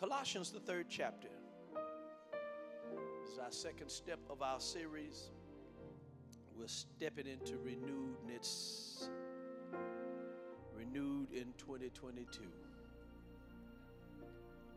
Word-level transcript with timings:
Colossians, 0.00 0.50
the 0.50 0.60
third 0.60 0.86
chapter, 0.88 1.28
this 3.20 3.32
is 3.34 3.38
our 3.38 3.52
second 3.52 3.90
step 3.90 4.18
of 4.30 4.40
our 4.40 4.58
series. 4.58 5.28
We're 6.56 6.68
stepping 6.68 7.26
into 7.26 7.58
renewedness, 7.58 9.10
renewed 10.74 11.30
in 11.34 11.52
2022. 11.58 12.44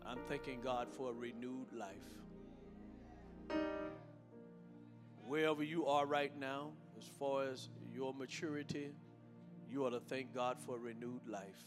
I'm 0.05 0.20
thanking 0.28 0.59
God 0.59 0.89
for 0.91 1.11
a 1.11 1.13
renewed 1.13 1.71
life. 1.71 1.95
Wherever 5.25 5.63
you 5.63 5.85
are 5.85 6.05
right 6.05 6.37
now, 6.37 6.71
as 6.97 7.05
far 7.17 7.45
as 7.45 7.69
your 7.93 8.13
maturity, 8.13 8.91
you 9.71 9.85
ought 9.85 9.91
to 9.91 10.01
thank 10.01 10.35
God 10.35 10.57
for 10.59 10.75
a 10.75 10.79
renewed 10.79 11.25
life. 11.29 11.63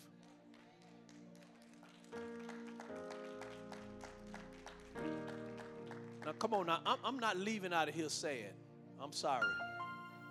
Now, 6.27 6.33
come 6.33 6.55
on 6.55 6.67
now. 6.67 6.81
I'm, 6.85 6.99
I'm 7.05 7.19
not 7.21 7.37
leaving 7.37 7.73
out 7.73 7.89
of 7.89 7.95
here 7.95 8.09
saying, 8.09 8.51
I'm 9.01 9.13
sorry. 9.13 9.47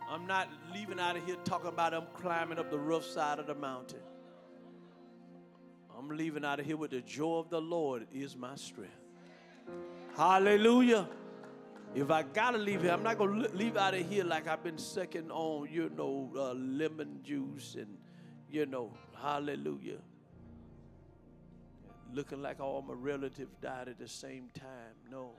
I'm 0.09 0.27
not 0.27 0.49
leaving 0.73 0.99
out 0.99 1.15
of 1.15 1.25
here 1.25 1.37
talking 1.45 1.69
about 1.69 1.93
I'm 1.93 2.07
climbing 2.13 2.59
up 2.59 2.69
the 2.69 2.77
rough 2.77 3.05
side 3.05 3.39
of 3.39 3.47
the 3.47 3.55
mountain. 3.55 4.01
I'm 5.97 6.09
leaving 6.09 6.43
out 6.43 6.59
of 6.59 6.65
here 6.65 6.75
with 6.75 6.91
the 6.91 6.99
joy 6.99 7.37
of 7.37 7.49
the 7.49 7.61
Lord 7.61 8.07
is 8.11 8.35
my 8.35 8.55
strength. 8.55 8.91
Hallelujah. 10.17 11.07
If 11.95 12.11
I 12.11 12.23
gotta 12.23 12.57
leave 12.57 12.81
here, 12.81 12.91
I'm 12.91 13.01
not 13.01 13.17
gonna 13.17 13.47
leave 13.53 13.77
out 13.77 13.93
of 13.93 14.05
here 14.05 14.25
like 14.25 14.49
I've 14.49 14.65
been 14.65 14.77
sucking 14.77 15.31
on, 15.31 15.69
you 15.71 15.89
know, 15.95 16.29
uh, 16.35 16.53
lemon 16.55 17.21
juice 17.23 17.75
and, 17.79 17.97
you 18.49 18.65
know, 18.65 18.91
hallelujah. 19.21 19.99
Looking 22.13 22.41
like 22.41 22.59
all 22.59 22.81
my 22.81 22.93
relatives 22.93 23.55
died 23.61 23.87
at 23.87 23.97
the 23.97 24.09
same 24.09 24.49
time. 24.53 24.95
No. 25.09 25.31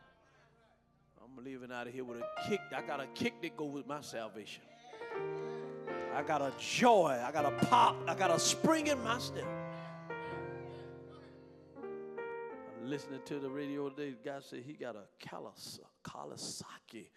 I'm 1.27 1.45
leaving 1.45 1.73
out 1.73 1.87
of 1.87 1.93
here 1.93 2.05
with 2.05 2.19
a 2.19 2.49
kick. 2.49 2.61
I 2.75 2.83
got 2.83 3.01
a 3.01 3.07
kick 3.15 3.43
that 3.43 3.57
goes 3.57 3.73
with 3.73 3.87
my 3.87 4.01
salvation. 4.01 4.63
I 6.15 6.23
got 6.23 6.41
a 6.41 6.53
joy. 6.59 7.21
I 7.25 7.33
got 7.33 7.45
a 7.45 7.51
pop. 7.67 7.97
I 8.07 8.15
got 8.15 8.31
a 8.31 8.39
spring 8.39 8.87
in 8.87 9.03
my 9.03 9.19
step. 9.19 9.45
I'm 11.79 12.89
listening 12.89 13.21
to 13.25 13.39
the 13.39 13.51
radio 13.51 13.89
today. 13.89 14.15
The 14.23 14.31
guy 14.31 14.39
said 14.41 14.63
he 14.67 14.75
got 14.75 14.97
a 14.97 15.05
Kawasaki 16.05 17.09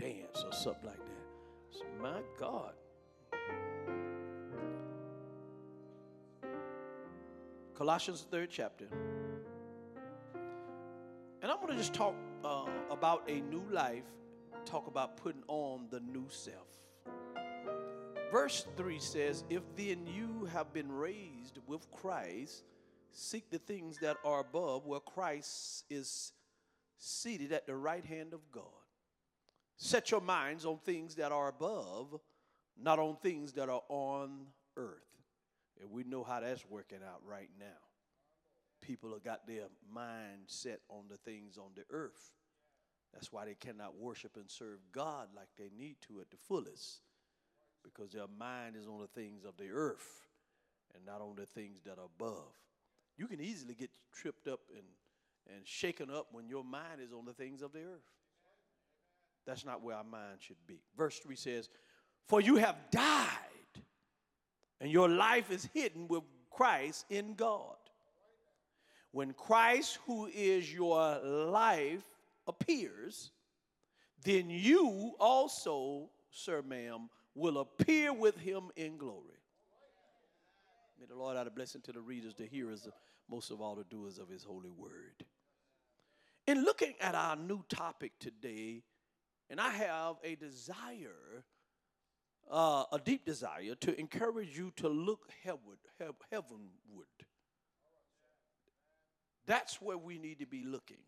dance 0.00 0.44
or 0.44 0.52
something 0.52 0.86
like 0.86 0.96
that. 0.96 1.78
So, 1.78 1.84
my 2.00 2.20
God. 2.38 2.72
Colossians, 7.74 8.26
third 8.30 8.48
chapter. 8.50 8.86
And 11.48 11.54
I'm 11.54 11.62
going 11.64 11.72
to 11.72 11.82
just 11.82 11.94
talk 11.94 12.14
uh, 12.44 12.66
about 12.90 13.22
a 13.26 13.40
new 13.40 13.64
life, 13.70 14.04
talk 14.66 14.86
about 14.86 15.16
putting 15.16 15.42
on 15.48 15.86
the 15.90 15.98
new 15.98 16.26
self. 16.28 16.66
Verse 18.30 18.66
3 18.76 18.98
says, 18.98 19.44
If 19.48 19.62
then 19.74 20.06
you 20.06 20.46
have 20.52 20.74
been 20.74 20.92
raised 20.92 21.58
with 21.66 21.90
Christ, 21.90 22.64
seek 23.12 23.48
the 23.48 23.56
things 23.60 23.96
that 24.00 24.18
are 24.26 24.40
above, 24.40 24.84
where 24.84 25.00
Christ 25.00 25.86
is 25.88 26.34
seated 26.98 27.50
at 27.52 27.66
the 27.66 27.76
right 27.76 28.04
hand 28.04 28.34
of 28.34 28.40
God. 28.52 28.64
Set 29.78 30.10
your 30.10 30.20
minds 30.20 30.66
on 30.66 30.76
things 30.84 31.14
that 31.14 31.32
are 31.32 31.48
above, 31.48 32.20
not 32.78 32.98
on 32.98 33.16
things 33.22 33.54
that 33.54 33.70
are 33.70 33.84
on 33.88 34.48
earth. 34.76 35.00
And 35.80 35.90
we 35.90 36.04
know 36.04 36.24
how 36.24 36.40
that's 36.40 36.66
working 36.68 36.98
out 37.02 37.22
right 37.26 37.48
now 37.58 37.87
people 38.80 39.12
have 39.12 39.24
got 39.24 39.46
their 39.46 39.66
mind 39.92 40.42
set 40.46 40.80
on 40.88 41.04
the 41.10 41.16
things 41.16 41.58
on 41.58 41.70
the 41.74 41.84
earth. 41.90 42.32
That's 43.12 43.32
why 43.32 43.46
they 43.46 43.54
cannot 43.54 43.96
worship 43.96 44.36
and 44.36 44.50
serve 44.50 44.78
God 44.92 45.28
like 45.34 45.48
they 45.56 45.70
need 45.76 45.96
to 46.08 46.20
at 46.20 46.30
the 46.30 46.36
fullest, 46.36 47.00
because 47.82 48.12
their 48.12 48.26
mind 48.38 48.76
is 48.76 48.86
on 48.86 49.00
the 49.00 49.06
things 49.06 49.44
of 49.44 49.56
the 49.56 49.70
earth 49.70 50.28
and 50.94 51.04
not 51.04 51.20
on 51.20 51.36
the 51.36 51.46
things 51.46 51.80
that 51.84 51.98
are 51.98 52.06
above. 52.16 52.52
You 53.16 53.26
can 53.26 53.40
easily 53.40 53.74
get 53.74 53.90
tripped 54.12 54.46
up 54.46 54.60
and, 54.72 54.84
and 55.54 55.66
shaken 55.66 56.10
up 56.10 56.28
when 56.32 56.48
your 56.48 56.64
mind 56.64 57.00
is 57.02 57.12
on 57.12 57.24
the 57.24 57.32
things 57.32 57.62
of 57.62 57.72
the 57.72 57.80
earth. 57.80 58.12
That's 59.46 59.64
not 59.64 59.82
where 59.82 59.96
our 59.96 60.04
mind 60.04 60.38
should 60.40 60.64
be. 60.66 60.80
Verse 60.96 61.18
3 61.18 61.34
says, 61.34 61.70
For 62.26 62.40
you 62.40 62.56
have 62.56 62.76
died, 62.90 63.26
and 64.80 64.90
your 64.90 65.08
life 65.08 65.50
is 65.50 65.68
hidden 65.72 66.06
with 66.06 66.22
Christ 66.50 67.06
in 67.08 67.34
God. 67.34 67.77
When 69.12 69.32
Christ, 69.32 69.98
who 70.06 70.26
is 70.26 70.72
your 70.72 71.18
life, 71.18 72.04
appears, 72.46 73.30
then 74.24 74.50
you 74.50 75.14
also, 75.18 76.10
sir, 76.30 76.62
ma'am, 76.62 77.08
will 77.34 77.58
appear 77.58 78.12
with 78.12 78.36
him 78.36 78.70
in 78.76 78.98
glory. 78.98 79.38
May 80.98 81.06
the 81.06 81.14
Lord 81.14 81.36
add 81.36 81.46
a 81.46 81.50
blessing 81.50 81.80
to 81.82 81.92
the 81.92 82.00
readers, 82.00 82.34
the 82.34 82.46
hearers, 82.46 82.88
most 83.30 83.50
of 83.50 83.60
all 83.60 83.76
the 83.76 83.84
doers 83.84 84.18
of 84.18 84.28
his 84.28 84.42
holy 84.42 84.70
word. 84.70 85.24
In 86.46 86.64
looking 86.64 86.94
at 87.00 87.14
our 87.14 87.36
new 87.36 87.64
topic 87.68 88.12
today, 88.18 88.82
and 89.48 89.60
I 89.60 89.70
have 89.70 90.16
a 90.24 90.34
desire, 90.34 91.44
uh, 92.50 92.84
a 92.90 92.98
deep 92.98 93.24
desire, 93.24 93.74
to 93.80 93.98
encourage 93.98 94.56
you 94.56 94.72
to 94.76 94.88
look 94.88 95.30
heavenward, 95.44 95.78
heavenward 96.30 97.06
that's 99.48 99.80
where 99.80 99.96
we 99.96 100.18
need 100.18 100.40
to 100.40 100.46
be 100.46 100.62
looking. 100.62 100.98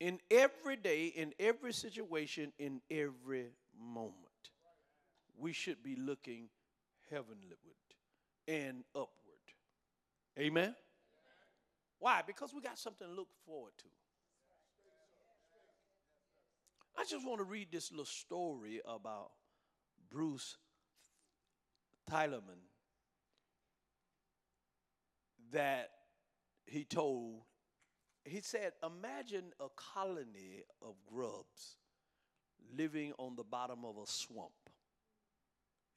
In 0.00 0.18
every 0.28 0.76
day, 0.76 1.06
in 1.06 1.32
every 1.38 1.72
situation, 1.72 2.52
in 2.58 2.80
every 2.90 3.46
moment, 3.80 4.14
we 5.38 5.52
should 5.52 5.80
be 5.82 5.94
looking 5.94 6.48
heavenward 7.10 7.36
and 8.48 8.82
upward. 8.94 9.08
Amen? 10.36 10.74
Why? 12.00 12.22
Because 12.26 12.52
we 12.52 12.60
got 12.60 12.76
something 12.76 13.06
to 13.06 13.14
look 13.14 13.28
forward 13.46 13.72
to. 13.78 13.84
I 16.96 17.04
just 17.04 17.24
want 17.24 17.38
to 17.38 17.44
read 17.44 17.68
this 17.70 17.92
little 17.92 18.04
story 18.04 18.80
about 18.84 19.30
Bruce 20.10 20.56
Thielemann 22.10 22.64
that 25.52 25.90
he 26.68 26.84
told, 26.84 27.42
he 28.24 28.40
said, 28.40 28.72
imagine 28.84 29.52
a 29.60 29.68
colony 29.76 30.64
of 30.82 30.94
grubs 31.06 31.76
living 32.76 33.12
on 33.18 33.36
the 33.36 33.44
bottom 33.44 33.84
of 33.84 33.96
a 33.96 34.06
swamp. 34.06 34.52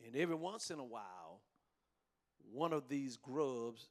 And 0.06 0.16
every 0.16 0.36
once 0.36 0.72
in 0.72 0.80
a 0.80 0.86
while, 0.86 1.42
one 2.52 2.74
of 2.74 2.88
these 2.88 3.18
grubs 3.18 3.90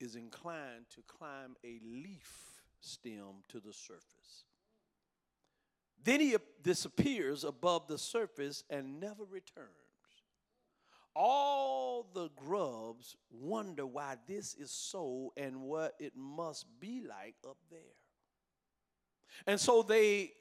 is 0.00 0.16
inclined 0.16 0.86
to 0.94 1.02
climb 1.06 1.56
a 1.64 1.80
leaf 1.84 2.62
stem 2.80 3.42
to 3.48 3.60
the 3.60 3.72
surface. 3.72 4.44
Then 6.02 6.20
he 6.20 6.36
disappears 6.62 7.44
above 7.44 7.88
the 7.88 7.98
surface 7.98 8.62
and 8.68 9.00
never 9.00 9.24
returns 9.24 9.83
all 11.14 12.06
the 12.14 12.28
grubs 12.36 13.16
wonder 13.30 13.86
why 13.86 14.16
this 14.26 14.54
is 14.54 14.70
so 14.70 15.32
and 15.36 15.60
what 15.60 15.94
it 15.98 16.12
must 16.16 16.66
be 16.80 17.02
like 17.06 17.34
up 17.48 17.58
there. 17.70 17.80
And 19.46 19.58
so 19.58 19.82
they 19.82 20.32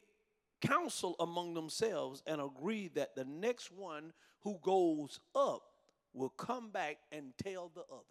counsel 0.62 1.16
among 1.20 1.54
themselves 1.54 2.24
and 2.26 2.40
agree 2.42 2.90
that 2.96 3.16
the 3.16 3.26
next 3.26 3.72
one 3.72 4.14
who 4.42 4.60
goes 4.62 5.20
up 5.36 5.62
will 6.14 6.30
come 6.30 6.70
back 6.70 6.98
and 7.12 7.34
tell 7.44 7.72
the 7.74 7.84
others. 7.92 8.04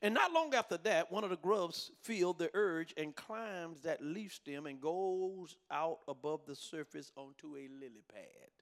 And 0.00 0.14
not 0.14 0.32
long 0.32 0.54
after 0.54 0.78
that, 0.78 1.12
one 1.12 1.22
of 1.22 1.30
the 1.30 1.36
grubs 1.36 1.90
feels 2.00 2.36
the 2.38 2.50
urge 2.54 2.94
and 2.96 3.14
climbs 3.14 3.82
that 3.82 4.02
leaf 4.02 4.34
stem 4.34 4.66
and 4.66 4.80
goes 4.80 5.56
out 5.70 5.98
above 6.08 6.46
the 6.46 6.56
surface 6.56 7.12
onto 7.16 7.56
a 7.56 7.68
lily 7.78 8.02
pad. 8.12 8.61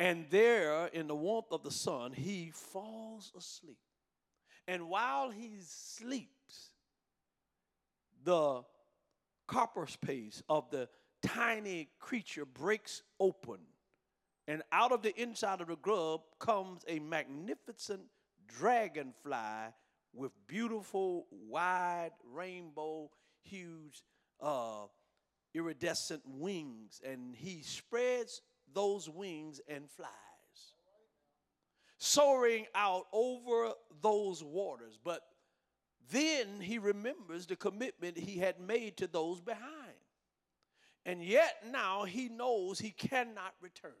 And 0.00 0.24
there, 0.30 0.86
in 0.86 1.08
the 1.08 1.14
warmth 1.14 1.52
of 1.52 1.62
the 1.62 1.70
sun, 1.70 2.12
he 2.12 2.52
falls 2.54 3.30
asleep. 3.36 3.76
And 4.66 4.88
while 4.88 5.28
he 5.28 5.58
sleeps, 5.60 6.70
the 8.24 8.62
carapace 9.46 10.42
of 10.48 10.70
the 10.70 10.88
tiny 11.22 11.90
creature 11.98 12.46
breaks 12.46 13.02
open. 13.20 13.58
And 14.48 14.62
out 14.72 14.90
of 14.90 15.02
the 15.02 15.14
inside 15.20 15.60
of 15.60 15.68
the 15.68 15.76
grub 15.76 16.22
comes 16.38 16.82
a 16.88 16.98
magnificent 16.98 18.00
dragonfly 18.48 19.74
with 20.14 20.32
beautiful, 20.46 21.26
wide, 21.30 22.12
rainbow, 22.32 23.10
huge, 23.42 24.02
uh, 24.40 24.86
iridescent 25.52 26.22
wings. 26.26 27.02
And 27.04 27.36
he 27.36 27.60
spreads 27.62 28.40
those 28.74 29.08
wings 29.08 29.60
and 29.68 29.88
flies, 29.90 30.08
soaring 31.98 32.66
out 32.74 33.06
over 33.12 33.72
those 34.02 34.42
waters. 34.42 34.98
But 35.02 35.22
then 36.10 36.60
he 36.60 36.78
remembers 36.78 37.46
the 37.46 37.56
commitment 37.56 38.18
he 38.18 38.38
had 38.38 38.60
made 38.60 38.96
to 38.98 39.06
those 39.06 39.40
behind. 39.40 39.66
And 41.06 41.24
yet 41.24 41.64
now 41.70 42.04
he 42.04 42.28
knows 42.28 42.78
he 42.78 42.90
cannot 42.90 43.54
return. 43.60 43.92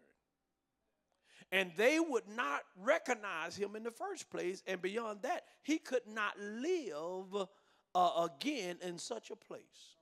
And 1.52 1.72
they 1.76 1.98
would 1.98 2.28
not 2.28 2.62
recognize 2.76 3.56
him 3.56 3.74
in 3.74 3.82
the 3.82 3.90
first 3.90 4.30
place. 4.30 4.62
And 4.66 4.80
beyond 4.80 5.22
that, 5.22 5.44
he 5.62 5.78
could 5.78 6.06
not 6.06 6.38
live 6.38 7.48
uh, 7.94 8.28
again 8.28 8.76
in 8.82 8.98
such 8.98 9.30
a 9.30 9.36
place. 9.36 9.96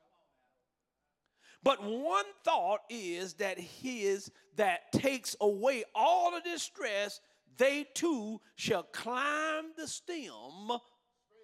But 1.62 1.82
one 1.82 2.24
thought 2.44 2.80
is 2.88 3.34
that 3.34 3.58
his 3.58 4.30
that 4.56 4.92
takes 4.92 5.36
away 5.40 5.84
all 5.94 6.32
the 6.32 6.40
distress, 6.40 7.20
they 7.56 7.86
too 7.94 8.40
shall 8.56 8.84
climb 8.84 9.72
the 9.76 9.86
stem, 9.86 10.78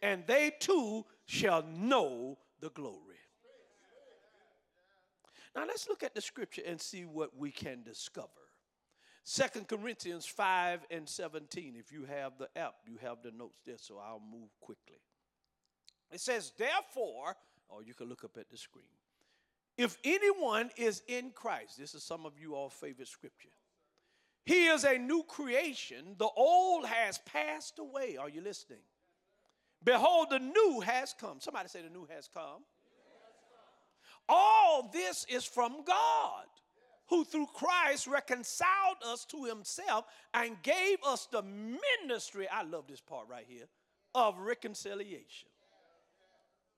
and 0.03 0.25
they 0.27 0.53
too 0.61 1.05
shall 1.27 1.65
know 1.65 2.39
the 2.61 2.71
glory. 2.71 3.01
Now 5.55 5.65
let's 5.67 5.89
look 5.89 6.03
at 6.03 6.15
the 6.15 6.21
scripture 6.21 6.63
and 6.67 6.81
see 6.81 7.05
what 7.05 7.37
we 7.37 7.51
can 7.51 7.83
discover. 7.83 8.29
Second 9.25 9.69
Corinthians 9.69 10.27
5 10.27 10.81
and 10.91 11.09
17. 11.09 11.77
If 11.79 11.93
you 11.93 12.05
have 12.05 12.33
the 12.39 12.49
app, 12.57 12.75
you 12.87 12.99
have 13.01 13.19
the 13.23 13.31
notes 13.31 13.61
there, 13.65 13.77
so 13.79 13.99
I'll 13.99 14.21
move 14.21 14.51
quickly. 14.61 14.99
It 16.11 16.21
says, 16.21 16.53
Therefore, 16.59 17.37
or 17.69 17.83
you 17.83 17.95
can 17.95 18.09
look 18.09 18.25
up 18.25 18.37
at 18.39 18.51
the 18.51 18.59
screen. 18.59 18.85
If 19.77 19.99
anyone 20.05 20.71
is 20.77 21.03
in 21.09 21.31
Christ, 21.35 21.79
this 21.79 21.95
is 21.95 22.03
some 22.05 22.27
of 22.27 22.39
you 22.39 22.55
all 22.55 22.71
favorite 22.71 23.09
scripture. 23.09 23.49
He 24.47 24.67
is 24.67 24.85
a 24.85 24.99
new 24.99 25.23
creation. 25.25 26.15
The 26.19 26.29
old 26.37 26.87
has 26.87 27.19
passed 27.19 27.79
away. 27.79 28.17
Are 28.17 28.29
you 28.29 28.41
listening? 28.41 28.81
Behold, 29.83 30.29
the 30.31 30.39
new 30.39 30.81
has 30.81 31.15
come. 31.19 31.41
Somebody 31.41 31.69
say 31.69 31.83
the 31.83 31.91
new 31.91 32.07
has 32.15 32.29
come. 32.33 32.63
All 34.29 34.91
this 34.93 35.27
is 35.29 35.45
from 35.45 35.85
God, 35.85 36.47
who 37.09 37.25
through 37.25 37.49
Christ 37.55 38.07
reconciled 38.07 38.97
us 39.07 39.27
to 39.27 39.45
himself 39.45 40.07
and 40.33 40.57
gave 40.63 40.99
us 41.07 41.27
the 41.31 41.43
ministry. 41.43 42.49
I 42.49 42.63
love 42.63 42.87
this 42.89 43.01
part 43.01 43.29
right 43.29 43.45
here 43.47 43.67
of 44.15 44.39
reconciliation. 44.39 45.49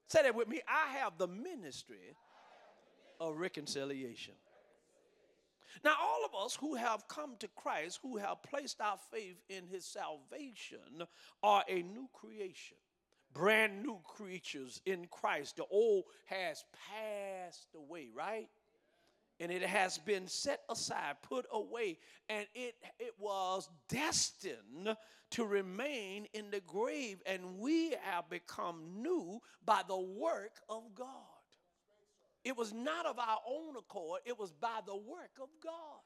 Say 0.09 0.23
that 0.23 0.35
with 0.35 0.49
me. 0.49 0.61
I 0.69 0.97
have 0.99 1.19
the 1.19 1.29
ministry 1.29 2.17
of 3.21 3.37
reconciliation. 3.37 4.35
Now, 5.85 5.95
all 6.01 6.25
of 6.25 6.45
us 6.45 6.57
who 6.57 6.75
have 6.75 7.07
come 7.09 7.37
to 7.41 7.49
Christ, 7.49 8.01
who 8.03 8.17
have 8.17 8.43
placed 8.43 8.81
our 8.81 8.99
faith 9.13 9.37
in 9.49 9.67
his 9.67 9.85
salvation, 9.85 11.07
are 11.43 11.65
a 11.69 11.83
new 11.83 12.09
creation, 12.13 12.77
brand 13.33 13.83
new 13.83 13.99
creatures 14.03 14.81
in 14.87 15.07
Christ. 15.11 15.57
The 15.57 15.65
old 15.71 16.05
has 16.25 16.65
passed 16.89 17.69
away, 17.75 18.09
right? 18.15 18.49
And 19.39 19.53
it 19.53 19.63
has 19.63 19.99
been 19.99 20.27
set 20.27 20.61
aside, 20.71 21.17
put 21.23 21.45
away, 21.53 21.99
and 22.31 22.47
it, 22.55 22.75
it 22.99 23.13
was 23.19 23.69
destined 23.91 24.97
to 25.33 25.45
remain 25.45 26.27
in 26.33 26.51
the 26.51 26.61
grave, 26.61 27.19
and 27.27 27.59
we 27.59 27.91
have 28.03 28.31
become 28.31 29.03
new 29.03 29.41
by 29.65 29.83
the 29.87 29.99
work 29.99 30.61
of 30.71 30.83
God. 30.95 31.36
It 32.47 32.57
was 32.57 32.73
not 32.73 33.07
of 33.07 33.19
our 33.19 33.41
own 33.49 33.77
accord, 33.77 34.21
it 34.25 34.39
was 34.39 34.53
by 34.53 34.79
the 34.87 34.95
work 34.97 35.33
of 35.43 35.49
God 35.61 36.06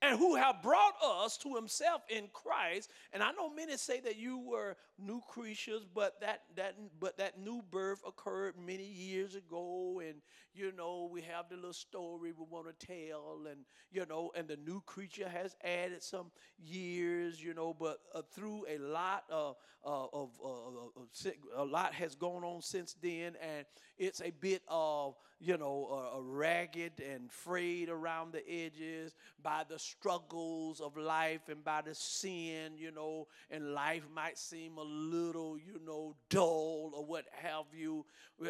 and 0.00 0.18
who 0.18 0.36
have 0.36 0.62
brought 0.62 0.94
us 1.04 1.36
to 1.38 1.54
himself 1.56 2.02
in 2.08 2.28
Christ. 2.32 2.90
And 3.12 3.22
I 3.22 3.32
know 3.32 3.50
many 3.50 3.76
say 3.76 4.00
that 4.00 4.16
you 4.16 4.38
were 4.38 4.76
new 4.98 5.20
creatures, 5.28 5.84
but 5.92 6.20
that 6.20 6.42
that 6.56 6.76
but 7.00 7.18
that 7.18 7.38
new 7.40 7.62
birth 7.70 8.02
occurred 8.06 8.54
many 8.64 8.84
years 8.84 9.34
ago. 9.34 10.00
And 10.06 10.16
you 10.54 10.72
know, 10.76 11.08
we 11.12 11.22
have 11.22 11.48
the 11.48 11.56
little 11.56 11.72
story 11.72 12.32
we 12.32 12.44
want 12.48 12.66
to 12.78 12.86
tell, 12.86 13.40
and 13.50 13.60
you 13.90 14.04
know, 14.08 14.30
and 14.36 14.48
the 14.48 14.56
new 14.56 14.80
creature 14.86 15.28
has 15.28 15.56
added 15.64 16.02
some 16.02 16.30
years, 16.64 17.42
you 17.42 17.54
know, 17.54 17.74
but 17.78 17.98
uh, 18.14 18.22
through 18.32 18.66
a 18.68 18.78
lot 18.78 19.24
of 19.30 19.56
uh, 19.84 20.06
of 20.12 20.30
uh, 20.44 21.60
a 21.62 21.64
lot 21.64 21.92
has 21.94 22.14
gone 22.14 22.44
on 22.44 22.62
since 22.62 22.94
then, 23.02 23.34
and 23.40 23.66
it's 23.98 24.20
a 24.20 24.30
bit 24.30 24.62
of 24.68 25.14
you 25.40 25.56
know, 25.56 26.12
uh, 26.16 26.20
ragged 26.20 27.00
and 27.00 27.30
frayed 27.30 27.88
around 27.88 28.32
the 28.32 28.50
edges 28.50 29.14
by 29.42 29.62
the 29.68 29.78
struggles 29.78 30.80
of 30.80 30.96
life 30.96 31.48
and 31.48 31.62
by 31.62 31.80
the 31.80 31.94
sin, 31.94 32.72
you 32.76 32.90
know, 32.90 33.28
and 33.50 33.72
life 33.72 34.02
might 34.12 34.36
seem 34.36 34.78
a 34.78 34.82
little, 34.82 35.56
you 35.56 35.80
know, 35.86 36.16
dull 36.28 36.90
or 36.94 37.04
what 37.04 37.24
have 37.32 37.66
you. 37.72 38.04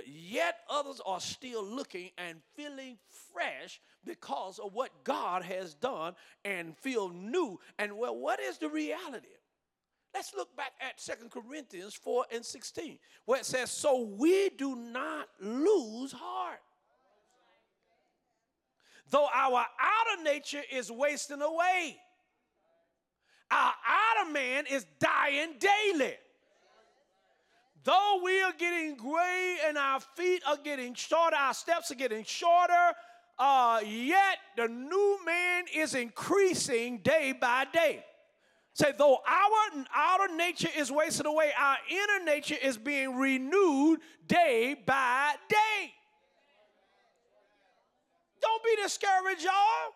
Yet 0.06 0.60
others 0.70 1.00
are 1.04 1.20
still 1.20 1.64
looking 1.64 2.10
and 2.16 2.38
feeling 2.56 2.96
fresh 3.32 3.80
because 4.04 4.58
of 4.58 4.72
what 4.72 5.04
God 5.04 5.42
has 5.42 5.74
done 5.74 6.14
and 6.44 6.76
feel 6.78 7.10
new. 7.10 7.60
And 7.78 7.98
well, 7.98 8.16
what 8.16 8.40
is 8.40 8.56
the 8.56 8.68
reality? 8.68 9.28
Let's 10.14 10.32
look 10.34 10.56
back 10.56 10.72
at 10.80 10.98
Second 10.98 11.30
Corinthians 11.30 11.94
4 11.94 12.24
and 12.32 12.44
16, 12.44 12.98
where 13.26 13.40
it 13.40 13.44
says, 13.44 13.70
So 13.70 14.00
we 14.02 14.48
do 14.48 14.74
not 14.74 15.28
lose 15.38 16.12
heart. 16.12 16.60
Though 19.10 19.28
our 19.32 19.60
outer 19.60 20.22
nature 20.22 20.62
is 20.70 20.90
wasting 20.90 21.40
away, 21.40 21.96
our 23.50 23.72
outer 23.86 24.30
man 24.30 24.64
is 24.70 24.84
dying 25.00 25.54
daily. 25.58 26.14
Though 27.84 28.20
we 28.22 28.42
are 28.42 28.52
getting 28.52 28.96
gray 28.96 29.56
and 29.66 29.78
our 29.78 30.00
feet 30.00 30.42
are 30.46 30.58
getting 30.58 30.92
shorter, 30.94 31.36
our 31.36 31.54
steps 31.54 31.90
are 31.90 31.94
getting 31.94 32.24
shorter, 32.24 32.92
uh, 33.38 33.80
yet 33.86 34.38
the 34.56 34.68
new 34.68 35.18
man 35.24 35.64
is 35.74 35.94
increasing 35.94 36.98
day 36.98 37.32
by 37.32 37.66
day. 37.72 38.04
Say, 38.74 38.92
though 38.96 39.18
our 39.26 39.84
outer 39.94 40.36
nature 40.36 40.68
is 40.76 40.92
wasting 40.92 41.26
away, 41.26 41.50
our 41.58 41.78
inner 41.90 42.24
nature 42.24 42.56
is 42.62 42.76
being 42.76 43.16
renewed 43.16 44.00
day 44.26 44.76
by 44.86 45.34
day. 45.48 45.94
Don't 48.48 48.64
be 48.64 48.82
discouraged, 48.82 49.44
y'all. 49.44 49.92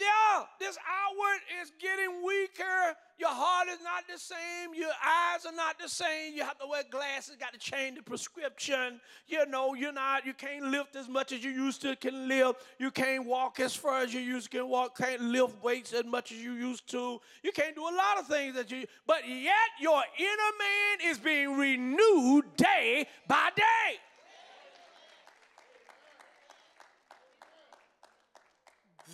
Yeah, 0.00 0.44
this 0.58 0.78
outward 0.88 1.40
is 1.60 1.70
getting 1.78 2.24
weaker. 2.24 2.96
Your 3.18 3.28
heart 3.28 3.68
is 3.68 3.80
not 3.84 4.04
the 4.10 4.18
same. 4.18 4.72
Your 4.74 4.88
eyes 4.88 5.44
are 5.44 5.54
not 5.54 5.78
the 5.78 5.90
same. 5.90 6.34
You 6.34 6.42
have 6.42 6.58
to 6.60 6.66
wear 6.66 6.82
glasses, 6.90 7.36
got 7.38 7.52
to 7.52 7.58
change 7.58 7.98
the 7.98 8.02
prescription. 8.02 8.98
You 9.26 9.44
know, 9.44 9.74
you're 9.74 9.92
not, 9.92 10.24
you 10.24 10.32
can't 10.32 10.64
lift 10.64 10.96
as 10.96 11.06
much 11.06 11.32
as 11.32 11.44
you 11.44 11.50
used 11.50 11.82
to 11.82 11.94
can 11.96 12.26
lift. 12.26 12.62
You 12.78 12.90
can't 12.90 13.26
walk 13.26 13.60
as 13.60 13.76
far 13.76 14.00
as 14.00 14.14
you 14.14 14.20
used 14.20 14.50
to 14.52 14.58
can 14.58 14.68
walk, 14.68 14.96
can't 14.96 15.20
lift 15.20 15.62
weights 15.62 15.92
as 15.92 16.06
much 16.06 16.32
as 16.32 16.38
you 16.38 16.54
used 16.54 16.90
to. 16.92 17.20
You 17.42 17.52
can't 17.52 17.74
do 17.74 17.82
a 17.82 17.94
lot 17.94 18.18
of 18.18 18.26
things 18.26 18.54
that 18.54 18.70
you, 18.70 18.86
but 19.06 19.28
yet 19.28 19.70
your 19.78 20.02
inner 20.18 20.52
man 20.58 21.10
is 21.10 21.18
being 21.18 21.58
renewed 21.58 22.56
day 22.56 23.06
by 23.28 23.50
day. 23.54 23.98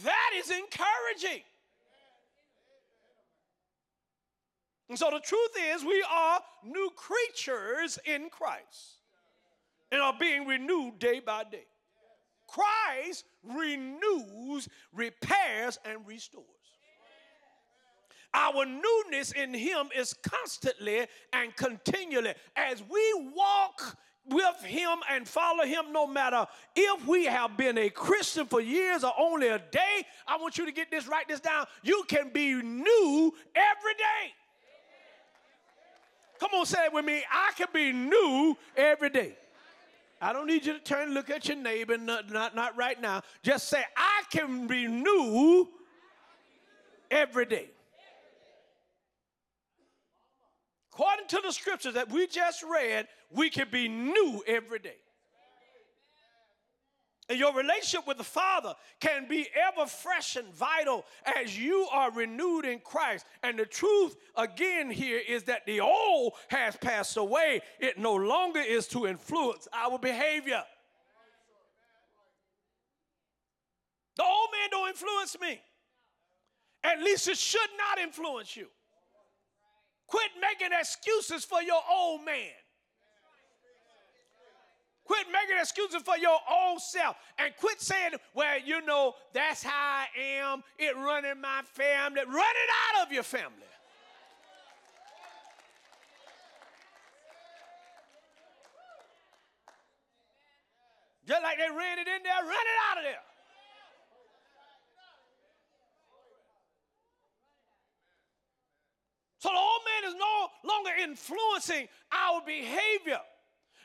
That 0.05 0.31
is 0.37 0.51
encouraging. 0.51 1.43
And 4.89 4.99
so 4.99 5.11
the 5.11 5.21
truth 5.21 5.51
is, 5.75 5.85
we 5.85 6.05
are 6.11 6.41
new 6.65 6.91
creatures 6.95 7.99
in 8.05 8.29
Christ 8.31 9.01
and 9.91 10.01
are 10.01 10.15
being 10.19 10.47
renewed 10.47 10.99
day 10.99 11.21
by 11.21 11.45
day. 11.45 11.67
Christ 12.47 13.25
renews, 13.43 14.69
repairs, 14.93 15.79
and 15.85 16.07
restores. 16.07 16.47
Our 18.33 18.67
newness 18.67 19.33
in 19.33 19.55
Him 19.55 19.89
is 19.97 20.15
constantly 20.23 21.07
and 21.33 21.57
continually. 21.57 22.35
As 22.55 22.83
we 22.89 23.33
walk 23.35 23.97
with 24.29 24.63
him 24.63 24.99
and 25.11 25.27
follow 25.27 25.65
him 25.65 25.93
no 25.93 26.07
matter 26.07 26.47
if 26.75 27.07
we 27.07 27.25
have 27.27 27.57
been 27.57 27.79
a 27.79 27.91
Christian 27.91 28.47
for 28.47 28.61
years 28.61 29.05
or 29.05 29.13
only 29.19 29.49
a 29.49 29.59
day. 29.59 30.05
I 30.27 30.37
want 30.37 30.59
you 30.59 30.67
to 30.67 30.73
get 30.73 30.91
this, 30.91 31.07
write 31.07 31.29
this 31.29 31.41
down. 31.41 31.67
You 31.83 32.05
can 32.09 32.31
be 32.33 32.55
new 32.55 33.35
every 33.55 33.95
day. 33.95 34.33
Come 36.39 36.51
on, 36.55 36.67
say 36.67 36.85
it 36.85 36.93
with 36.93 37.05
me. 37.05 37.23
I 37.31 37.53
can 37.57 37.69
be 37.73 37.93
new 37.93 38.57
every 38.77 39.11
day. 39.11 39.37
I 40.21 40.33
don't 40.33 40.47
need 40.47 40.65
you 40.65 40.73
to 40.73 40.79
turn 40.79 41.05
and 41.05 41.15
look 41.15 41.31
at 41.31 41.47
your 41.49 41.57
neighbor, 41.57 41.99
not, 41.99 42.31
not, 42.31 42.55
not 42.55 42.77
right 42.77 43.01
now. 43.01 43.23
Just 43.43 43.69
say, 43.69 43.83
I 43.97 44.23
can 44.31 44.67
be 44.67 44.87
new 44.87 45.69
every 47.11 47.47
day. 47.47 47.69
According 50.97 51.27
to 51.29 51.43
the 51.45 51.53
scriptures 51.53 51.93
that 51.93 52.11
we 52.11 52.27
just 52.27 52.63
read, 52.63 53.07
we 53.31 53.51
can 53.51 53.69
be 53.71 53.87
new 53.87 54.43
every 54.47 54.79
day. 54.79 54.97
And 57.29 57.39
your 57.39 57.55
relationship 57.55 58.07
with 58.07 58.17
the 58.17 58.25
Father 58.25 58.73
can 58.99 59.29
be 59.29 59.47
ever 59.69 59.87
fresh 59.87 60.37
and 60.37 60.49
vital 60.55 61.05
as 61.37 61.59
you 61.59 61.87
are 61.93 62.11
renewed 62.13 62.65
in 62.65 62.79
Christ. 62.79 63.27
And 63.43 63.59
the 63.59 63.67
truth, 63.67 64.17
again, 64.39 64.91
here 64.91 65.21
is 65.29 65.43
that 65.43 65.67
the 65.67 65.81
old 65.81 66.33
has 66.49 66.77
passed 66.77 67.19
away. 67.19 67.61
It 67.79 67.99
no 67.99 68.15
longer 68.15 68.61
is 68.61 68.89
to 68.89 69.07
influence 69.07 69.69
our 69.75 69.99
behavior. 69.99 70.63
The 74.17 74.25
old 74.25 74.49
man 74.51 74.71
don't 74.71 74.89
influence 74.89 75.37
me. 75.39 75.61
At 76.83 77.03
least 77.03 77.29
it 77.29 77.37
should 77.37 77.71
not 77.77 77.99
influence 77.99 78.57
you. 78.57 78.69
Quit 80.07 80.31
making 80.41 80.77
excuses 80.79 81.45
for 81.45 81.63
your 81.63 81.81
old 81.91 82.25
man. 82.25 82.53
Quit 85.05 85.27
making 85.33 85.57
excuses 85.61 86.03
for 86.03 86.17
your 86.17 86.39
old 86.51 86.81
self 86.81 87.17
and 87.39 87.55
quit 87.61 87.81
saying, 87.81 88.13
well, 88.35 88.59
you 88.65 88.85
know, 88.85 89.15
that's 89.33 89.63
how 89.63 89.71
I 89.73 90.07
am. 90.19 90.63
It 90.79 90.97
running 90.97 91.41
my 91.41 91.63
family. 91.65 92.23
Run 92.27 92.37
it 92.37 92.99
out 92.99 93.07
of 93.07 93.13
your 93.13 93.23
family. 93.23 93.53
Just 101.27 101.43
like 101.43 101.59
they 101.59 101.69
ran 101.69 101.99
it 101.99 102.07
in 102.07 102.23
there, 102.23 102.43
run 102.43 102.53
it 102.53 102.79
out 102.91 102.99
of 102.99 103.05
there. 103.05 103.26
So 109.47 109.53
the 109.53 109.59
old 109.59 109.83
man 110.03 110.11
is 110.11 110.19
no 110.19 110.49
longer 110.69 110.91
influencing 111.05 111.87
our 112.11 112.43
behavior. 112.45 113.21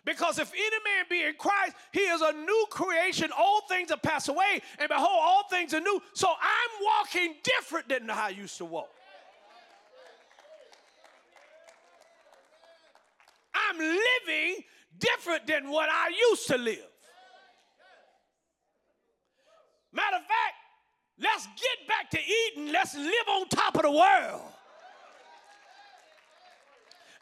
Because 0.03 0.39
if 0.39 0.51
any 0.51 0.63
man 0.83 1.05
be 1.07 1.21
in 1.21 1.35
Christ, 1.37 1.75
he 1.91 1.99
is 1.99 2.21
a 2.21 2.31
new 2.31 2.65
creation. 2.71 3.29
All 3.37 3.61
things 3.69 3.91
are 3.91 3.97
passed 3.97 4.27
away, 4.27 4.63
and 4.79 4.89
behold, 4.89 5.19
all 5.21 5.43
things 5.51 5.75
are 5.75 5.79
new. 5.79 6.01
So 6.13 6.29
I'm 6.29 6.83
walking 6.83 7.35
different 7.43 7.89
than 7.89 8.09
how 8.09 8.25
I 8.25 8.29
used 8.29 8.57
to 8.57 8.65
walk. 8.65 8.89
I'm 13.53 13.77
living 13.77 14.63
different 14.97 15.45
than 15.45 15.69
what 15.69 15.89
I 15.91 16.09
used 16.31 16.47
to 16.47 16.57
live. 16.57 16.89
Matter 19.93 20.15
of 20.15 20.23
fact, 20.23 20.55
let's 21.19 21.45
get 21.45 21.87
back 21.87 22.09
to 22.09 22.17
Eden. 22.17 22.71
Let's 22.71 22.95
live 22.95 23.27
on 23.29 23.47
top 23.49 23.75
of 23.75 23.83
the 23.83 23.91
world. 23.91 24.41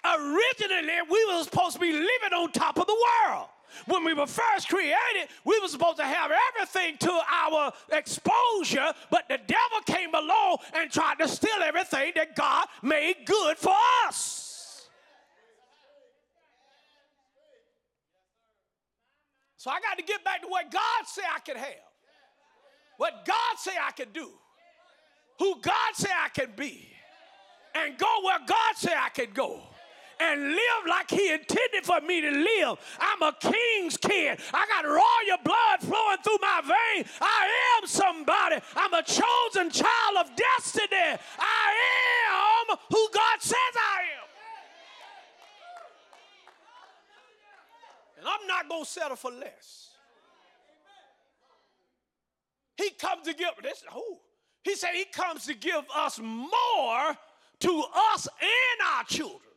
Originally, 0.05 0.93
we 1.09 1.25
were 1.25 1.43
supposed 1.43 1.75
to 1.75 1.79
be 1.79 1.91
living 1.91 2.33
on 2.33 2.51
top 2.51 2.79
of 2.79 2.87
the 2.87 3.05
world. 3.27 3.47
When 3.85 4.03
we 4.03 4.13
were 4.13 4.25
first 4.25 4.67
created, 4.69 5.27
we 5.43 5.59
were 5.59 5.67
supposed 5.67 5.97
to 5.97 6.05
have 6.05 6.31
everything 6.55 6.97
to 6.99 7.11
our 7.31 7.71
exposure, 7.91 8.93
but 9.11 9.27
the 9.29 9.37
devil 9.37 9.81
came 9.85 10.13
along 10.13 10.57
and 10.73 10.89
tried 10.89 11.19
to 11.19 11.27
steal 11.27 11.61
everything 11.63 12.13
that 12.15 12.35
God 12.35 12.67
made 12.81 13.15
good 13.25 13.57
for 13.57 13.73
us. 14.07 14.87
So 19.57 19.69
I 19.69 19.79
got 19.81 19.97
to 19.97 20.03
get 20.03 20.23
back 20.23 20.41
to 20.41 20.47
what 20.47 20.71
God 20.71 21.05
said 21.05 21.25
I 21.35 21.39
could 21.41 21.57
have. 21.57 21.83
What 22.97 23.25
God 23.25 23.57
said 23.57 23.75
I 23.85 23.91
could 23.91 24.13
do. 24.13 24.29
Who 25.37 25.59
God 25.61 25.93
said 25.93 26.11
I 26.11 26.29
could 26.29 26.55
be. 26.55 26.87
And 27.75 27.97
go 27.97 28.07
where 28.23 28.39
God 28.39 28.75
said 28.77 28.93
I 28.97 29.09
could 29.09 29.33
go 29.33 29.61
and 30.19 30.41
live 30.43 30.83
like 30.87 31.09
he 31.09 31.31
intended 31.31 31.83
for 31.83 32.01
me 32.01 32.21
to 32.21 32.31
live. 32.31 32.77
I'm 32.99 33.21
a 33.21 33.33
king's 33.39 33.97
kid. 33.97 34.39
I 34.53 34.65
got 34.67 34.85
royal 34.85 35.37
blood 35.43 35.79
flowing 35.79 36.17
through 36.23 36.37
my 36.41 36.61
veins. 36.61 37.07
I 37.21 37.49
am 37.77 37.87
somebody. 37.87 38.57
I'm 38.75 38.93
a 38.93 39.03
chosen 39.03 39.71
child 39.71 40.17
of 40.19 40.31
destiny. 40.35 41.17
I 41.39 41.73
am 42.69 42.77
who 42.89 43.07
God 43.13 43.41
says 43.41 43.55
I 43.55 44.01
am. 44.01 44.29
And 48.19 48.27
I'm 48.27 48.47
not 48.47 48.67
going 48.67 48.83
to 48.83 48.89
settle 48.89 49.15
for 49.15 49.31
less. 49.31 49.89
He 52.75 52.89
comes 52.91 53.25
to 53.27 53.33
give 53.33 53.49
this. 53.63 53.83
Who? 53.91 54.17
He 54.63 54.75
said 54.75 54.89
he 54.93 55.05
comes 55.05 55.45
to 55.45 55.53
give 55.53 55.83
us 55.95 56.19
more 56.19 57.17
to 57.59 57.83
us 58.13 58.27
and 58.41 58.87
our 58.95 59.03
children. 59.05 59.48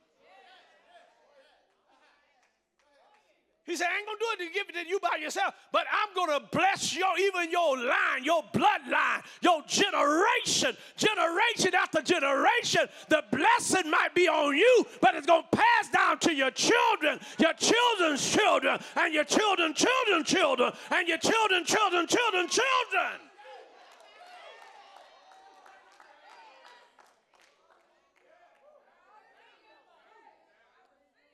He 3.64 3.76
said, 3.76 3.86
I 3.94 3.98
ain't 3.98 4.06
gonna 4.06 4.18
do 4.18 4.26
it 4.32 4.48
to 4.48 4.52
give 4.52 4.68
it 4.68 4.82
to 4.82 4.88
you 4.88 4.98
by 4.98 5.18
yourself, 5.20 5.54
but 5.70 5.86
I'm 5.92 6.12
gonna 6.16 6.44
bless 6.50 6.96
your 6.96 7.16
even 7.18 7.48
your 7.50 7.78
line, 7.78 8.24
your 8.24 8.42
bloodline, 8.52 9.22
your 9.40 9.62
generation, 9.68 10.76
generation 10.96 11.72
after 11.72 12.02
generation. 12.02 12.88
The 13.08 13.22
blessing 13.30 13.88
might 13.88 14.14
be 14.16 14.28
on 14.28 14.56
you, 14.56 14.86
but 15.00 15.14
it's 15.14 15.28
gonna 15.28 15.46
pass 15.52 15.88
down 15.90 16.18
to 16.20 16.34
your 16.34 16.50
children, 16.50 17.20
your 17.38 17.52
children's 17.52 18.28
children, 18.28 18.80
and 18.96 19.14
your 19.14 19.24
children, 19.24 19.74
children, 19.74 20.24
children, 20.24 20.72
and 20.90 21.06
your 21.06 21.18
children, 21.18 21.64
children, 21.64 22.06
children, 22.08 22.48
children. 22.48 23.31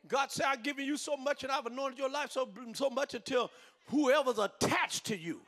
God 0.09 0.31
said, 0.31 0.47
I've 0.49 0.63
given 0.63 0.87
you 0.87 0.97
so 0.97 1.17
much 1.17 1.43
and 1.43 1.53
I've 1.53 1.67
anointed 1.67 1.99
your 1.99 2.11
life 2.11 2.33
so, 2.33 2.49
so 2.73 2.89
much 2.89 3.15
until 3.15 3.51
whoever's 3.87 4.39
attached 4.39 5.05
to 5.07 5.17
you, 5.17 5.41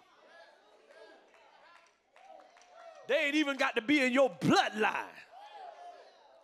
they 3.08 3.16
ain't 3.26 3.34
even 3.34 3.56
got 3.56 3.74
to 3.76 3.82
be 3.82 4.00
in 4.00 4.12
your 4.12 4.30
bloodline. 4.40 4.94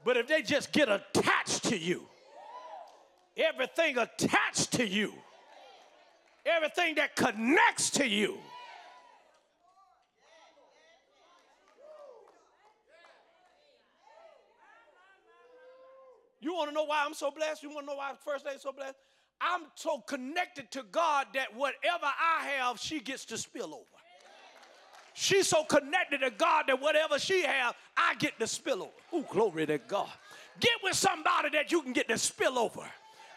But 0.04 0.16
if 0.16 0.26
they 0.26 0.42
just 0.42 0.72
get 0.72 0.88
attached 0.88 1.64
to 1.64 1.76
you, 1.76 2.08
everything 3.36 3.98
attached 3.98 4.72
to 4.72 4.86
you, 4.86 5.12
everything 6.44 6.94
that 6.96 7.14
connects 7.16 7.90
to 7.90 8.08
you, 8.08 8.38
You 16.40 16.54
want 16.54 16.68
to 16.68 16.74
know 16.74 16.84
why 16.84 17.02
I'm 17.04 17.14
so 17.14 17.30
blessed? 17.30 17.62
You 17.62 17.70
want 17.70 17.86
to 17.86 17.92
know 17.92 17.96
why 17.96 18.12
First 18.24 18.44
Lady 18.44 18.58
so 18.60 18.72
blessed? 18.72 18.96
I'm 19.40 19.62
so 19.74 19.98
connected 19.98 20.70
to 20.72 20.84
God 20.90 21.26
that 21.34 21.54
whatever 21.54 22.04
I 22.04 22.46
have, 22.58 22.78
she 22.78 23.00
gets 23.00 23.24
to 23.26 23.38
spill 23.38 23.74
over. 23.74 23.84
She's 25.14 25.48
so 25.48 25.64
connected 25.64 26.20
to 26.20 26.30
God 26.30 26.64
that 26.68 26.80
whatever 26.80 27.18
she 27.18 27.42
has, 27.42 27.74
I 27.96 28.14
get 28.16 28.38
to 28.38 28.46
spill 28.46 28.82
over. 28.82 28.92
Oh, 29.12 29.24
glory 29.30 29.66
to 29.66 29.78
God. 29.78 30.10
Get 30.60 30.72
with 30.82 30.94
somebody 30.94 31.50
that 31.50 31.72
you 31.72 31.80
can 31.82 31.92
get 31.92 32.08
to 32.08 32.18
spill 32.18 32.58
over. 32.58 32.82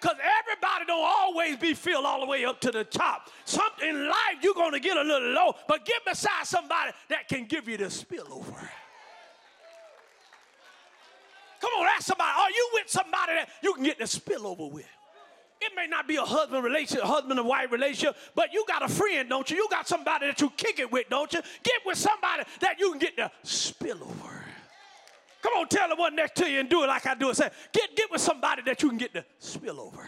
Because 0.01 0.17
everybody 0.17 0.85
don't 0.87 1.05
always 1.05 1.57
be 1.57 1.73
filled 1.73 2.05
all 2.05 2.21
the 2.21 2.25
way 2.25 2.45
up 2.45 2.61
to 2.61 2.71
the 2.71 2.85
top. 2.85 3.29
Something 3.45 3.89
in 3.89 4.07
life 4.07 4.37
you're 4.41 4.53
going 4.53 4.71
to 4.71 4.79
get 4.79 4.95
a 4.95 5.01
little 5.01 5.29
low, 5.29 5.53
but 5.67 5.85
get 5.85 6.03
beside 6.05 6.45
somebody 6.45 6.91
that 7.09 7.27
can 7.27 7.45
give 7.45 7.67
you 7.67 7.77
the 7.77 7.89
spill 7.89 8.25
spillover. 8.25 8.67
Come 11.61 11.71
on, 11.79 11.87
ask 11.95 12.07
somebody. 12.07 12.31
Are 12.37 12.49
you 12.49 12.69
with 12.73 12.89
somebody 12.89 13.33
that 13.33 13.49
you 13.61 13.73
can 13.73 13.83
get 13.83 13.97
the 13.97 14.05
spillover 14.05 14.71
with? 14.71 14.87
It 15.61 15.73
may 15.75 15.87
not 15.87 16.07
be 16.07 16.15
a 16.15 16.21
husband 16.21 16.63
relationship, 16.63 17.05
husband 17.05 17.37
and 17.37 17.47
wife 17.47 17.71
relationship, 17.71 18.15
but 18.33 18.53
you 18.53 18.63
got 18.65 18.81
a 18.81 18.87
friend, 18.87 19.27
don't 19.27 19.49
you? 19.51 19.57
You 19.57 19.67
got 19.69 19.87
somebody 19.87 20.27
that 20.27 20.39
you 20.39 20.49
kick 20.55 20.79
it 20.79 20.89
with, 20.89 21.09
don't 21.09 21.31
you? 21.33 21.41
Get 21.63 21.81
with 21.85 21.97
somebody 21.97 22.43
that 22.61 22.79
you 22.79 22.91
can 22.91 22.99
get 22.99 23.17
the 23.17 23.29
spillover. 23.43 24.43
Come 25.41 25.53
on, 25.53 25.67
tell 25.67 25.89
the 25.89 25.95
one 25.95 26.15
next 26.15 26.35
to 26.35 26.49
you 26.49 26.61
and 26.61 26.69
do 26.69 26.83
it 26.83 26.87
like 26.87 27.05
I 27.05 27.13
do 27.13 27.29
it. 27.29 27.35
Say, 27.35 27.49
get, 27.73 27.95
get 27.95 28.09
with 28.09 28.21
somebody 28.21 28.61
that 28.63 28.81
you 28.81 28.89
can 28.89 28.97
get 28.97 29.13
the 29.13 29.25
spillover. 29.41 30.07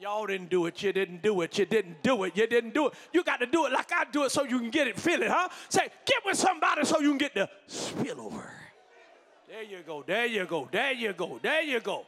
Y'all 0.00 0.26
didn't 0.26 0.50
do 0.50 0.66
it. 0.66 0.82
You 0.82 0.92
didn't 0.92 1.22
do 1.22 1.40
it. 1.42 1.58
You 1.58 1.64
didn't 1.64 2.02
do 2.02 2.24
it. 2.24 2.36
You 2.36 2.46
didn't 2.46 2.74
do 2.74 2.88
it. 2.88 2.94
You 3.12 3.22
got 3.22 3.38
to 3.38 3.46
do 3.46 3.66
it 3.66 3.72
like 3.72 3.90
I 3.92 4.04
do 4.10 4.24
it 4.24 4.32
so 4.32 4.44
you 4.44 4.58
can 4.58 4.70
get 4.70 4.88
it, 4.88 4.98
feel 4.98 5.22
it, 5.22 5.30
huh? 5.30 5.48
Say, 5.68 5.88
get 6.04 6.18
with 6.24 6.36
somebody 6.36 6.84
so 6.84 7.00
you 7.00 7.10
can 7.10 7.18
get 7.18 7.34
the 7.34 7.48
spillover. 7.68 8.50
There 9.52 9.64
you 9.64 9.82
go. 9.86 10.02
There 10.06 10.24
you 10.24 10.46
go. 10.46 10.66
There 10.72 10.92
you 10.94 11.12
go. 11.12 11.38
There 11.42 11.62
you 11.62 11.80
go. 11.80 12.06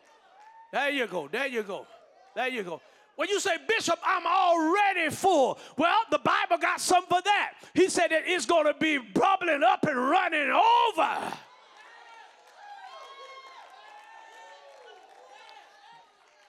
There 0.72 0.88
you 0.88 1.06
go. 1.06 1.28
There 1.28 1.46
you 1.46 1.62
go. 1.62 1.86
There 2.34 2.48
you 2.48 2.62
go. 2.62 2.80
When 3.16 3.28
you 3.28 3.38
say, 3.38 3.58
Bishop, 3.68 3.98
I'm 4.02 4.26
already 4.26 5.10
full. 5.10 5.58
Well, 5.76 5.98
the 6.10 6.20
Bible 6.20 6.56
got 6.56 6.80
something 6.80 7.18
for 7.18 7.20
that. 7.22 7.52
He 7.74 7.90
said 7.90 8.12
that 8.12 8.22
it's 8.24 8.46
going 8.46 8.64
to 8.64 8.72
be 8.80 8.96
bubbling 8.96 9.62
up 9.62 9.84
and 9.84 9.94
running 9.94 10.50
over. 10.50 11.32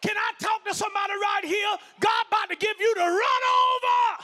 Can 0.02 0.16
I 0.16 0.32
talk 0.40 0.64
to 0.64 0.74
somebody 0.74 1.14
right 1.14 1.44
here? 1.44 1.78
God 2.00 2.26
about 2.30 2.50
to 2.52 2.56
give 2.56 2.80
you 2.80 2.94
the 2.96 3.02
run 3.02 3.12
over. 3.12 4.24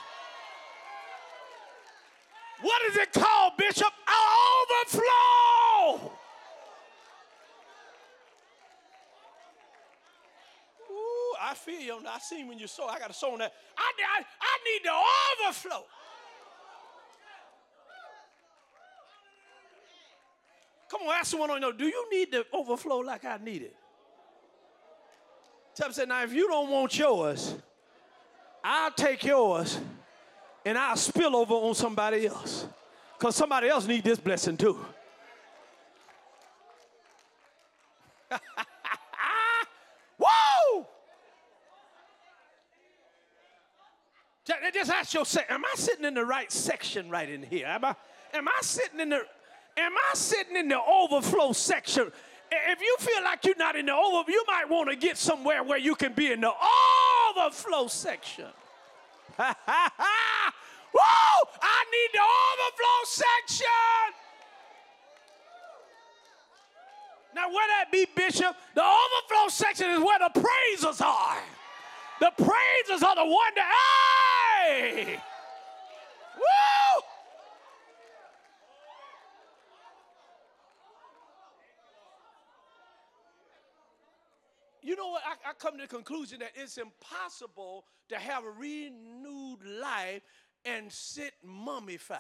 What 2.62 2.82
is 2.86 2.96
it 2.96 3.12
called, 3.12 3.58
Bishop? 3.58 3.92
Overflow. 4.88 6.21
I 11.42 11.54
feel 11.56 11.82
you. 11.82 11.98
I 12.08 12.20
seen 12.20 12.48
when 12.48 12.60
you 12.60 12.68
sow. 12.68 12.88
I 12.88 13.00
got 13.00 13.10
a 13.10 13.14
sow 13.14 13.34
on 13.34 13.40
that. 13.40 13.52
I, 13.78 13.92
I, 14.18 14.24
I 14.42 14.58
need 14.66 14.82
the 14.84 14.92
overflow. 15.48 15.86
Come 20.90 21.02
on, 21.08 21.16
ask 21.16 21.32
someone 21.32 21.50
on 21.50 21.62
your. 21.62 21.74
Do 21.74 21.86
you 21.86 22.06
need 22.12 22.32
to 22.34 22.46
overflow 22.54 23.00
like 23.00 23.26
I 23.26 23.38
need 23.38 23.64
it? 23.64 23.76
Tell 25.74 25.92
said, 25.92 26.10
now 26.10 26.24
if 26.24 26.34
you 26.34 26.48
don't 26.48 26.70
want 26.70 26.98
yours, 26.98 27.56
I'll 28.64 28.92
take 28.92 29.24
yours 29.24 29.80
and 30.66 30.78
I'll 30.78 30.98
spill 30.98 31.36
over 31.36 31.54
on 31.54 31.74
somebody 31.74 32.28
else. 32.28 32.66
Because 33.18 33.36
somebody 33.36 33.70
else 33.70 33.88
need 33.88 34.04
this 34.04 34.20
blessing 34.20 34.58
too. 34.58 34.86
Just 44.74 44.92
ask 44.92 45.14
yourself, 45.14 45.46
am 45.50 45.64
I 45.66 45.72
sitting 45.76 46.06
in 46.06 46.14
the 46.14 46.26
right 46.26 46.52
section 46.52 47.10
right 47.10 47.30
in 47.30 47.44
here? 47.44 47.68
Am 47.68 47.86
I, 47.86 47.96
am 48.34 48.48
I 48.48 48.60
sitting 48.62 49.00
in 49.00 49.10
the 49.10 49.22
am 49.78 49.94
I 49.94 50.16
sitting 50.16 50.56
in 50.56 50.68
the 50.68 50.80
overflow 50.82 51.52
section? 51.54 52.12
If 52.52 52.82
you 52.82 52.96
feel 53.00 53.24
like 53.24 53.46
you're 53.46 53.56
not 53.56 53.76
in 53.76 53.86
the 53.86 53.94
overflow, 53.94 54.34
you 54.34 54.44
might 54.48 54.70
want 54.70 54.90
to 54.90 54.96
get 54.96 55.18
somewhere 55.18 55.64
where 55.64 55.78
you 55.78 55.96
can 55.96 56.14
be 56.14 56.32
in 56.32 56.42
the 56.42 56.52
overflow 57.38 57.88
section. 57.88 58.48
Whoa! 59.38 59.54
I 61.62 61.86
need 61.92 62.10
the 62.14 62.20
overflow 62.20 63.04
section. 63.06 63.68
Now, 67.34 67.50
where 67.50 67.68
that 67.68 67.92
be, 67.92 68.06
Bishop? 68.14 68.56
The 68.76 68.84
overflow 68.84 69.48
section 69.48 69.90
is 69.92 70.00
where 70.00 70.20
the 70.20 70.32
praisers 70.42 71.00
are. 71.00 71.38
The 72.22 72.32
praisers 72.38 73.02
are 73.02 73.16
the 73.16 73.26
one 73.26 73.52
that! 73.56 75.06
Woo! 76.38 77.02
You 84.84 84.96
know 84.96 85.08
what? 85.08 85.24
I, 85.26 85.50
I 85.50 85.54
come 85.54 85.78
to 85.78 85.82
the 85.82 85.88
conclusion 85.88 86.38
that 86.42 86.52
it's 86.54 86.78
impossible 86.78 87.86
to 88.10 88.18
have 88.18 88.44
a 88.46 88.52
renewed 88.52 89.66
life 89.82 90.22
and 90.64 90.92
sit 90.92 91.34
mummified. 91.44 92.20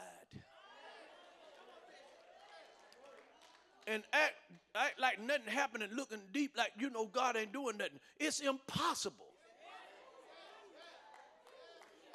and 3.86 4.01
act, 4.13 4.34
act 4.74 5.00
like 5.00 5.22
nothing 5.22 5.46
happened 5.46 5.84
and 5.84 5.93
looking 5.96 6.22
deep 6.34 6.58
like 6.58 6.72
you 6.79 6.89
know 6.89 7.05
God 7.05 7.38
ain't 7.38 7.53
doing 7.53 7.77
nothing. 7.77 8.00
It's 8.20 8.39
impossible. 8.39 9.30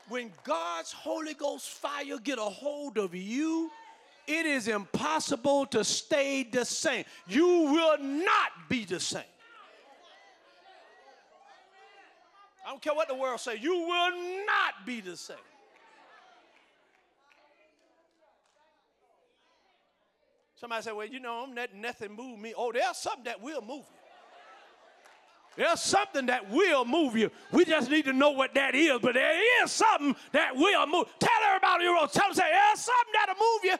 When 0.08 0.32
God's 0.44 0.92
Holy 0.92 1.34
Ghost 1.34 1.68
fire 1.68 2.18
get 2.22 2.38
a 2.38 2.42
hold 2.42 2.96
of 2.96 3.14
you, 3.14 3.70
it 4.26 4.46
is 4.46 4.68
impossible 4.68 5.66
to 5.66 5.84
stay 5.84 6.44
the 6.44 6.64
same. 6.64 7.04
You 7.26 7.46
will 7.46 7.98
not 7.98 8.68
be 8.68 8.84
the 8.84 9.00
same. 9.00 9.22
I 12.64 12.70
don't 12.70 12.82
care 12.82 12.94
what 12.94 13.08
the 13.08 13.14
world 13.14 13.40
say, 13.40 13.56
you 13.60 13.72
will 13.72 14.10
not 14.46 14.84
be 14.84 15.00
the 15.00 15.16
same. 15.16 15.36
Somebody 20.56 20.82
say, 20.82 20.92
well, 20.92 21.06
you 21.06 21.20
know, 21.20 21.44
I'm 21.44 21.54
not, 21.54 21.74
nothing 21.74 22.16
move 22.16 22.38
me. 22.38 22.54
Oh, 22.56 22.72
there's 22.72 22.96
something 22.96 23.24
that 23.24 23.40
will 23.40 23.60
move 23.60 23.84
you. 23.88 23.95
There's 25.56 25.80
something 25.80 26.26
that 26.26 26.50
will 26.50 26.84
move 26.84 27.16
you. 27.16 27.30
We 27.50 27.64
just 27.64 27.90
need 27.90 28.04
to 28.04 28.12
know 28.12 28.30
what 28.30 28.54
that 28.54 28.74
is, 28.74 28.98
but 29.00 29.14
there 29.14 29.64
is 29.64 29.70
something 29.70 30.14
that 30.32 30.54
will 30.54 30.86
move. 30.86 31.06
Tell 31.18 31.30
everybody 31.48 31.84
you 31.84 31.94
wrote. 31.94 32.12
Tell 32.12 32.28
them, 32.28 32.34
say, 32.34 32.50
there's 32.50 32.80
something 32.80 33.14
that'll 33.14 33.34
move 33.34 33.64
you. 33.64 33.76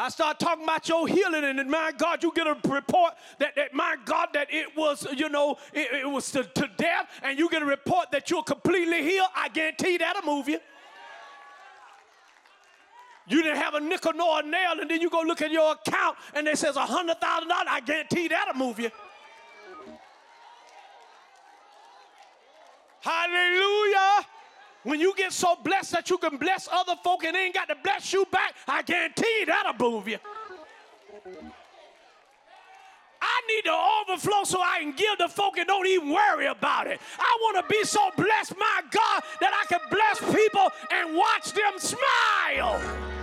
I 0.00 0.10
start 0.10 0.38
talking 0.38 0.62
about 0.62 0.88
your 0.88 1.08
healing, 1.08 1.42
and 1.42 1.68
my 1.68 1.90
God, 1.98 2.22
you 2.22 2.32
get 2.32 2.46
a 2.46 2.56
report 2.68 3.14
that, 3.40 3.56
that 3.56 3.74
my 3.74 3.96
God, 4.04 4.28
that 4.32 4.46
it 4.48 4.76
was, 4.76 5.04
you 5.16 5.28
know, 5.28 5.56
it, 5.72 5.88
it 5.92 6.08
was 6.08 6.30
to, 6.30 6.44
to 6.44 6.70
death, 6.76 7.08
and 7.20 7.36
you 7.36 7.50
get 7.50 7.62
a 7.62 7.66
report 7.66 8.12
that 8.12 8.30
you're 8.30 8.44
completely 8.44 9.02
healed. 9.02 9.26
I 9.34 9.48
guarantee 9.48 9.96
that'll 9.96 10.22
move 10.22 10.48
you. 10.48 10.60
You 13.28 13.42
didn't 13.42 13.58
have 13.58 13.74
a 13.74 13.80
nickel 13.80 14.12
nor 14.14 14.40
a 14.40 14.42
nail, 14.42 14.80
and 14.80 14.90
then 14.90 15.00
you 15.00 15.10
go 15.10 15.20
look 15.20 15.42
at 15.42 15.50
your 15.50 15.72
account 15.72 16.16
and 16.34 16.48
it 16.48 16.56
says 16.56 16.76
a 16.76 16.86
hundred 16.86 17.20
thousand 17.20 17.48
dollars. 17.48 17.66
I 17.68 17.80
guarantee 17.80 18.28
that'll 18.28 18.54
move 18.54 18.78
you. 18.78 18.90
Hallelujah. 23.00 24.26
When 24.84 25.00
you 25.00 25.14
get 25.14 25.32
so 25.32 25.56
blessed 25.62 25.92
that 25.92 26.08
you 26.08 26.18
can 26.18 26.36
bless 26.38 26.68
other 26.72 26.94
folk 27.02 27.24
and 27.24 27.34
they 27.34 27.44
ain't 27.44 27.54
got 27.54 27.68
to 27.68 27.76
bless 27.82 28.12
you 28.12 28.24
back, 28.30 28.54
I 28.66 28.82
guarantee 28.82 29.44
that'll 29.46 29.74
move 29.78 30.08
you. 30.08 30.18
I 33.20 33.40
need 33.48 33.62
to 33.64 34.14
overflow 34.14 34.44
so 34.44 34.60
I 34.60 34.78
can 34.80 34.92
give 34.92 35.18
the 35.18 35.28
folk 35.28 35.58
and 35.58 35.66
don't 35.66 35.86
even 35.86 36.10
worry 36.10 36.46
about 36.46 36.86
it. 36.86 37.00
I 37.18 37.38
want 37.42 37.56
to 37.56 37.72
be 37.72 37.84
so 37.84 38.10
blessed, 38.16 38.54
my 38.58 38.82
God, 38.90 39.22
that 39.40 39.52
I 39.52 39.66
can 39.66 39.80
bless 39.90 40.20
people 40.34 40.68
and 40.90 41.16
watch 41.16 41.52
them 41.52 41.78
smile. 41.78 43.17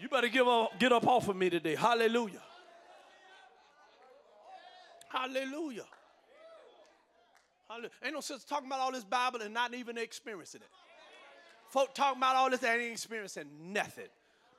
You 0.00 0.08
better 0.08 0.28
give 0.28 0.46
up, 0.46 0.78
get 0.78 0.92
up 0.92 1.06
off 1.06 1.28
of 1.28 1.36
me 1.36 1.48
today. 1.50 1.74
Hallelujah. 1.74 2.42
Hallelujah. 5.08 5.86
Hallelujah. 7.68 7.90
Ain't 8.04 8.14
no 8.14 8.20
sense 8.20 8.44
talking 8.44 8.66
about 8.66 8.80
all 8.80 8.92
this 8.92 9.04
Bible 9.04 9.40
and 9.40 9.54
not 9.54 9.72
even 9.74 9.96
experiencing 9.96 10.60
it. 10.60 10.68
Folk 11.70 11.94
talking 11.94 12.18
about 12.18 12.36
all 12.36 12.50
this 12.50 12.62
and 12.62 12.80
ain't 12.80 12.92
experiencing 12.92 13.46
nothing. 13.72 14.08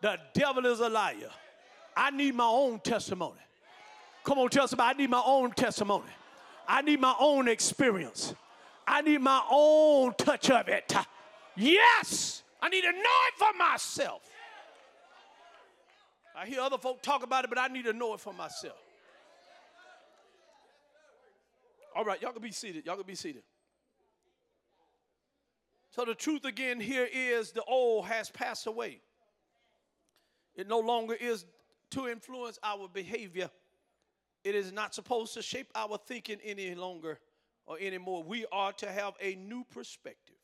The 0.01 0.19
devil 0.33 0.65
is 0.65 0.79
a 0.79 0.89
liar. 0.89 1.29
I 1.95 2.11
need 2.11 2.35
my 2.35 2.45
own 2.45 2.79
testimony. 2.79 3.39
Come 4.23 4.39
on, 4.39 4.49
tell 4.49 4.67
somebody, 4.67 4.95
I 4.95 4.97
need 4.97 5.09
my 5.09 5.23
own 5.25 5.51
testimony. 5.51 6.09
I 6.67 6.81
need 6.81 6.99
my 6.99 7.15
own 7.19 7.47
experience. 7.47 8.35
I 8.85 9.01
need 9.01 9.21
my 9.21 9.41
own 9.49 10.13
touch 10.17 10.49
of 10.49 10.67
it. 10.67 10.93
Yes, 11.55 12.43
I 12.61 12.69
need 12.69 12.81
to 12.81 12.91
know 12.91 12.97
it 12.97 13.33
for 13.37 13.57
myself. 13.57 14.21
I 16.37 16.45
hear 16.45 16.61
other 16.61 16.77
folk 16.77 17.01
talk 17.01 17.23
about 17.23 17.43
it, 17.43 17.49
but 17.49 17.57
I 17.57 17.67
need 17.67 17.85
to 17.85 17.93
know 17.93 18.13
it 18.13 18.19
for 18.19 18.33
myself. 18.33 18.77
All 21.95 22.05
right, 22.05 22.21
y'all 22.21 22.31
can 22.31 22.43
be 22.43 22.51
seated. 22.51 22.85
Y'all 22.85 22.95
can 22.95 23.07
be 23.07 23.15
seated. 23.15 23.41
So 25.89 26.05
the 26.05 26.13
truth 26.13 26.45
again 26.45 26.79
here 26.79 27.07
is 27.11 27.51
the 27.51 27.63
old 27.63 28.05
has 28.05 28.29
passed 28.29 28.67
away. 28.67 29.01
It 30.55 30.67
no 30.67 30.79
longer 30.79 31.15
is 31.15 31.45
to 31.91 32.07
influence 32.07 32.59
our 32.61 32.87
behavior. 32.87 33.49
It 34.43 34.53
is 34.53 34.71
not 34.71 34.93
supposed 34.93 35.33
to 35.33 35.41
shape 35.41 35.71
our 35.73 35.97
thinking 35.97 36.37
any 36.43 36.75
longer 36.75 37.19
or 37.65 37.79
anymore. 37.79 38.23
We 38.23 38.45
are 38.51 38.73
to 38.73 38.91
have 38.91 39.15
a 39.19 39.33
new 39.35 39.63
perspective 39.71 40.35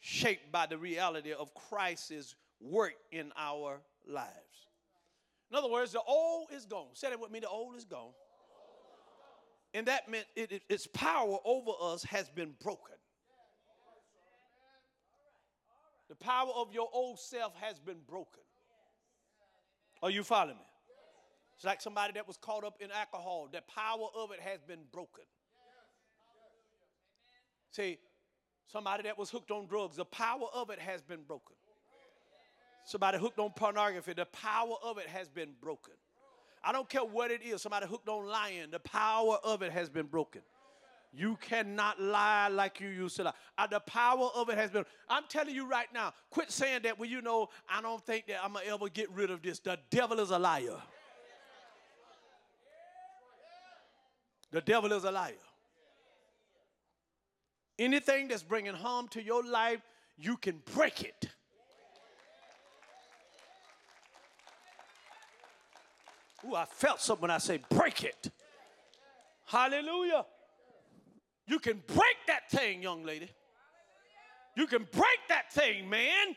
shaped 0.00 0.50
by 0.50 0.66
the 0.66 0.76
reality 0.76 1.32
of 1.32 1.54
Christ's 1.54 2.34
work 2.60 2.94
in 3.12 3.30
our 3.36 3.80
lives. 4.08 4.66
In 5.54 5.58
other 5.58 5.70
words, 5.70 5.92
the 5.92 6.02
old 6.02 6.48
is 6.52 6.66
gone. 6.66 6.88
Say 6.94 7.10
that 7.10 7.20
with 7.20 7.30
me 7.30 7.38
the 7.38 7.48
old 7.48 7.76
is 7.76 7.84
gone. 7.84 8.10
And 9.72 9.86
that 9.86 10.10
meant 10.10 10.26
it, 10.34 10.50
it, 10.50 10.62
its 10.68 10.88
power 10.88 11.38
over 11.44 11.70
us 11.80 12.02
has 12.02 12.28
been 12.28 12.54
broken. 12.60 12.96
The 16.08 16.16
power 16.16 16.50
of 16.56 16.72
your 16.74 16.88
old 16.92 17.20
self 17.20 17.54
has 17.60 17.78
been 17.78 17.98
broken. 18.08 18.42
Are 20.02 20.10
you 20.10 20.24
following 20.24 20.56
me? 20.56 20.64
It's 21.54 21.64
like 21.64 21.80
somebody 21.80 22.14
that 22.14 22.26
was 22.26 22.36
caught 22.36 22.64
up 22.64 22.78
in 22.80 22.90
alcohol. 22.90 23.48
The 23.52 23.62
power 23.62 24.08
of 24.16 24.32
it 24.32 24.40
has 24.40 24.60
been 24.60 24.80
broken. 24.90 25.22
See, 27.70 27.98
somebody 28.66 29.04
that 29.04 29.16
was 29.16 29.30
hooked 29.30 29.52
on 29.52 29.68
drugs, 29.68 29.94
the 29.94 30.04
power 30.04 30.48
of 30.52 30.70
it 30.70 30.80
has 30.80 31.00
been 31.00 31.22
broken. 31.22 31.54
Somebody 32.84 33.18
hooked 33.18 33.38
on 33.38 33.50
pornography, 33.50 34.12
the 34.12 34.26
power 34.26 34.76
of 34.82 34.98
it 34.98 35.06
has 35.06 35.28
been 35.28 35.50
broken. 35.60 35.94
I 36.62 36.72
don't 36.72 36.88
care 36.88 37.04
what 37.04 37.30
it 37.30 37.42
is. 37.42 37.62
Somebody 37.62 37.86
hooked 37.86 38.08
on 38.08 38.26
lying, 38.26 38.70
the 38.70 38.78
power 38.78 39.38
of 39.42 39.62
it 39.62 39.72
has 39.72 39.88
been 39.88 40.06
broken. 40.06 40.42
You 41.16 41.36
cannot 41.40 42.00
lie 42.00 42.48
like 42.48 42.80
you 42.80 42.88
used 42.88 43.16
to 43.16 43.24
lie. 43.24 43.32
Uh, 43.56 43.68
the 43.68 43.78
power 43.80 44.30
of 44.34 44.48
it 44.48 44.58
has 44.58 44.70
been. 44.70 44.84
I'm 45.08 45.22
telling 45.28 45.54
you 45.54 45.64
right 45.66 45.86
now, 45.94 46.12
quit 46.30 46.50
saying 46.50 46.80
that 46.82 46.98
when 46.98 47.08
you 47.08 47.22
know, 47.22 47.50
I 47.68 47.80
don't 47.80 48.04
think 48.04 48.26
that 48.26 48.40
I'm 48.42 48.54
going 48.54 48.66
to 48.66 48.72
ever 48.72 48.88
get 48.88 49.10
rid 49.12 49.30
of 49.30 49.40
this. 49.40 49.60
The 49.60 49.78
devil 49.90 50.18
is 50.18 50.30
a 50.30 50.38
liar. 50.38 50.76
The 54.50 54.60
devil 54.60 54.92
is 54.92 55.04
a 55.04 55.10
liar. 55.10 55.34
Anything 57.78 58.28
that's 58.28 58.42
bringing 58.42 58.74
harm 58.74 59.08
to 59.08 59.22
your 59.22 59.44
life, 59.44 59.80
you 60.16 60.36
can 60.36 60.62
break 60.74 61.02
it. 61.02 61.26
Ooh, 66.46 66.54
I 66.54 66.64
felt 66.64 67.00
something 67.00 67.22
when 67.22 67.30
I 67.30 67.38
say 67.38 67.60
break 67.70 68.04
it. 68.04 68.30
Hallelujah. 69.46 70.24
You 71.46 71.58
can 71.58 71.82
break 71.86 72.16
that 72.26 72.50
thing, 72.50 72.82
young 72.82 73.04
lady. 73.04 73.30
You 74.56 74.66
can 74.66 74.86
break 74.92 75.18
that 75.28 75.52
thing, 75.52 75.88
man. 75.88 76.36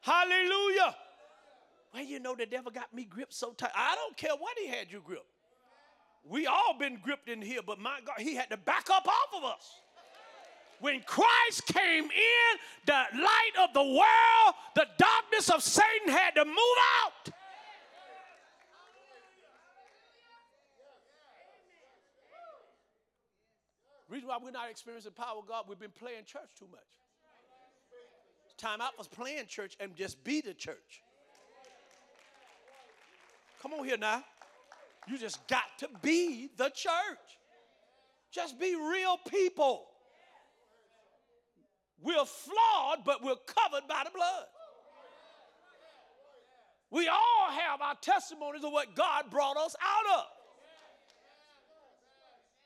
Hallelujah. 0.00 0.94
Well, 1.92 2.04
you 2.04 2.20
know, 2.20 2.34
the 2.34 2.46
devil 2.46 2.70
got 2.70 2.94
me 2.94 3.04
gripped 3.04 3.34
so 3.34 3.50
tight. 3.50 3.72
I 3.74 3.94
don't 3.96 4.16
care 4.16 4.36
what 4.38 4.56
he 4.58 4.68
had 4.68 4.90
you 4.90 5.02
gripped. 5.04 5.24
We 6.24 6.46
all 6.46 6.76
been 6.78 6.98
gripped 7.02 7.28
in 7.28 7.42
here, 7.42 7.60
but 7.66 7.78
my 7.78 7.98
God, 8.04 8.16
he 8.18 8.34
had 8.34 8.50
to 8.50 8.56
back 8.56 8.88
up 8.90 9.06
off 9.08 9.36
of 9.36 9.44
us. 9.44 9.80
When 10.78 11.02
Christ 11.02 11.66
came 11.66 12.04
in, 12.04 12.58
the 12.86 12.92
light 12.92 13.50
of 13.60 13.74
the 13.74 13.82
world, 13.82 14.54
the 14.74 14.86
darkness 14.96 15.50
of 15.50 15.62
Satan 15.62 16.08
had 16.08 16.34
to 16.36 16.44
move 16.44 16.56
out. 17.04 17.34
Reason 24.10 24.28
why 24.28 24.38
we're 24.42 24.50
not 24.50 24.68
experiencing 24.68 25.12
the 25.16 25.22
power 25.22 25.38
of 25.38 25.46
God, 25.46 25.66
we've 25.68 25.78
been 25.78 25.92
playing 25.92 26.24
church 26.26 26.50
too 26.58 26.66
much. 26.70 26.80
Time 28.58 28.80
out 28.80 28.96
for 28.96 29.08
playing 29.08 29.46
church 29.46 29.76
and 29.78 29.94
just 29.94 30.22
be 30.24 30.40
the 30.40 30.52
church. 30.52 31.02
Come 33.62 33.72
on 33.72 33.86
here 33.86 33.96
now. 33.96 34.24
You 35.08 35.16
just 35.16 35.46
got 35.46 35.64
to 35.78 35.88
be 36.02 36.50
the 36.56 36.70
church. 36.70 37.38
Just 38.32 38.58
be 38.58 38.74
real 38.74 39.16
people. 39.28 39.86
We're 42.02 42.24
flawed, 42.24 43.04
but 43.04 43.22
we're 43.22 43.36
covered 43.46 43.86
by 43.88 44.02
the 44.04 44.10
blood. 44.14 44.44
We 46.90 47.06
all 47.06 47.50
have 47.50 47.80
our 47.80 47.94
testimonies 48.00 48.64
of 48.64 48.72
what 48.72 48.96
God 48.96 49.30
brought 49.30 49.56
us 49.56 49.76
out 49.80 50.18
of. 50.18 50.24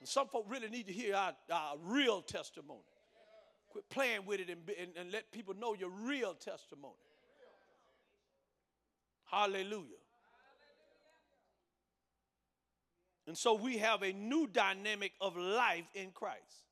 And 0.04 0.08
some 0.10 0.28
folk 0.28 0.44
really 0.50 0.68
need 0.68 0.86
to 0.88 0.92
hear 0.92 1.14
our, 1.14 1.32
our 1.50 1.76
real 1.82 2.20
testimony. 2.20 2.84
Quit 3.70 3.88
playing 3.88 4.26
with 4.26 4.38
it 4.38 4.50
and, 4.50 4.60
and, 4.78 4.90
and 4.98 5.10
let 5.10 5.32
people 5.32 5.54
know 5.54 5.72
your 5.72 5.88
real 5.88 6.34
testimony. 6.34 6.92
Hallelujah. 9.24 9.96
And 13.26 13.34
so 13.34 13.54
we 13.54 13.78
have 13.78 14.02
a 14.02 14.12
new 14.12 14.46
dynamic 14.46 15.12
of 15.22 15.38
life 15.38 15.88
in 15.94 16.10
Christ. 16.10 16.66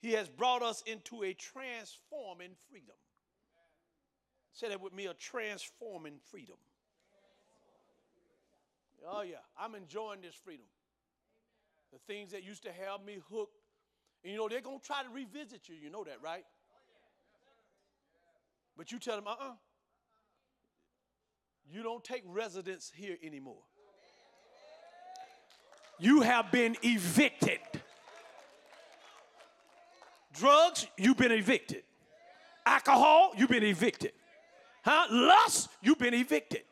He 0.00 0.14
has 0.14 0.28
brought 0.28 0.62
us 0.62 0.82
into 0.84 1.22
a 1.22 1.34
transforming 1.34 2.56
freedom. 2.68 2.96
Say 4.52 4.68
that 4.70 4.80
with 4.80 4.92
me 4.92 5.06
a 5.06 5.14
transforming 5.14 6.18
freedom. 6.28 6.56
Oh, 9.08 9.22
yeah, 9.22 9.36
I'm 9.56 9.76
enjoying 9.76 10.22
this 10.22 10.34
freedom. 10.34 10.66
The 11.92 11.98
things 12.06 12.32
that 12.32 12.44
used 12.44 12.62
to 12.64 12.72
have 12.72 13.04
me 13.04 13.18
hooked. 13.30 13.56
And 14.22 14.32
you 14.32 14.38
know, 14.38 14.48
they're 14.48 14.60
going 14.60 14.80
to 14.80 14.86
try 14.86 15.02
to 15.02 15.08
revisit 15.10 15.68
you. 15.68 15.74
You 15.74 15.90
know 15.90 16.04
that, 16.04 16.18
right? 16.22 16.44
But 18.76 18.92
you 18.92 18.98
tell 18.98 19.16
them, 19.16 19.26
uh 19.26 19.32
uh-uh. 19.32 19.48
uh. 19.50 19.54
You 21.70 21.82
don't 21.82 22.02
take 22.02 22.22
residence 22.26 22.90
here 22.94 23.16
anymore. 23.22 23.62
You 25.98 26.22
have 26.22 26.50
been 26.52 26.76
evicted. 26.82 27.58
Drugs, 30.32 30.86
you've 30.96 31.16
been 31.16 31.32
evicted. 31.32 31.82
Alcohol, 32.64 33.32
you've 33.36 33.48
been 33.48 33.64
evicted. 33.64 34.12
Huh? 34.84 35.06
Lust, 35.10 35.68
you've 35.82 35.98
been 35.98 36.14
evicted. 36.14 36.62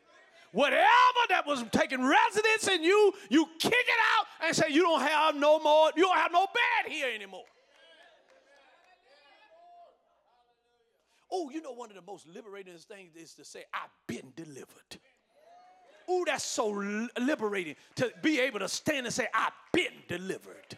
Whatever 0.57 1.21
that 1.29 1.45
was 1.45 1.63
taking 1.71 2.03
residence 2.03 2.67
in 2.67 2.83
you, 2.83 3.13
you 3.29 3.45
kick 3.59 3.73
it 3.73 3.99
out 4.17 4.25
and 4.43 4.55
say 4.55 4.63
you 4.69 4.81
don't 4.81 5.03
have 5.03 5.35
no 5.35 5.59
more, 5.59 5.91
you 5.95 6.01
don't 6.01 6.17
have 6.17 6.31
no 6.31 6.47
bed 6.47 6.91
here 6.91 7.13
anymore. 7.13 7.43
Oh, 11.31 11.51
you 11.51 11.61
know, 11.61 11.73
one 11.73 11.91
of 11.91 11.95
the 11.95 12.01
most 12.01 12.25
liberating 12.27 12.73
things 12.75 13.15
is 13.15 13.35
to 13.35 13.45
say, 13.45 13.65
I've 13.71 13.91
been 14.07 14.33
delivered. 14.35 14.97
Oh, 16.09 16.23
that's 16.25 16.43
so 16.43 16.69
liberating 17.19 17.75
to 17.97 18.11
be 18.23 18.39
able 18.39 18.57
to 18.57 18.67
stand 18.67 19.05
and 19.05 19.13
say, 19.13 19.27
I've 19.35 19.51
been 19.71 19.93
delivered. 20.07 20.75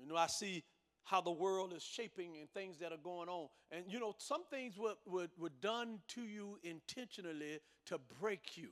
You 0.00 0.08
know, 0.08 0.16
I 0.16 0.26
see 0.26 0.64
how 1.10 1.20
the 1.20 1.30
world 1.30 1.72
is 1.76 1.82
shaping 1.82 2.36
and 2.38 2.48
things 2.52 2.78
that 2.78 2.92
are 2.92 3.02
going 3.02 3.28
on. 3.28 3.48
And 3.72 3.84
you 3.88 3.98
know, 3.98 4.14
some 4.18 4.44
things 4.44 4.78
were, 4.78 4.94
were, 5.04 5.26
were 5.36 5.50
done 5.60 5.98
to 6.08 6.22
you 6.22 6.58
intentionally 6.62 7.58
to 7.86 7.98
break 8.20 8.56
you, 8.56 8.68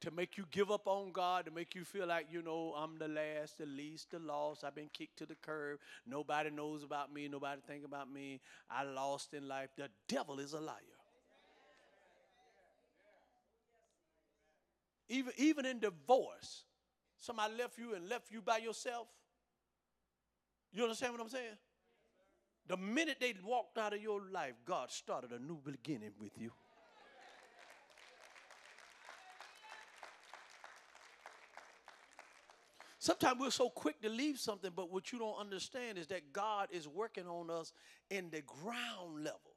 to 0.00 0.10
make 0.10 0.38
you 0.38 0.44
give 0.50 0.70
up 0.70 0.86
on 0.86 1.12
God, 1.12 1.44
to 1.44 1.50
make 1.50 1.74
you 1.74 1.84
feel 1.84 2.06
like, 2.06 2.28
you 2.30 2.40
know, 2.40 2.72
I'm 2.74 2.96
the 2.96 3.08
last, 3.08 3.58
the 3.58 3.66
least, 3.66 4.12
the 4.12 4.18
lost. 4.18 4.64
I've 4.64 4.74
been 4.74 4.88
kicked 4.90 5.18
to 5.18 5.26
the 5.26 5.34
curb. 5.34 5.78
Nobody 6.06 6.48
knows 6.48 6.82
about 6.82 7.12
me. 7.12 7.28
Nobody 7.28 7.60
think 7.66 7.84
about 7.84 8.10
me. 8.10 8.40
I 8.70 8.84
lost 8.84 9.34
in 9.34 9.46
life. 9.46 9.68
The 9.76 9.90
devil 10.08 10.38
is 10.38 10.54
a 10.54 10.60
liar. 10.60 10.74
Even, 15.10 15.32
even 15.36 15.66
in 15.66 15.80
divorce, 15.80 16.64
somebody 17.18 17.54
left 17.58 17.78
you 17.78 17.94
and 17.94 18.08
left 18.08 18.32
you 18.32 18.40
by 18.40 18.56
yourself 18.56 19.06
you 20.72 20.82
understand 20.82 21.12
what 21.12 21.22
I'm 21.22 21.28
saying? 21.28 21.56
The 22.68 22.76
minute 22.76 23.16
they 23.20 23.34
walked 23.44 23.78
out 23.78 23.94
of 23.94 24.02
your 24.02 24.22
life, 24.32 24.54
God 24.64 24.90
started 24.90 25.30
a 25.32 25.38
new 25.38 25.58
beginning 25.64 26.12
with 26.20 26.32
you. 26.38 26.52
Sometimes 32.98 33.38
we're 33.38 33.50
so 33.50 33.70
quick 33.70 34.02
to 34.02 34.08
leave 34.08 34.36
something, 34.36 34.72
but 34.74 34.90
what 34.92 35.12
you 35.12 35.20
don't 35.20 35.38
understand 35.38 35.96
is 35.96 36.08
that 36.08 36.32
God 36.32 36.68
is 36.72 36.88
working 36.88 37.28
on 37.28 37.50
us 37.50 37.72
in 38.10 38.30
the 38.30 38.42
ground 38.42 39.22
level. 39.22 39.55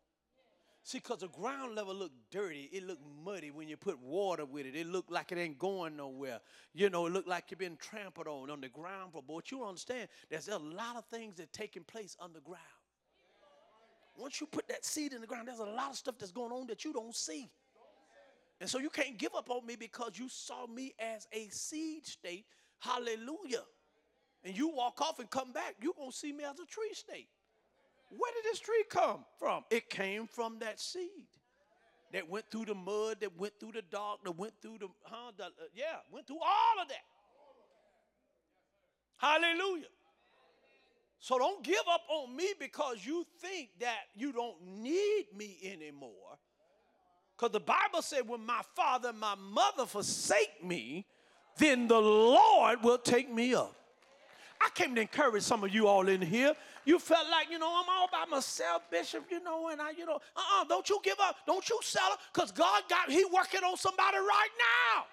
See, 0.83 0.99
because 0.99 1.19
the 1.19 1.27
ground 1.27 1.75
level 1.75 1.93
looked 1.93 2.31
dirty, 2.31 2.69
it 2.71 2.85
looked 2.85 3.03
muddy 3.23 3.51
when 3.51 3.67
you 3.67 3.77
put 3.77 3.99
water 3.99 4.45
with 4.45 4.65
it. 4.65 4.75
It 4.75 4.87
looked 4.87 5.11
like 5.11 5.31
it 5.31 5.37
ain't 5.37 5.59
going 5.59 5.97
nowhere. 5.97 6.39
You 6.73 6.89
know, 6.89 7.05
it 7.05 7.13
looked 7.13 7.27
like 7.27 7.45
you've 7.49 7.59
been 7.59 7.77
trampled 7.77 8.27
on 8.27 8.49
on 8.49 8.61
the 8.61 8.69
ground 8.69 9.11
for. 9.11 9.21
But 9.21 9.51
you 9.51 9.63
understand, 9.63 10.09
there's 10.29 10.47
a 10.47 10.57
lot 10.57 10.95
of 10.95 11.05
things 11.05 11.35
that 11.35 11.51
taking 11.53 11.83
place 11.83 12.15
underground. 12.19 12.63
Once 14.17 14.41
you 14.41 14.47
put 14.47 14.67
that 14.67 14.83
seed 14.85 15.13
in 15.13 15.21
the 15.21 15.27
ground, 15.27 15.47
there's 15.47 15.59
a 15.59 15.63
lot 15.63 15.91
of 15.91 15.95
stuff 15.95 16.15
that's 16.17 16.31
going 16.31 16.51
on 16.51 16.67
that 16.67 16.83
you 16.83 16.91
don't 16.91 17.15
see. 17.15 17.49
And 18.59 18.69
so 18.69 18.79
you 18.79 18.89
can't 18.89 19.17
give 19.17 19.33
up 19.35 19.49
on 19.49 19.65
me 19.65 19.75
because 19.75 20.17
you 20.17 20.27
saw 20.27 20.67
me 20.67 20.93
as 20.99 21.27
a 21.31 21.47
seed 21.49 22.05
state. 22.05 22.45
Hallelujah. 22.79 23.63
And 24.43 24.57
you 24.57 24.69
walk 24.69 25.01
off 25.01 25.19
and 25.19 25.29
come 25.29 25.51
back, 25.51 25.75
you're 25.81 25.93
going 25.93 26.11
to 26.11 26.17
see 26.17 26.33
me 26.33 26.43
as 26.43 26.59
a 26.59 26.65
tree 26.65 26.93
state. 26.93 27.27
Where 28.09 28.31
did 28.33 28.51
this 28.51 28.59
tree 28.59 28.83
come 28.89 29.25
from? 29.37 29.63
It 29.69 29.89
came 29.89 30.27
from 30.27 30.59
that 30.59 30.79
seed 30.79 31.27
that 32.11 32.27
went 32.29 32.45
through 32.49 32.65
the 32.65 32.75
mud, 32.75 33.17
that 33.21 33.37
went 33.37 33.53
through 33.59 33.73
the 33.73 33.83
dark, 33.83 34.23
that 34.23 34.31
went 34.31 34.53
through 34.61 34.79
the, 34.79 34.87
huh, 35.03 35.31
the 35.37 35.45
uh, 35.45 35.49
yeah, 35.75 35.97
went 36.11 36.25
through 36.25 36.39
all 36.41 36.81
of 36.81 36.87
that. 36.87 37.05
Hallelujah. 39.17 39.85
So 41.19 41.37
don't 41.37 41.63
give 41.63 41.83
up 41.91 42.01
on 42.09 42.35
me 42.35 42.53
because 42.59 43.05
you 43.05 43.25
think 43.41 43.69
that 43.81 43.99
you 44.15 44.31
don't 44.31 44.55
need 44.65 45.25
me 45.35 45.57
anymore. 45.63 46.39
Because 47.37 47.51
the 47.51 47.59
Bible 47.59 48.01
said, 48.01 48.27
when 48.27 48.45
my 48.45 48.61
father 48.75 49.09
and 49.09 49.19
my 49.19 49.35
mother 49.35 49.85
forsake 49.85 50.63
me, 50.63 51.05
then 51.57 51.87
the 51.87 51.99
Lord 51.99 52.83
will 52.83 52.97
take 52.97 53.31
me 53.31 53.53
up. 53.53 53.75
I 54.61 54.69
came 54.75 54.93
to 54.95 55.01
encourage 55.01 55.43
some 55.43 55.63
of 55.63 55.73
you 55.73 55.87
all 55.87 56.07
in 56.09 56.21
here. 56.21 56.53
You 56.85 56.99
felt 56.99 57.29
like, 57.29 57.49
you 57.49 57.59
know, 57.59 57.69
I'm 57.69 57.89
all 57.89 58.09
by 58.11 58.25
myself, 58.29 58.83
Bishop, 58.91 59.25
you 59.31 59.41
know, 59.41 59.69
and 59.69 59.81
I, 59.81 59.91
you 59.91 60.05
know, 60.05 60.19
uh-uh, 60.35 60.65
don't 60.65 60.89
you 60.89 60.99
give 61.03 61.17
up. 61.21 61.37
Don't 61.45 61.67
you 61.69 61.79
settle, 61.81 62.17
because 62.33 62.51
God 62.51 62.83
got, 62.89 63.09
he 63.09 63.23
working 63.33 63.61
on 63.63 63.77
somebody 63.77 64.17
right 64.17 64.49
now. 64.95 65.05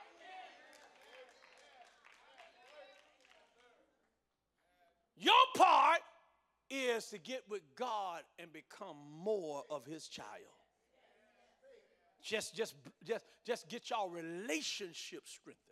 Your 5.18 5.32
part 5.54 6.00
is 6.68 7.06
to 7.06 7.18
get 7.18 7.42
with 7.48 7.62
God 7.76 8.22
and 8.38 8.52
become 8.52 8.96
more 9.22 9.62
of 9.70 9.86
his 9.86 10.08
child. 10.08 10.26
Just, 12.22 12.56
just, 12.56 12.74
just, 13.04 13.24
just 13.44 13.68
get 13.68 13.90
y'all 13.90 14.10
relationship 14.10 15.22
strengthened. 15.24 15.62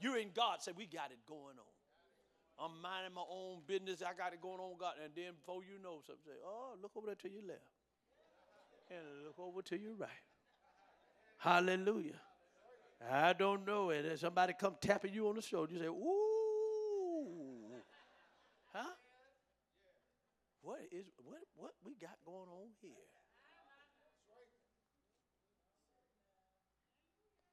You're 0.00 0.18
in 0.18 0.28
God, 0.34 0.62
say, 0.62 0.72
we 0.76 0.86
got 0.86 1.10
it 1.10 1.18
going 1.28 1.58
on. 1.58 1.71
I'm 2.58 2.80
minding 2.80 3.14
my 3.14 3.24
own 3.28 3.60
business. 3.66 4.02
I 4.02 4.14
got 4.14 4.32
it 4.32 4.40
going 4.40 4.60
on, 4.60 4.76
God. 4.78 4.94
And 5.02 5.12
then 5.16 5.34
before 5.34 5.62
you 5.62 5.82
know, 5.82 6.00
something 6.06 6.24
say, 6.24 6.38
oh, 6.44 6.74
look 6.80 6.92
over 6.96 7.06
there 7.06 7.16
to 7.16 7.30
your 7.30 7.42
left. 7.42 7.60
And 8.90 9.24
look 9.24 9.38
over 9.38 9.62
to 9.62 9.78
your 9.78 9.94
right. 9.94 10.10
Hallelujah. 11.38 12.20
I 13.10 13.32
don't 13.32 13.66
know 13.66 13.90
it. 13.90 14.04
And 14.04 14.18
somebody 14.18 14.54
come 14.58 14.76
tapping 14.80 15.12
you 15.12 15.28
on 15.28 15.36
the 15.36 15.42
shoulder. 15.42 15.72
You 15.72 15.80
say, 15.80 15.86
ooh. 15.86 16.22
Huh? 18.72 18.84
What 20.62 20.78
is 20.92 21.06
what 21.24 21.40
what 21.56 21.72
we 21.84 21.94
got 22.00 22.16
going 22.24 22.48
on 22.48 22.68
here? 22.80 22.92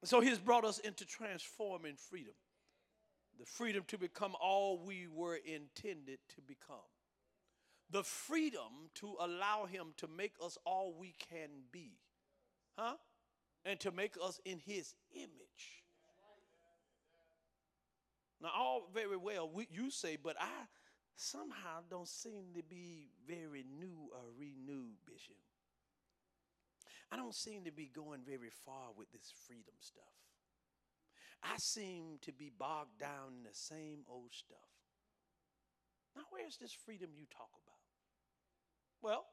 So 0.03 0.21
he's 0.21 0.37
brought 0.37 0.63
us 0.63 0.79
into 0.79 1.05
transforming 1.05 1.95
freedom. 1.95 2.33
The 3.39 3.45
freedom 3.45 3.83
to 3.87 3.97
become 3.97 4.35
all 4.39 4.77
we 4.77 5.07
were 5.07 5.35
intended 5.35 6.19
to 6.35 6.41
become, 6.45 6.77
the 7.89 8.03
freedom 8.03 8.89
to 8.95 9.15
allow 9.19 9.65
Him 9.65 9.93
to 9.97 10.07
make 10.07 10.33
us 10.43 10.57
all 10.65 10.93
we 10.99 11.15
can 11.31 11.49
be, 11.71 11.93
huh? 12.77 12.95
And 13.65 13.79
to 13.81 13.91
make 13.91 14.15
us 14.21 14.39
in 14.45 14.59
His 14.59 14.93
image. 15.13 15.83
Now, 18.41 18.51
all 18.55 18.89
very 18.93 19.17
well, 19.17 19.49
we, 19.49 19.67
you 19.71 19.89
say, 19.89 20.17
but 20.21 20.35
I 20.39 20.67
somehow 21.15 21.81
don't 21.89 22.07
seem 22.07 22.53
to 22.55 22.63
be 22.63 23.09
very 23.27 23.65
new 23.79 24.09
or 24.13 24.31
renewed, 24.37 24.95
Bishop. 25.05 25.35
I 27.11 27.17
don't 27.17 27.35
seem 27.35 27.65
to 27.65 27.71
be 27.71 27.91
going 27.93 28.21
very 28.25 28.49
far 28.65 28.89
with 28.95 29.11
this 29.11 29.33
freedom 29.45 29.73
stuff. 29.79 30.28
I 31.43 31.55
seem 31.57 32.19
to 32.21 32.31
be 32.31 32.51
bogged 32.57 32.99
down 32.99 33.33
in 33.37 33.43
the 33.43 33.53
same 33.53 33.99
old 34.09 34.31
stuff. 34.31 34.57
Now, 36.15 36.23
where's 36.31 36.57
this 36.57 36.73
freedom 36.73 37.09
you 37.15 37.25
talk 37.31 37.49
about? 37.63 37.79
Well, 39.01 39.25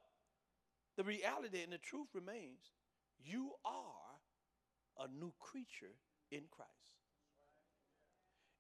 the 0.97 1.05
reality 1.05 1.63
and 1.63 1.73
the 1.73 1.79
truth 1.79 2.09
remains 2.15 2.73
you 3.19 3.53
are 3.65 5.05
a 5.05 5.09
new 5.09 5.33
creature 5.41 5.97
in 6.31 6.43
Christ. 6.51 6.71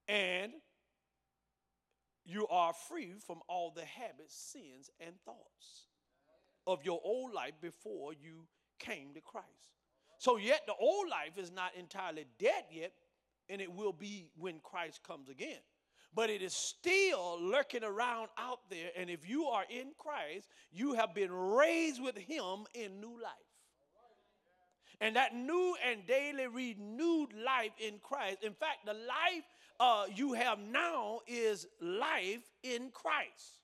And 0.08 0.52
you 2.24 2.46
are 2.48 2.72
free 2.88 3.14
from 3.24 3.38
all 3.48 3.72
the 3.74 3.84
habits, 3.84 4.34
sins, 4.34 4.90
and 5.00 5.14
thoughts 5.24 5.86
of 6.66 6.84
your 6.84 7.00
old 7.04 7.32
life 7.32 7.54
before 7.60 8.12
you 8.12 8.46
came 8.78 9.14
to 9.14 9.20
Christ. 9.20 9.46
So, 10.18 10.36
yet 10.36 10.62
the 10.66 10.74
old 10.74 11.08
life 11.08 11.38
is 11.38 11.52
not 11.52 11.72
entirely 11.78 12.26
dead 12.38 12.64
yet, 12.70 12.92
and 13.48 13.60
it 13.60 13.72
will 13.72 13.92
be 13.92 14.30
when 14.36 14.60
Christ 14.62 15.00
comes 15.06 15.28
again. 15.28 15.60
But 16.14 16.30
it 16.30 16.40
is 16.40 16.54
still 16.54 17.38
lurking 17.40 17.84
around 17.84 18.28
out 18.38 18.60
there, 18.70 18.90
and 18.96 19.10
if 19.10 19.28
you 19.28 19.46
are 19.46 19.64
in 19.68 19.88
Christ, 19.98 20.48
you 20.72 20.94
have 20.94 21.14
been 21.14 21.32
raised 21.32 22.02
with 22.02 22.16
Him 22.16 22.64
in 22.74 23.00
new 23.00 23.20
life. 23.22 23.32
And 25.00 25.16
that 25.16 25.34
new 25.34 25.76
and 25.86 26.06
daily 26.06 26.46
renewed 26.46 27.34
life 27.44 27.72
in 27.78 27.98
Christ, 28.02 28.38
in 28.42 28.54
fact, 28.54 28.86
the 28.86 28.94
life 28.94 29.44
uh, 29.78 30.06
you 30.14 30.32
have 30.32 30.58
now 30.58 31.20
is 31.26 31.66
life 31.82 32.50
in 32.62 32.90
Christ. 32.92 33.60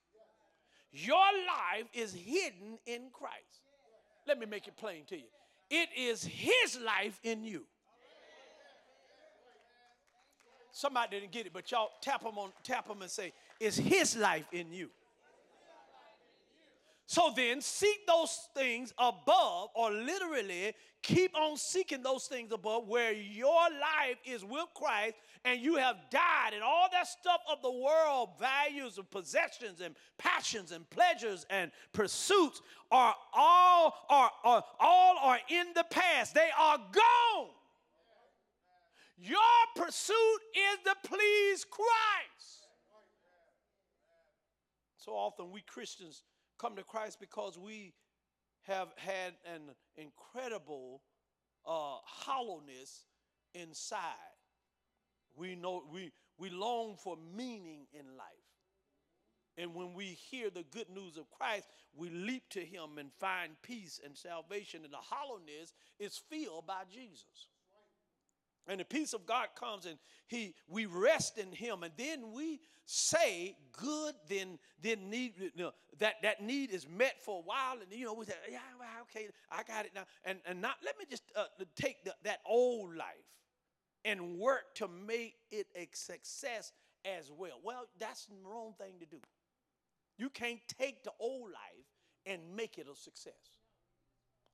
Your 0.93 1.17
life 1.17 1.87
is 1.95 2.13
hidden 2.13 2.79
in 2.85 3.09
Christ. 3.13 3.63
Let 4.27 4.39
me 4.39 4.45
make 4.45 4.69
it 4.69 4.77
plain 4.77 5.05
to 5.07 5.17
you. 5.17 5.25
It 5.71 5.89
is 5.97 6.23
His 6.23 6.79
life 6.79 7.19
in 7.23 7.45
you. 7.45 7.65
Somebody 10.73 11.21
didn't 11.21 11.33
get 11.33 11.47
it, 11.47 11.53
but 11.53 11.71
y'all 11.71 11.91
tap 12.01 12.23
them 12.23 12.39
on 12.39 12.51
tap 12.65 12.89
them 12.89 13.03
and 13.03 13.11
say, 13.11 13.33
"Is 13.61 13.77
His 13.77 14.17
life 14.17 14.47
in 14.53 14.73
you?" 14.73 14.91
So 17.07 17.31
then, 17.37 17.61
seek 17.61 18.07
those 18.07 18.49
things 18.55 18.95
above, 18.97 19.69
or 19.75 19.91
literally 19.91 20.75
keep 21.03 21.37
on 21.37 21.59
seeking 21.59 22.03
those 22.03 22.27
things 22.27 22.53
above 22.53 22.89
where 22.89 23.13
your 23.13 23.69
life 23.69 24.17
is 24.25 24.45
with 24.45 24.67
Christ 24.75 25.17
and 25.45 25.61
you 25.61 25.75
have 25.75 25.97
died, 26.11 26.53
and 26.55 26.63
all 26.63 26.89
that 26.93 27.09
stuff 27.09 27.41
of 27.51 27.61
the 27.61 27.71
world, 27.71 28.31
values 28.39 28.97
and 28.97 29.11
possessions 29.11 29.81
and 29.81 29.95
passions 30.17 30.73
and 30.73 30.89
pleasures 30.89 31.45
and 31.51 31.71
pursuits 31.93 32.63
are 32.91 33.15
all 33.35 33.95
are, 34.09 34.31
are 34.45 34.65
all 34.81 35.19
are 35.19 35.41
in 35.51 35.67
the 35.75 35.85
past. 35.91 36.35
They 36.35 36.49
are 36.59 36.79
gone. 36.79 37.49
Your 39.19 39.39
pursuit 39.77 40.41
is 40.55 40.79
to 40.85 41.09
please 41.09 41.65
Christ. 41.65 42.69
So 44.97 45.13
often 45.13 45.51
we 45.51 45.63
Christians 45.63 46.23
come 46.59 46.77
to 46.77 46.85
Christ 46.85 47.19
because 47.21 47.59
we 47.59 47.93
have 48.63 48.89
had 48.97 49.35
an 49.45 49.63
incredible 49.97 51.03
uh, 51.67 51.99
hollowness 52.05 53.05
inside. 53.55 54.13
We 55.35 55.57
know 55.57 55.83
we, 55.93 56.13
we 56.39 56.51
long 56.51 56.97
for 56.97 57.17
meaning 57.35 57.87
in 57.93 58.07
life. 58.17 58.27
And 59.59 59.75
when 59.75 59.93
we 59.93 60.07
hear 60.31 60.49
the 60.51 60.65
good 60.71 60.89
news 60.89 61.17
of 61.17 61.31
Christ, 61.31 61.67
we 61.95 62.09
leap 62.09 62.49
to 62.51 62.61
him 62.61 62.99
and 62.99 63.11
find 63.21 63.53
peace 63.63 64.01
and 64.03 64.17
salvation. 64.17 64.85
And 64.85 64.93
the 64.93 64.99
hollowness 64.99 65.75
is 65.99 66.21
filled 66.31 66.67
by 66.67 66.83
Jesus. 66.93 67.49
And 68.69 68.79
the 68.79 68.85
peace 68.85 69.13
of 69.13 69.27
God 69.27 69.49
comes 69.59 69.87
and 69.87 69.99
he 70.29 70.55
we 70.69 70.87
rest 70.87 71.37
in 71.39 71.51
him. 71.53 71.83
And 71.83 71.93
then 71.97 72.33
we 72.33 72.61
say, 72.85 73.57
good, 73.73 74.15
then 74.29 74.59
then 74.81 75.11
need 75.11 75.35
you 75.39 75.51
know, 75.57 75.73
that, 75.99 76.15
that 76.23 76.43
need 76.43 76.71
is 76.71 76.87
met 76.89 77.21
for 77.23 77.39
a 77.41 77.43
while. 77.43 77.75
And 77.81 77.91
you 77.91 78.05
know, 78.05 78.15
we 78.15 78.25
say, 78.25 78.35
yeah, 78.51 78.59
well, 78.79 78.89
okay, 79.03 79.29
I 79.51 79.63
got 79.65 79.85
it 79.85 79.93
now. 79.95 80.05
And 80.25 80.39
and 80.47 80.61
not 80.61 80.77
let 80.85 80.99
me 80.99 81.07
just 81.11 81.25
uh, 81.35 81.45
take 81.75 82.05
the, 82.05 82.15
that 82.23 82.39
old 82.47 82.95
life 82.95 83.07
and 84.05 84.39
work 84.39 84.75
to 84.77 84.89
make 84.89 85.35
it 85.51 85.67
a 85.77 85.89
success 85.93 86.73
as 87.05 87.31
well. 87.37 87.61
Well, 87.63 87.87
that's 87.99 88.27
the 88.27 88.35
wrong 88.45 88.75
thing 88.79 88.95
to 89.01 89.07
do. 89.07 89.19
You 90.19 90.31
can't 90.31 90.61
take 90.79 91.03
the 91.03 91.13
old 91.19 91.51
life 91.51 91.87
and 92.27 92.41
make 92.55 92.79
it 92.79 92.87
a 92.91 92.95
success. 92.95 93.33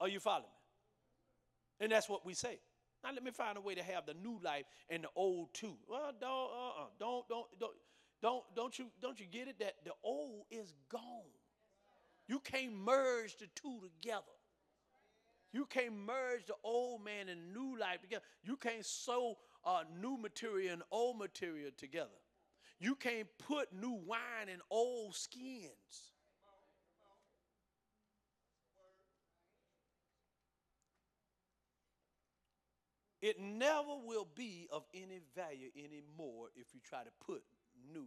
Are 0.00 0.08
you 0.08 0.20
following 0.20 0.44
me? 0.44 1.84
And 1.84 1.92
that's 1.92 2.08
what 2.08 2.24
we 2.24 2.34
say. 2.34 2.58
Now 3.04 3.10
let 3.12 3.22
me 3.22 3.30
find 3.30 3.56
a 3.56 3.60
way 3.60 3.74
to 3.74 3.82
have 3.82 4.06
the 4.06 4.14
new 4.14 4.38
life 4.42 4.64
and 4.90 5.04
the 5.04 5.08
old 5.14 5.54
too. 5.54 5.76
Well, 5.88 6.12
don't, 6.20 6.30
uh-uh, 6.30 6.86
don't, 6.98 7.28
don't, 7.28 7.46
don't, 7.60 7.72
don't, 8.20 8.44
don't 8.56 8.78
you, 8.78 8.86
don't 9.00 9.20
you 9.20 9.26
get 9.30 9.48
it 9.48 9.58
that 9.60 9.74
the 9.84 9.92
old 10.02 10.44
is 10.50 10.72
gone. 10.88 11.02
You 12.26 12.40
can't 12.40 12.74
merge 12.74 13.36
the 13.36 13.46
two 13.54 13.80
together. 13.80 14.24
You 15.52 15.64
can't 15.64 15.94
merge 15.94 16.46
the 16.46 16.54
old 16.62 17.02
man 17.04 17.28
and 17.28 17.54
new 17.54 17.78
life 17.78 18.02
together. 18.02 18.24
You 18.42 18.56
can't 18.56 18.84
sew 18.84 19.38
uh, 19.64 19.84
new 20.00 20.18
material 20.18 20.74
and 20.74 20.82
old 20.90 21.18
material 21.18 21.70
together. 21.76 22.10
You 22.80 22.94
can't 22.94 23.26
put 23.38 23.72
new 23.72 23.98
wine 24.06 24.48
in 24.52 24.60
old 24.70 25.14
skins. 25.14 26.12
It 33.20 33.40
never 33.40 33.96
will 34.04 34.28
be 34.36 34.68
of 34.70 34.84
any 34.94 35.20
value 35.34 35.70
anymore 35.76 36.48
if 36.54 36.72
you 36.72 36.80
try 36.82 37.02
to 37.02 37.10
put 37.26 37.42
new 37.92 38.06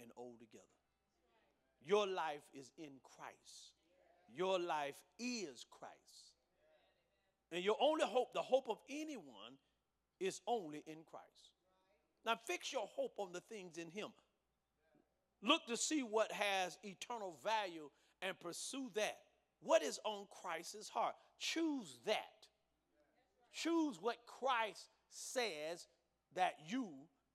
and 0.00 0.10
old 0.16 0.38
together. 0.38 0.64
Your 1.84 2.06
life 2.06 2.42
is 2.54 2.70
in 2.78 2.92
Christ. 3.02 3.72
Your 4.34 4.58
life 4.58 4.94
is 5.18 5.64
Christ. 5.68 6.32
And 7.50 7.62
your 7.62 7.76
only 7.80 8.04
hope, 8.06 8.32
the 8.32 8.40
hope 8.40 8.68
of 8.70 8.78
anyone, 8.88 9.58
is 10.20 10.40
only 10.46 10.82
in 10.86 10.98
Christ. 11.04 11.50
Now 12.24 12.38
fix 12.46 12.72
your 12.72 12.86
hope 12.94 13.14
on 13.18 13.32
the 13.32 13.40
things 13.40 13.76
in 13.78 13.88
Him. 13.88 14.08
Look 15.42 15.66
to 15.66 15.76
see 15.76 16.02
what 16.02 16.30
has 16.30 16.78
eternal 16.84 17.36
value 17.42 17.90
and 18.22 18.38
pursue 18.38 18.90
that. 18.94 19.18
What 19.60 19.82
is 19.82 19.98
on 20.04 20.26
Christ's 20.42 20.88
heart? 20.88 21.14
Choose 21.38 21.98
that. 22.06 22.41
Choose 23.52 23.98
what 24.00 24.16
Christ 24.26 24.88
says 25.10 25.86
that 26.34 26.54
you 26.66 26.88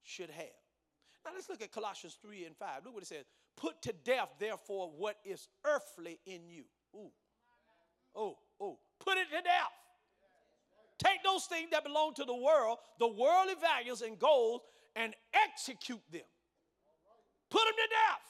should 0.03 0.29
have. 0.29 0.45
Now 1.25 1.31
let's 1.35 1.49
look 1.49 1.61
at 1.61 1.71
Colossians 1.71 2.17
3 2.21 2.45
and 2.45 2.55
5. 2.55 2.85
Look 2.85 2.93
what 2.93 3.03
it 3.03 3.07
says. 3.07 3.25
Put 3.55 3.81
to 3.83 3.93
death, 4.03 4.29
therefore, 4.39 4.91
what 4.95 5.17
is 5.25 5.47
earthly 5.65 6.19
in 6.25 6.47
you. 6.49 6.63
Ooh. 6.95 7.11
Oh, 8.15 8.37
oh. 8.61 8.79
Put 8.99 9.17
it 9.17 9.29
to 9.29 9.41
death. 9.41 9.73
Take 10.97 11.23
those 11.23 11.45
things 11.45 11.69
that 11.71 11.83
belong 11.83 12.13
to 12.15 12.25
the 12.25 12.35
world, 12.35 12.79
the 12.97 13.07
worldly 13.07 13.53
values 13.61 14.01
and 14.01 14.17
goals, 14.17 14.61
and 14.95 15.13
execute 15.33 16.01
them. 16.11 16.25
Put 17.49 17.63
them 17.65 17.73
to 17.73 17.89
death. 17.89 18.27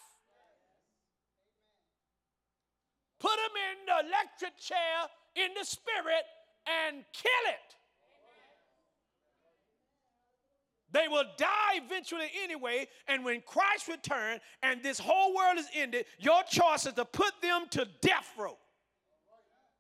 Put 3.19 3.35
them 3.37 3.55
in 3.55 3.85
the 3.85 4.07
electric 4.07 4.57
chair 4.59 5.07
in 5.35 5.53
the 5.57 5.65
spirit 5.65 6.25
and 6.67 7.03
kill 7.13 7.45
it. 7.47 7.76
They 10.91 11.07
will 11.09 11.25
die 11.37 11.75
eventually 11.85 12.27
anyway. 12.43 12.87
And 13.07 13.25
when 13.25 13.41
Christ 13.41 13.87
returns 13.87 14.41
and 14.63 14.81
this 14.81 14.99
whole 14.99 15.35
world 15.35 15.57
is 15.57 15.67
ended, 15.73 16.05
your 16.17 16.43
choice 16.43 16.85
is 16.85 16.93
to 16.93 17.05
put 17.05 17.33
them 17.41 17.65
to 17.71 17.87
death 18.01 18.31
row. 18.37 18.57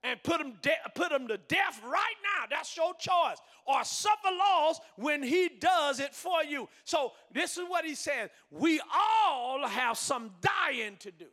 And 0.03 0.21
put 0.23 0.37
them, 0.37 0.53
de- 0.61 0.91
put 0.95 1.09
them 1.09 1.27
to 1.27 1.37
death 1.37 1.81
right 1.83 2.15
now. 2.23 2.45
That's 2.49 2.75
your 2.77 2.93
choice. 2.95 3.37
Or 3.65 3.83
suffer 3.83 4.29
loss 4.31 4.79
when 4.95 5.23
he 5.23 5.49
does 5.59 5.99
it 5.99 6.13
for 6.13 6.43
you. 6.43 6.69
So, 6.85 7.13
this 7.33 7.57
is 7.57 7.63
what 7.67 7.83
he 7.83 7.95
says 7.95 8.29
we 8.51 8.79
all 8.93 9.67
have 9.67 9.97
some 9.97 10.31
dying 10.41 10.97
to 10.99 11.11
do. 11.11 11.25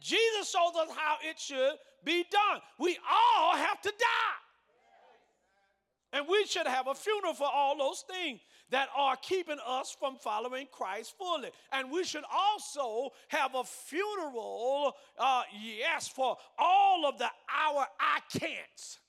Jesus 0.00 0.50
shows 0.50 0.76
us 0.78 0.94
how 0.94 1.16
it 1.22 1.38
should 1.38 1.76
be 2.04 2.26
done. 2.30 2.60
We 2.78 2.98
all 3.10 3.56
have 3.56 3.80
to 3.80 3.90
die. 3.90 4.43
And 6.14 6.26
we 6.28 6.46
should 6.46 6.68
have 6.68 6.86
a 6.86 6.94
funeral 6.94 7.34
for 7.34 7.48
all 7.52 7.76
those 7.76 8.04
things 8.08 8.40
that 8.70 8.88
are 8.96 9.16
keeping 9.16 9.58
us 9.66 9.96
from 9.98 10.14
following 10.14 10.68
Christ 10.70 11.14
fully. 11.18 11.50
And 11.72 11.90
we 11.90 12.04
should 12.04 12.22
also 12.32 13.10
have 13.28 13.56
a 13.56 13.64
funeral, 13.64 14.94
uh, 15.18 15.42
yes, 15.60 16.06
for 16.06 16.36
all 16.56 17.04
of 17.04 17.18
the 17.18 17.24
our 17.24 17.86
I 17.98 18.20
can'ts. 18.32 19.00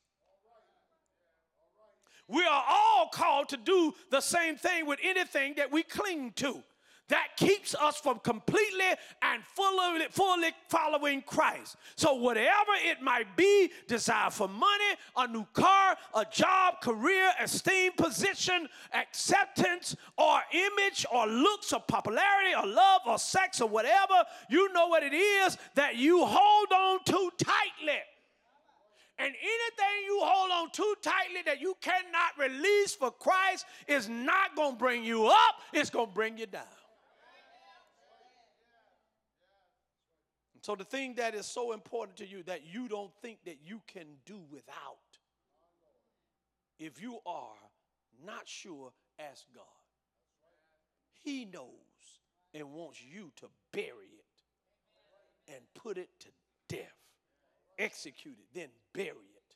We 2.27 2.43
are 2.43 2.63
all 2.67 3.09
called 3.13 3.49
to 3.49 3.57
do 3.57 3.93
the 4.09 4.21
same 4.21 4.55
thing 4.55 4.87
with 4.87 4.97
anything 5.03 5.53
that 5.57 5.71
we 5.71 5.83
cling 5.83 6.31
to 6.37 6.63
that 7.09 7.29
keeps 7.37 7.75
us 7.75 7.97
from 7.97 8.19
completely 8.19 8.85
and 9.21 9.43
fully, 9.43 10.05
fully 10.09 10.49
following 10.69 11.21
Christ. 11.21 11.77
So, 11.95 12.15
whatever 12.15 12.71
it 12.83 13.01
might 13.01 13.35
be 13.37 13.71
desire 13.87 14.31
for 14.31 14.47
money, 14.47 14.95
a 15.15 15.27
new 15.27 15.45
car, 15.53 15.97
a 16.15 16.25
job, 16.25 16.81
career, 16.81 17.31
esteem, 17.39 17.91
position, 17.93 18.67
acceptance, 18.93 19.95
or 20.17 20.39
image, 20.51 21.05
or 21.13 21.27
looks, 21.27 21.73
or 21.73 21.81
popularity, 21.81 22.55
or 22.55 22.65
love, 22.65 23.01
or 23.07 23.19
sex, 23.19 23.61
or 23.61 23.69
whatever 23.69 24.23
you 24.49 24.71
know 24.73 24.87
what 24.87 25.03
it 25.03 25.13
is 25.13 25.57
that 25.75 25.95
you 25.95 26.25
hold 26.25 26.71
on 26.71 27.03
to 27.05 27.31
tightly. 27.37 27.99
And 29.17 29.27
anything 29.27 30.05
you 30.05 30.19
hold 30.21 30.51
on 30.51 30.71
too 30.71 30.93
tightly 31.01 31.41
that 31.45 31.61
you 31.61 31.77
cannot 31.79 32.37
release 32.37 32.93
for 32.93 33.11
Christ 33.11 33.65
is 33.87 34.09
not 34.09 34.55
going 34.55 34.73
to 34.73 34.77
bring 34.77 35.05
you 35.05 35.27
up, 35.27 35.61
it's 35.71 35.89
going 35.89 36.07
to 36.07 36.13
bring 36.13 36.37
you 36.37 36.47
down. 36.47 36.63
So, 40.65 40.73
the 40.73 40.83
thing 40.83 41.13
that 41.17 41.35
is 41.35 41.45
so 41.45 41.73
important 41.73 42.17
to 42.17 42.27
you 42.27 42.41
that 42.47 42.65
you 42.65 42.87
don't 42.87 43.11
think 43.21 43.37
that 43.45 43.59
you 43.63 43.83
can 43.85 44.07
do 44.25 44.39
without, 44.51 44.97
if 46.79 46.99
you 46.99 47.19
are 47.23 47.53
not 48.25 48.47
sure, 48.47 48.91
ask 49.19 49.45
God. 49.53 49.63
He 51.23 51.45
knows 51.45 51.69
and 52.55 52.71
wants 52.73 52.97
you 52.99 53.31
to 53.35 53.45
bury 53.73 54.09
it 54.17 55.53
and 55.53 55.59
put 55.75 55.99
it 55.99 56.09
to 56.21 56.29
death. 56.67 56.97
Execute 57.77 58.37
it, 58.39 58.59
then 58.59 58.69
bury 58.91 59.09
it. 59.09 59.55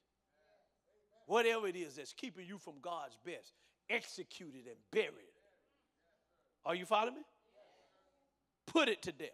Whatever 1.26 1.65
it 1.65 1.76
is 1.76 1.95
that's 1.95 2.13
keeping 2.13 2.45
you 2.45 2.60
from 2.60 2.76
God's 2.84 3.17
best, 3.26 3.54
execute 3.89 4.54
it 4.54 4.67
and 4.67 4.78
bury 4.91 5.08
it. 5.08 5.41
Are 6.67 6.76
you 6.76 6.86
following 6.86 7.15
me? 7.15 7.22
Put 8.67 8.89
it 8.89 9.02
to 9.02 9.12
death. 9.12 9.30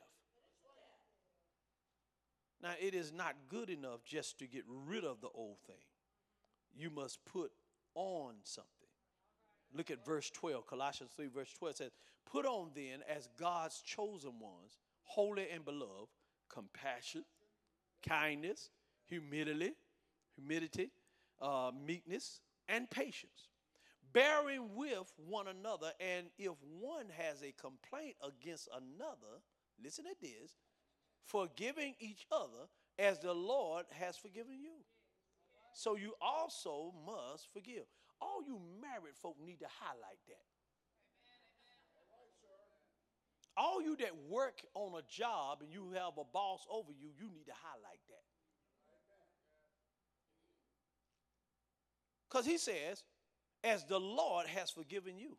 Now, 2.66 2.74
it 2.82 2.96
is 2.96 3.14
not 3.14 3.36
good 3.48 3.70
enough 3.70 4.04
just 4.04 4.40
to 4.40 4.48
get 4.48 4.64
rid 4.68 5.04
of 5.04 5.22
the 5.22 5.28
old 5.36 5.58
thing. 5.68 5.86
You 6.76 6.90
must 6.90 7.24
put 7.24 7.52
on 7.94 8.34
something. 8.42 8.72
Look 9.72 9.92
at 9.92 10.04
verse 10.04 10.32
12. 10.32 10.66
Colossians 10.66 11.12
3, 11.16 11.28
verse 11.28 11.54
12 11.60 11.76
says, 11.76 11.92
Put 12.26 12.48
on 12.48 12.72
then 12.74 13.02
as 13.08 13.30
God's 13.38 13.82
chosen 13.82 14.40
ones, 14.40 14.80
holy 15.04 15.48
and 15.54 15.64
beloved, 15.64 16.10
compassion, 16.50 17.24
kindness, 18.02 18.72
humility, 19.06 19.74
humility, 20.36 20.90
uh, 21.40 21.70
meekness, 21.86 22.40
and 22.68 22.90
patience, 22.90 23.50
bearing 24.12 24.74
with 24.74 25.14
one 25.18 25.50
another. 25.50 25.92
And 26.00 26.30
if 26.40 26.54
one 26.80 27.06
has 27.16 27.44
a 27.44 27.54
complaint 27.62 28.16
against 28.24 28.70
another, 28.74 29.44
listen 29.84 30.06
to 30.06 30.16
this, 30.20 30.56
forgiving 31.26 31.96
each 32.00 32.26
other 32.32 32.70
as 32.98 33.20
the 33.20 33.34
Lord 33.34 33.86
has 33.92 34.18
forgiven 34.18 34.60
you. 34.62 34.84
So 35.74 35.96
you 35.96 36.14
also 36.22 36.94
must 37.06 37.52
forgive. 37.54 37.84
All 38.22 38.42
you 38.46 38.60
married 38.82 39.16
folk 39.22 39.36
need 39.46 39.60
to 39.60 39.68
highlight 39.80 40.20
that. 40.28 40.46
All 43.58 43.82
you 43.82 43.96
that 43.98 44.12
work 44.30 44.62
on 44.74 45.00
a 45.00 45.04
job 45.10 45.60
and 45.62 45.72
you 45.72 45.92
have 45.94 46.18
a 46.18 46.24
boss 46.34 46.66
over 46.70 46.92
you, 46.92 47.10
you 47.18 47.30
need 47.34 47.46
to 47.46 47.54
highlight 47.54 48.00
that. 48.10 48.24
Because 52.30 52.46
he 52.46 52.58
says, 52.58 53.04
as 53.64 53.86
the 53.86 54.00
Lord 54.00 54.46
has 54.48 54.70
forgiven 54.70 55.18
you. 55.18 55.38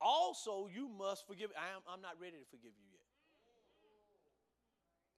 Also, 0.00 0.68
you 0.72 0.88
must 0.88 1.26
forgive. 1.26 1.50
I 1.56 1.74
am, 1.74 1.82
I'm 1.88 2.02
not 2.02 2.20
ready 2.20 2.36
to 2.36 2.44
forgive 2.50 2.72
you 2.76 2.86
yet. 2.92 2.95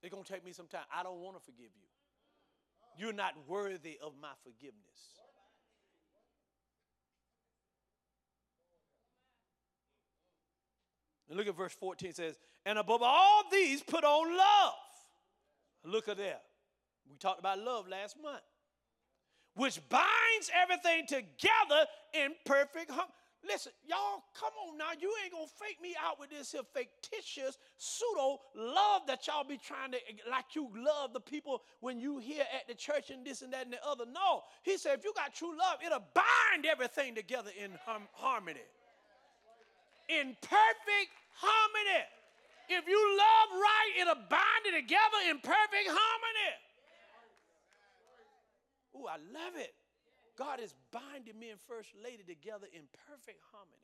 It's 0.02 0.12
going 0.12 0.24
to 0.24 0.32
take 0.32 0.44
me 0.44 0.52
some 0.52 0.66
time. 0.66 0.84
I 0.94 1.02
don't 1.02 1.20
want 1.20 1.36
to 1.36 1.42
forgive 1.42 1.70
you. 1.76 1.88
You're 2.96 3.12
not 3.12 3.34
worthy 3.46 3.98
of 4.02 4.12
my 4.20 4.32
forgiveness. 4.42 5.18
And 11.28 11.36
look 11.36 11.46
at 11.46 11.56
verse 11.56 11.74
14 11.74 12.12
says, 12.14 12.38
And 12.64 12.78
above 12.78 13.02
all 13.02 13.44
these, 13.52 13.82
put 13.82 14.04
on 14.04 14.36
love. 14.36 14.74
Look 15.84 16.08
at 16.08 16.16
there. 16.16 16.40
We 17.10 17.16
talked 17.16 17.38
about 17.38 17.58
love 17.58 17.88
last 17.88 18.16
month, 18.22 18.42
which 19.54 19.80
binds 19.88 20.50
everything 20.54 21.06
together 21.06 21.86
in 22.12 22.32
perfect 22.44 22.90
harmony. 22.90 23.12
Listen, 23.46 23.72
y'all, 23.86 24.24
come 24.34 24.50
on 24.66 24.76
now. 24.76 24.90
You 24.98 25.12
ain't 25.22 25.32
gonna 25.32 25.46
fake 25.46 25.80
me 25.80 25.94
out 26.02 26.18
with 26.18 26.30
this 26.30 26.52
here 26.52 26.62
fictitious 26.74 27.56
pseudo 27.76 28.40
love 28.54 29.02
that 29.06 29.26
y'all 29.26 29.44
be 29.44 29.56
trying 29.56 29.92
to, 29.92 29.98
like 30.28 30.54
you 30.54 30.68
love 30.74 31.12
the 31.12 31.20
people 31.20 31.62
when 31.80 32.00
you 32.00 32.18
here 32.18 32.44
at 32.54 32.66
the 32.66 32.74
church 32.74 33.10
and 33.10 33.24
this 33.24 33.42
and 33.42 33.52
that 33.52 33.64
and 33.64 33.72
the 33.72 33.84
other. 33.86 34.04
No, 34.06 34.42
he 34.62 34.76
said, 34.76 34.98
if 34.98 35.04
you 35.04 35.12
got 35.14 35.34
true 35.34 35.56
love, 35.56 35.78
it'll 35.84 36.02
bind 36.14 36.66
everything 36.66 37.14
together 37.14 37.50
in 37.62 37.70
harmony, 38.12 38.66
in 40.08 40.36
perfect 40.42 41.10
harmony. 41.34 42.04
If 42.68 42.86
you 42.86 43.16
love 43.16 43.60
right, 43.60 43.92
it'll 44.00 44.26
bind 44.28 44.66
it 44.66 44.72
together 44.72 45.30
in 45.30 45.38
perfect 45.38 45.86
harmony. 45.86 46.52
Ooh, 48.96 49.06
I 49.06 49.16
love 49.32 49.54
it. 49.56 49.72
God 50.38 50.60
is 50.60 50.72
binding 50.92 51.36
me 51.38 51.50
and 51.50 51.58
First 51.58 51.90
Lady 51.98 52.22
together 52.22 52.70
in 52.72 52.86
perfect 53.10 53.42
harmony. 53.50 53.82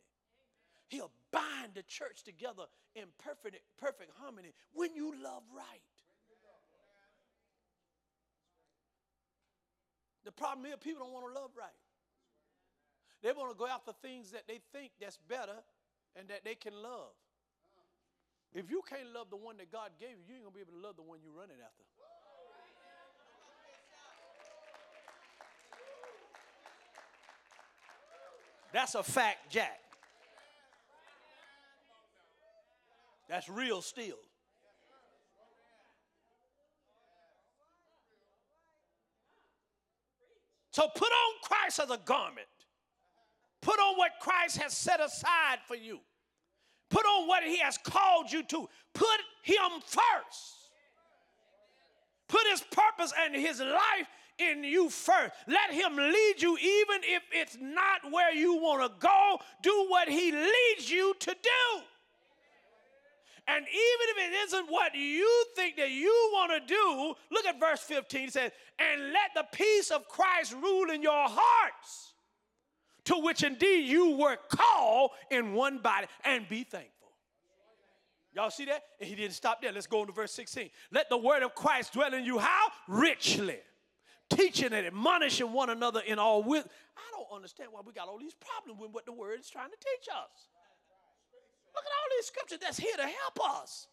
He'll 0.87 1.11
bind 1.33 1.75
the 1.75 1.83
church 1.83 2.23
together 2.23 2.71
in 2.95 3.11
perfect, 3.19 3.59
perfect 3.77 4.13
harmony 4.23 4.55
when 4.73 4.95
you 4.95 5.13
love 5.21 5.43
right. 5.51 5.83
The 10.25 10.33
problem 10.33 10.65
is 10.67 10.77
people 10.81 11.05
don't 11.05 11.13
want 11.13 11.35
to 11.35 11.41
love 11.41 11.51
right. 11.59 11.77
They 13.21 13.33
want 13.33 13.51
to 13.51 13.59
go 13.59 13.67
after 13.67 13.93
things 14.01 14.31
that 14.31 14.47
they 14.47 14.61
think 14.73 14.93
that's 15.01 15.19
better 15.29 15.59
and 16.15 16.29
that 16.29 16.45
they 16.45 16.55
can 16.55 16.73
love. 16.73 17.13
If 18.55 18.71
you 18.71 18.81
can't 18.89 19.13
love 19.13 19.29
the 19.29 19.37
one 19.37 19.57
that 19.59 19.73
God 19.73 19.91
gave 19.99 20.15
you, 20.23 20.25
you 20.29 20.35
ain't 20.37 20.45
gonna 20.45 20.55
be 20.55 20.63
able 20.63 20.79
to 20.79 20.85
love 20.87 20.95
the 20.95 21.03
one 21.03 21.19
you're 21.19 21.35
running 21.35 21.59
after. 21.59 21.83
That's 28.75 28.97
a 28.97 29.05
fact, 29.05 29.51
Jack. 29.51 29.79
That's 33.29 33.49
real 33.49 33.81
steel. 33.81 34.17
So 40.73 40.89
put 40.93 41.05
on 41.05 41.35
Christ 41.45 41.79
as 41.79 41.91
a 41.91 42.01
garment. 42.05 42.49
Put 43.61 43.79
on 43.79 43.97
what 43.97 44.11
Christ 44.21 44.57
has 44.57 44.77
set 44.77 44.99
aside 44.99 45.59
for 45.69 45.77
you. 45.77 46.01
Put 46.91 47.07
on 47.07 47.29
what 47.29 47.45
he 47.45 47.59
has 47.59 47.79
called 47.79 48.33
you 48.33 48.43
to. 48.43 48.69
Put 48.93 49.21
him 49.43 49.81
first. 49.87 50.73
Put 52.27 52.43
his 52.51 52.61
purpose 52.73 53.13
and 53.25 53.37
his 53.37 53.61
life 53.61 54.09
in 54.39 54.65
you 54.65 54.91
first. 54.91 55.33
Let 55.47 55.73
him 55.73 55.97
lead 55.97 56.35
you, 56.39 56.57
even 56.57 57.01
if 57.03 57.23
it's 57.33 57.57
not 57.61 58.11
where 58.11 58.35
you 58.35 58.57
want 58.57 58.83
to 58.83 58.99
go. 58.99 59.39
Do 59.63 59.87
what 59.89 60.09
he 60.09 60.33
leads 60.33 60.91
you 60.91 61.15
to 61.21 61.31
do. 61.31 61.83
And 63.47 63.59
even 63.59 64.07
if 64.09 64.17
it 64.17 64.35
isn't 64.47 64.67
what 64.71 64.95
you 64.95 65.45
think 65.55 65.77
that 65.77 65.91
you 65.91 66.31
want 66.33 66.53
to 66.53 66.67
do, 66.67 67.15
look 67.31 67.45
at 67.45 67.61
verse 67.61 67.81
15. 67.81 68.29
It 68.29 68.33
says, 68.33 68.53
And 68.79 69.13
let 69.13 69.31
the 69.35 69.45
peace 69.53 69.91
of 69.91 70.09
Christ 70.09 70.55
rule 70.55 70.91
in 70.91 71.03
your 71.03 71.29
hearts, 71.29 72.15
to 73.05 73.17
which 73.17 73.43
indeed 73.43 73.87
you 73.89 74.17
were 74.17 74.39
called 74.49 75.11
in 75.31 75.53
one 75.53 75.79
body, 75.79 76.07
and 76.25 76.49
be 76.49 76.65
thankful. 76.65 76.91
Y'all 78.33 78.51
see 78.51 78.65
that? 78.65 78.83
And 78.99 79.09
he 79.09 79.15
didn't 79.15 79.35
stop 79.35 79.61
there. 79.61 79.73
Let's 79.73 79.87
go 79.87 80.01
on 80.01 80.07
to 80.07 80.13
verse 80.13 80.33
16. 80.33 80.71
Let 80.91 81.11
the 81.11 81.19
word 81.19 81.43
of 81.43 81.55
Christ 81.55 81.93
dwell 81.93 82.15
in 82.15 82.25
you 82.25 82.39
how? 82.39 82.69
Richly 82.89 83.59
teaching 84.31 84.73
and 84.73 84.87
admonishing 84.87 85.53
one 85.53 85.71
another 85.71 86.01
in 86.01 86.19
all 86.19 86.43
wisdom. 86.43 86.71
I 86.97 87.17
don't 87.17 87.35
understand 87.35 87.71
why 87.73 87.81
we 87.85 87.93
got 87.93 88.09
all 88.09 88.19
these 88.19 88.35
problems 88.35 88.81
with 88.81 88.93
what 88.93 89.07
the 89.07 89.13
word 89.13 89.41
is 89.41 89.51
trying 89.51 89.71
to 89.71 89.77
teach 89.77 90.09
us. 90.09 90.49
Look 91.75 91.85
at 91.85 91.91
all 91.91 92.09
these 92.17 92.27
scriptures 92.27 92.59
that's 92.63 92.79
here 92.79 92.97
to 92.97 93.03
help 93.03 93.61
us 93.61 93.89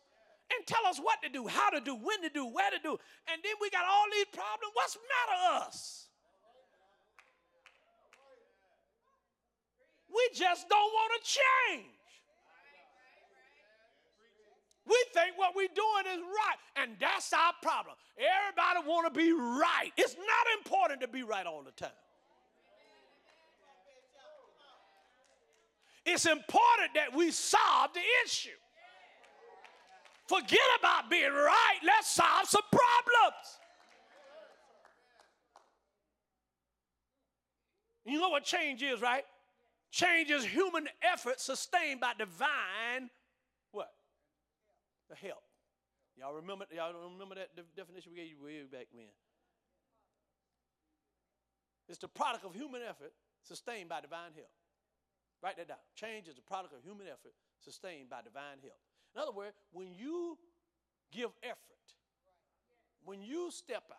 and 0.55 0.67
tell 0.67 0.86
us 0.86 0.99
what 0.99 1.21
to 1.23 1.29
do, 1.29 1.47
how 1.47 1.69
to 1.69 1.79
do, 1.79 1.95
when 1.95 2.21
to 2.21 2.29
do, 2.29 2.45
where 2.45 2.69
to 2.69 2.79
do. 2.82 2.97
And 3.32 3.41
then 3.43 3.53
we 3.59 3.69
got 3.69 3.86
all 3.86 4.05
these 4.11 4.25
problems. 4.32 4.73
What's 4.73 4.97
matter 4.97 5.65
us? 5.65 6.07
We 10.13 10.29
just 10.36 10.67
don't 10.67 10.79
want 10.79 11.11
to 11.23 11.39
change. 11.39 12.00
We 14.91 15.05
think 15.13 15.37
what 15.37 15.55
we're 15.55 15.71
doing 15.73 16.13
is 16.13 16.19
right, 16.19 16.59
and 16.75 16.97
that's 16.99 17.31
our 17.31 17.53
problem. 17.61 17.95
Everybody 18.17 18.85
want 18.85 19.13
to 19.13 19.17
be 19.17 19.31
right. 19.31 19.91
It's 19.95 20.15
not 20.17 20.45
important 20.57 20.99
to 20.99 21.07
be 21.07 21.23
right 21.23 21.45
all 21.45 21.63
the 21.63 21.71
time. 21.71 21.95
It's 26.05 26.25
important 26.25 26.89
that 26.95 27.15
we 27.15 27.31
solve 27.31 27.93
the 27.93 28.01
issue. 28.25 28.49
Forget 30.27 30.59
about 30.79 31.09
being 31.09 31.31
right. 31.31 31.77
Let's 31.85 32.09
solve 32.09 32.47
some 32.47 32.63
problems. 32.69 33.59
You 38.03 38.19
know 38.19 38.29
what 38.29 38.43
change 38.43 38.83
is, 38.83 39.01
right? 39.01 39.23
Change 39.91 40.31
is 40.31 40.43
human 40.43 40.87
effort 41.01 41.39
sustained 41.39 42.01
by 42.01 42.13
divine? 42.17 43.09
Help. 45.16 45.43
Y'all 46.18 46.34
remember? 46.34 46.66
Y'all 46.76 46.93
remember 46.93 47.36
that 47.36 47.55
definition 47.76 48.12
we 48.12 48.18
gave 48.20 48.30
you 48.30 48.39
way 48.43 48.64
back 48.64 48.88
when? 48.93 49.12
It's 51.89 51.99
the 51.99 52.07
product 52.07 52.45
of 52.45 52.53
human 52.53 52.82
effort 52.82 53.12
sustained 53.43 53.89
by 53.89 54.01
divine 54.01 54.32
help. 54.36 54.51
Write 55.41 55.57
that 55.57 55.68
down. 55.68 55.78
Change 55.95 56.28
is 56.28 56.36
the 56.36 56.41
product 56.41 56.74
of 56.74 56.84
human 56.84 57.07
effort 57.07 57.34
sustained 57.59 58.09
by 58.09 58.22
divine 58.24 58.62
help. 58.62 58.80
In 59.16 59.22
other 59.22 59.32
words, 59.32 59.55
when 59.72 59.93
you 59.93 60.38
give 61.12 61.32
effort, 61.43 61.57
when 63.03 63.22
you 63.22 63.49
step 63.51 63.84
out, 63.91 63.97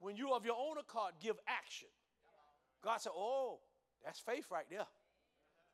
when 0.00 0.16
you 0.16 0.34
of 0.34 0.44
your 0.44 0.56
own 0.58 0.78
accord 0.78 1.12
give 1.22 1.36
action, 1.46 1.88
God 2.82 3.00
said, 3.00 3.12
Oh, 3.14 3.60
that's 4.04 4.18
faith 4.18 4.46
right 4.50 4.66
there. 4.68 4.86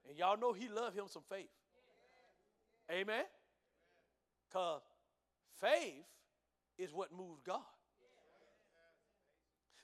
And 0.08 0.18
y'all 0.18 0.38
know 0.38 0.52
He 0.52 0.68
loved 0.68 0.96
him 0.96 1.06
some 1.08 1.22
faith. 1.28 1.48
Amen? 2.90 3.24
Because 4.48 4.82
faith 5.60 6.06
is 6.78 6.92
what 6.92 7.12
moves 7.12 7.42
God. 7.44 7.60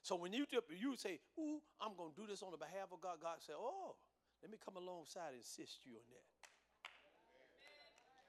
So 0.03 0.17
when 0.17 0.33
you, 0.33 0.45
you 0.79 0.97
say, 0.97 1.19
Ooh, 1.39 1.61
I'm 1.81 1.97
going 1.97 2.13
to 2.15 2.21
do 2.21 2.27
this 2.27 2.43
on 2.43 2.51
the 2.51 2.59
behalf 2.59 2.93
of 2.93 3.01
God, 3.01 3.17
God 3.23 3.37
said, 3.41 3.57
Oh, 3.59 3.97
let 4.43 4.51
me 4.51 4.59
come 4.63 4.77
alongside 4.77 5.33
and 5.33 5.41
assist 5.41 5.81
you 5.85 5.93
in 5.93 6.05
that. 6.13 6.25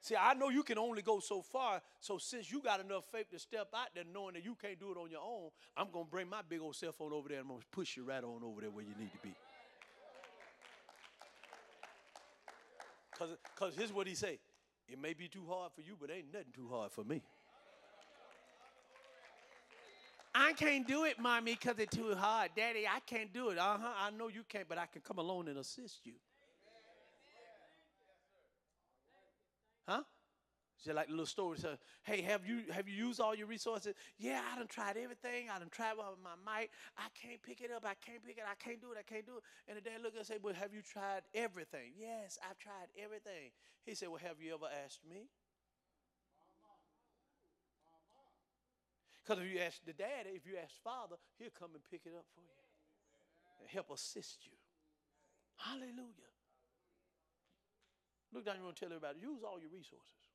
See, 0.00 0.14
I 0.14 0.34
know 0.34 0.50
you 0.50 0.62
can 0.62 0.78
only 0.78 1.02
go 1.02 1.18
so 1.20 1.42
far. 1.42 1.82
So 2.00 2.16
since 2.16 2.50
you 2.50 2.62
got 2.62 2.80
enough 2.80 3.04
faith 3.10 3.28
to 3.30 3.38
step 3.38 3.68
out 3.74 3.88
there 3.94 4.04
knowing 4.14 4.34
that 4.34 4.44
you 4.44 4.54
can't 4.54 4.78
do 4.78 4.92
it 4.92 4.96
on 4.96 5.10
your 5.10 5.20
own, 5.20 5.50
I'm 5.76 5.90
going 5.90 6.04
to 6.04 6.10
bring 6.10 6.28
my 6.28 6.42
big 6.48 6.60
old 6.60 6.76
cell 6.76 6.92
phone 6.92 7.12
over 7.12 7.28
there 7.28 7.38
and 7.38 7.44
I'm 7.44 7.48
going 7.48 7.60
to 7.60 7.66
push 7.72 7.96
you 7.96 8.04
right 8.04 8.22
on 8.22 8.40
over 8.44 8.60
there 8.60 8.70
where 8.70 8.84
you 8.84 8.94
need 8.98 9.10
to 9.12 9.18
be. 9.18 9.34
Because 13.18 13.74
here's 13.74 13.92
what 13.92 14.06
he 14.06 14.14
say. 14.14 14.38
It 14.88 15.00
may 15.00 15.14
be 15.14 15.28
too 15.28 15.44
hard 15.48 15.72
for 15.72 15.80
you, 15.80 15.96
but 16.00 16.10
ain't 16.10 16.32
nothing 16.32 16.52
too 16.54 16.68
hard 16.70 16.92
for 16.92 17.04
me. 17.04 17.22
I 20.34 20.52
can't 20.52 20.86
do 20.86 21.04
it, 21.04 21.18
mommy, 21.18 21.54
because 21.54 21.78
it's 21.78 21.96
too 21.96 22.14
hard. 22.14 22.50
Daddy, 22.54 22.86
I 22.86 23.00
can't 23.00 23.32
do 23.32 23.48
it. 23.48 23.58
Uh 23.58 23.78
huh. 23.80 23.92
I 23.98 24.10
know 24.10 24.28
you 24.28 24.44
can't, 24.48 24.68
but 24.68 24.76
I 24.76 24.86
can 24.86 25.00
come 25.00 25.18
along 25.18 25.48
and 25.48 25.58
assist 25.58 26.04
you. 26.04 26.12
Huh? 29.88 30.02
Just 30.82 30.94
like 30.94 31.08
little 31.08 31.26
story 31.26 31.58
says, 31.58 31.78
hey, 32.02 32.20
have 32.22 32.46
you 32.46 32.64
have 32.70 32.86
you 32.86 32.94
used 32.94 33.20
all 33.20 33.34
your 33.34 33.46
resources? 33.46 33.94
Yeah, 34.18 34.40
I 34.52 34.58
done 34.58 34.66
tried 34.66 34.96
everything. 34.96 35.48
I 35.48 35.58
done 35.58 35.70
tried 35.70 35.96
with 35.96 36.20
my 36.22 36.36
might. 36.44 36.68
I 36.98 37.08
can't 37.20 37.42
pick 37.42 37.60
it 37.62 37.70
up. 37.72 37.84
I 37.84 37.94
can't 37.94 38.22
pick 38.24 38.36
it. 38.36 38.44
I 38.44 38.54
can't 38.62 38.80
do 38.80 38.92
it. 38.92 38.98
I 38.98 39.02
can't 39.02 39.24
do 39.24 39.38
it. 39.38 39.42
And 39.68 39.76
the 39.78 39.80
dad 39.80 40.02
looked 40.02 40.16
and 40.16 40.26
said, 40.26 40.38
Well, 40.42 40.54
have 40.54 40.74
you 40.74 40.82
tried 40.82 41.22
everything? 41.34 41.96
Yes, 41.98 42.38
I've 42.44 42.58
tried 42.58 42.92
everything. 43.02 43.56
He 43.84 43.94
said, 43.94 44.08
Well, 44.08 44.20
have 44.22 44.36
you 44.40 44.52
ever 44.54 44.68
asked 44.84 45.00
me? 45.08 45.28
Because 49.24 49.42
if 49.42 49.50
you 49.50 49.58
ask 49.58 49.82
the 49.84 49.92
daddy, 49.92 50.36
if 50.36 50.46
you 50.46 50.54
ask 50.62 50.70
father, 50.84 51.16
he'll 51.38 51.50
come 51.58 51.70
and 51.74 51.82
pick 51.90 52.02
it 52.06 52.14
up 52.14 52.26
for 52.30 52.42
you 52.42 52.54
and 53.58 53.68
help 53.68 53.90
assist 53.90 54.46
you. 54.46 54.54
Hallelujah. 55.56 56.30
Look 58.32 58.44
down, 58.44 58.56
you 58.58 58.64
want 58.64 58.76
to 58.76 58.80
tell 58.84 58.92
everybody, 58.94 59.18
use 59.20 59.42
all 59.42 59.58
your 59.58 59.70
resources. 59.70 60.25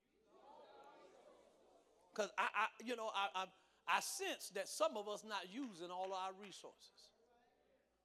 Because 2.14 2.30
I, 2.38 2.48
I, 2.54 2.66
you 2.84 2.96
know, 2.96 3.10
I, 3.16 3.44
I, 3.44 3.46
I 3.88 4.00
sense 4.00 4.52
that 4.56 4.68
some 4.68 4.98
of 4.98 5.08
us 5.08 5.24
not 5.28 5.48
using 5.52 5.90
all 5.90 6.12
our 6.12 6.32
resources. 6.40 7.10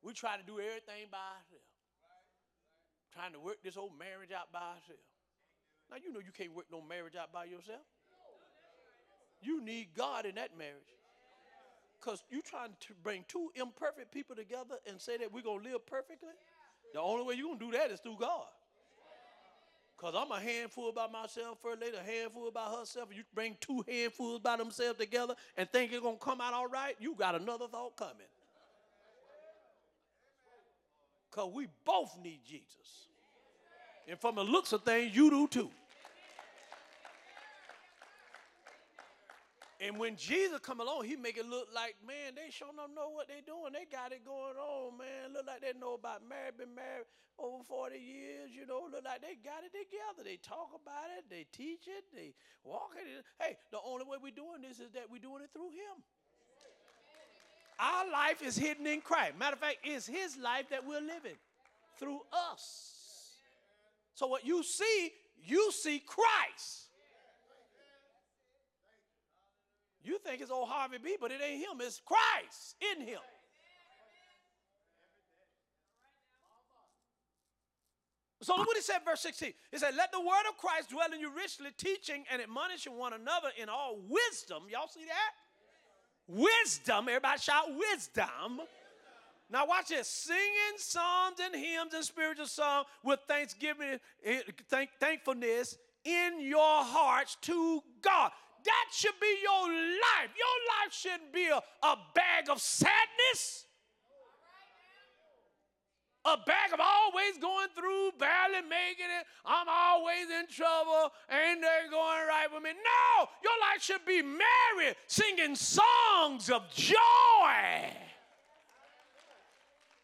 We 0.03 0.13
try 0.13 0.37
to 0.37 0.47
do 0.47 0.59
everything 0.61 1.11
by 1.11 1.19
ourselves. 1.19 1.75
Trying 3.13 3.33
to 3.33 3.41
work 3.41 3.59
this 3.65 3.77
old 3.77 3.99
marriage 3.99 4.31
out 4.31 4.53
by 4.53 4.79
ourselves. 4.79 5.03
Now 5.91 5.97
you 6.03 6.13
know 6.13 6.21
you 6.21 6.33
can't 6.33 6.55
work 6.55 6.67
no 6.71 6.81
marriage 6.83 7.17
out 7.17 7.33
by 7.33 7.45
yourself. 7.45 7.83
You 9.43 9.63
need 9.63 9.89
God 9.97 10.27
in 10.27 10.35
that 10.37 10.57
marriage. 10.57 10.95
Because 11.99 12.23
you 12.31 12.43
trying 12.43 12.71
to 12.81 12.95
bring 13.03 13.25
two 13.27 13.51
imperfect 13.55 14.13
people 14.13 14.37
together 14.37 14.77
and 14.87 15.01
say 15.01 15.17
that 15.17 15.33
we're 15.33 15.43
going 15.43 15.63
to 15.65 15.71
live 15.71 15.87
perfectly. 15.87 16.35
The 16.95 17.01
only 17.01 17.25
way 17.25 17.35
you're 17.35 17.47
going 17.47 17.59
to 17.59 17.67
do 17.67 17.73
that 17.73 17.91
is 17.91 18.01
through 18.01 18.19
God. 18.21 18.47
Because 19.97 20.15
I'm 20.15 20.31
a 20.31 20.41
handful 20.41 20.93
by 20.93 21.07
myself, 21.07 21.59
first 21.63 21.81
lady, 21.81 21.97
a 21.97 22.03
handful 22.03 22.51
by 22.51 22.71
herself. 22.79 23.09
You 23.15 23.23
bring 23.35 23.57
two 23.61 23.83
handfuls 23.89 24.41
by 24.41 24.57
themselves 24.57 24.99
together 24.99 25.35
and 25.57 25.71
think 25.71 25.93
it's 25.93 26.03
going 26.03 26.19
to 26.19 26.25
come 26.25 26.41
out 26.41 26.53
all 26.53 26.69
right, 26.69 26.95
you 26.99 27.15
got 27.15 27.35
another 27.35 27.67
thought 27.67 27.97
coming. 27.97 28.15
Because 31.31 31.51
we 31.55 31.69
both 31.85 32.17
need 32.23 32.41
Jesus. 32.47 33.09
And 34.09 34.21
from 34.21 34.35
the 34.35 34.45
looks 34.45 34.73
of 34.73 34.83
things, 34.83 35.17
you 35.17 35.31
do 35.31 35.49
too. 35.49 35.71
And 39.81 39.99
when 40.01 40.17
Jesus 40.17 40.59
come 40.61 40.81
along, 40.81 41.05
he 41.05 41.17
make 41.17 41.37
it 41.37 41.45
look 41.45 41.69
like, 41.75 41.97
man, 42.07 42.33
they 42.33 42.51
sure 42.51 42.73
don't 42.75 42.95
know 42.95 43.13
what 43.13 43.29
they 43.29 43.45
doing. 43.45 43.77
They 43.77 43.85
got 43.85 44.13
it 44.13 44.25
going 44.25 44.57
on, 44.57 44.97
man. 44.97 45.37
Look 45.37 45.47
like 45.47 45.61
they 45.61 45.79
know 45.79 45.95
about 45.95 46.25
married, 46.25 46.57
been 46.57 46.75
married 46.75 47.05
over 47.39 47.63
40 47.63 47.99
years, 47.99 48.57
you 48.57 48.65
know. 48.65 48.89
Look 48.89 49.05
like 49.05 49.21
they 49.21 49.37
got 49.45 49.69
it 49.69 49.77
together. 49.77 50.25
They 50.25 50.41
talk 50.41 50.73
about 50.73 51.13
it, 51.21 51.29
they 51.29 51.45
teach 51.53 51.85
it, 51.85 52.09
they 52.17 52.33
walk 52.65 52.97
it. 52.97 53.05
Hey, 53.37 53.61
the 53.71 53.79
only 53.85 54.09
way 54.09 54.17
we're 54.17 54.33
doing 54.33 54.65
this 54.65 54.81
is 54.81 54.93
that 54.97 55.13
we're 55.13 55.21
doing 55.21 55.45
it 55.45 55.53
through 55.53 55.77
him. 55.77 56.01
Our 57.79 58.11
life 58.11 58.41
is 58.41 58.57
hidden 58.57 58.87
in 58.87 59.03
Christ. 59.03 59.37
Matter 59.39 59.55
of 59.55 59.61
fact, 59.61 59.85
it's 59.85 60.07
his 60.07 60.39
life 60.39 60.71
that 60.71 60.87
we're 60.87 61.05
living 61.05 61.37
through 62.01 62.21
us. 62.33 63.37
So 64.15 64.27
what 64.27 64.47
you 64.47 64.63
see, 64.63 65.13
you 65.45 65.71
see 65.73 66.01
Christ. 66.01 66.89
You 70.07 70.19
think 70.19 70.41
it's 70.41 70.51
old 70.51 70.69
Harvey 70.69 70.99
B, 71.03 71.17
but 71.21 71.33
it 71.33 71.41
ain't 71.43 71.61
him. 71.61 71.81
It's 71.81 72.01
Christ 72.05 72.77
in 72.95 73.05
him. 73.05 73.19
So 78.43 78.55
look 78.57 78.69
what 78.69 78.77
he 78.77 78.83
said, 78.83 78.99
verse 79.05 79.21
16. 79.23 79.53
He 79.73 79.79
said, 79.79 79.97
Let 79.97 80.13
the 80.13 80.21
word 80.21 80.45
of 80.49 80.57
Christ 80.57 80.91
dwell 80.91 81.13
in 81.13 81.19
you 81.19 81.33
richly, 81.35 81.71
teaching 81.77 82.25
and 82.31 82.41
admonishing 82.41 82.97
one 82.97 83.13
another 83.13 83.49
in 83.61 83.69
all 83.69 83.99
wisdom. 84.09 84.65
Y'all 84.71 84.87
see 84.87 85.07
that? 85.07 85.33
Wisdom. 86.29 87.09
Everybody 87.09 87.41
shout 87.41 87.65
wisdom. 87.75 88.61
Now 89.51 89.67
watch 89.67 89.89
this. 89.89 90.07
Singing 90.07 90.77
psalms 90.77 91.39
and 91.43 91.55
hymns 91.57 91.95
and 91.95 92.05
spiritual 92.05 92.47
songs 92.47 92.87
with 93.03 93.19
thanksgiving, 93.27 93.99
eh, 94.25 94.43
thank, 94.69 94.91
thankfulness 95.01 95.77
in 96.05 96.41
your 96.41 96.85
hearts 96.85 97.37
to 97.43 97.83
God. 98.01 98.31
That 98.67 98.87
should 98.93 99.19
be 99.21 99.39
your 99.43 99.69
life. 99.69 100.31
Your 100.37 100.59
life 100.75 100.93
shouldn't 100.93 101.33
be 101.33 101.47
a, 101.47 101.57
a 101.57 101.97
bag 102.15 102.51
of 102.51 102.61
sadness. 102.61 103.65
A 106.25 106.37
bag 106.45 106.73
of 106.73 106.81
always 106.81 107.39
going 107.41 107.69
through, 107.77 108.11
barely 108.19 108.67
making 108.69 109.07
it. 109.07 109.27
I'm 109.45 109.69
always 109.69 110.27
in 110.29 110.49
trouble. 110.51 111.13
Ain't 111.31 111.61
they 111.61 111.89
going 111.89 112.27
right 112.27 112.49
with 112.53 112.65
me? 112.65 112.71
No, 112.71 113.29
your 113.45 113.53
life 113.61 113.81
should 113.81 114.05
be 114.05 114.23
merry, 114.23 114.95
singing 115.07 115.55
songs 115.55 116.51
of 116.51 116.69
joy, 116.73 116.97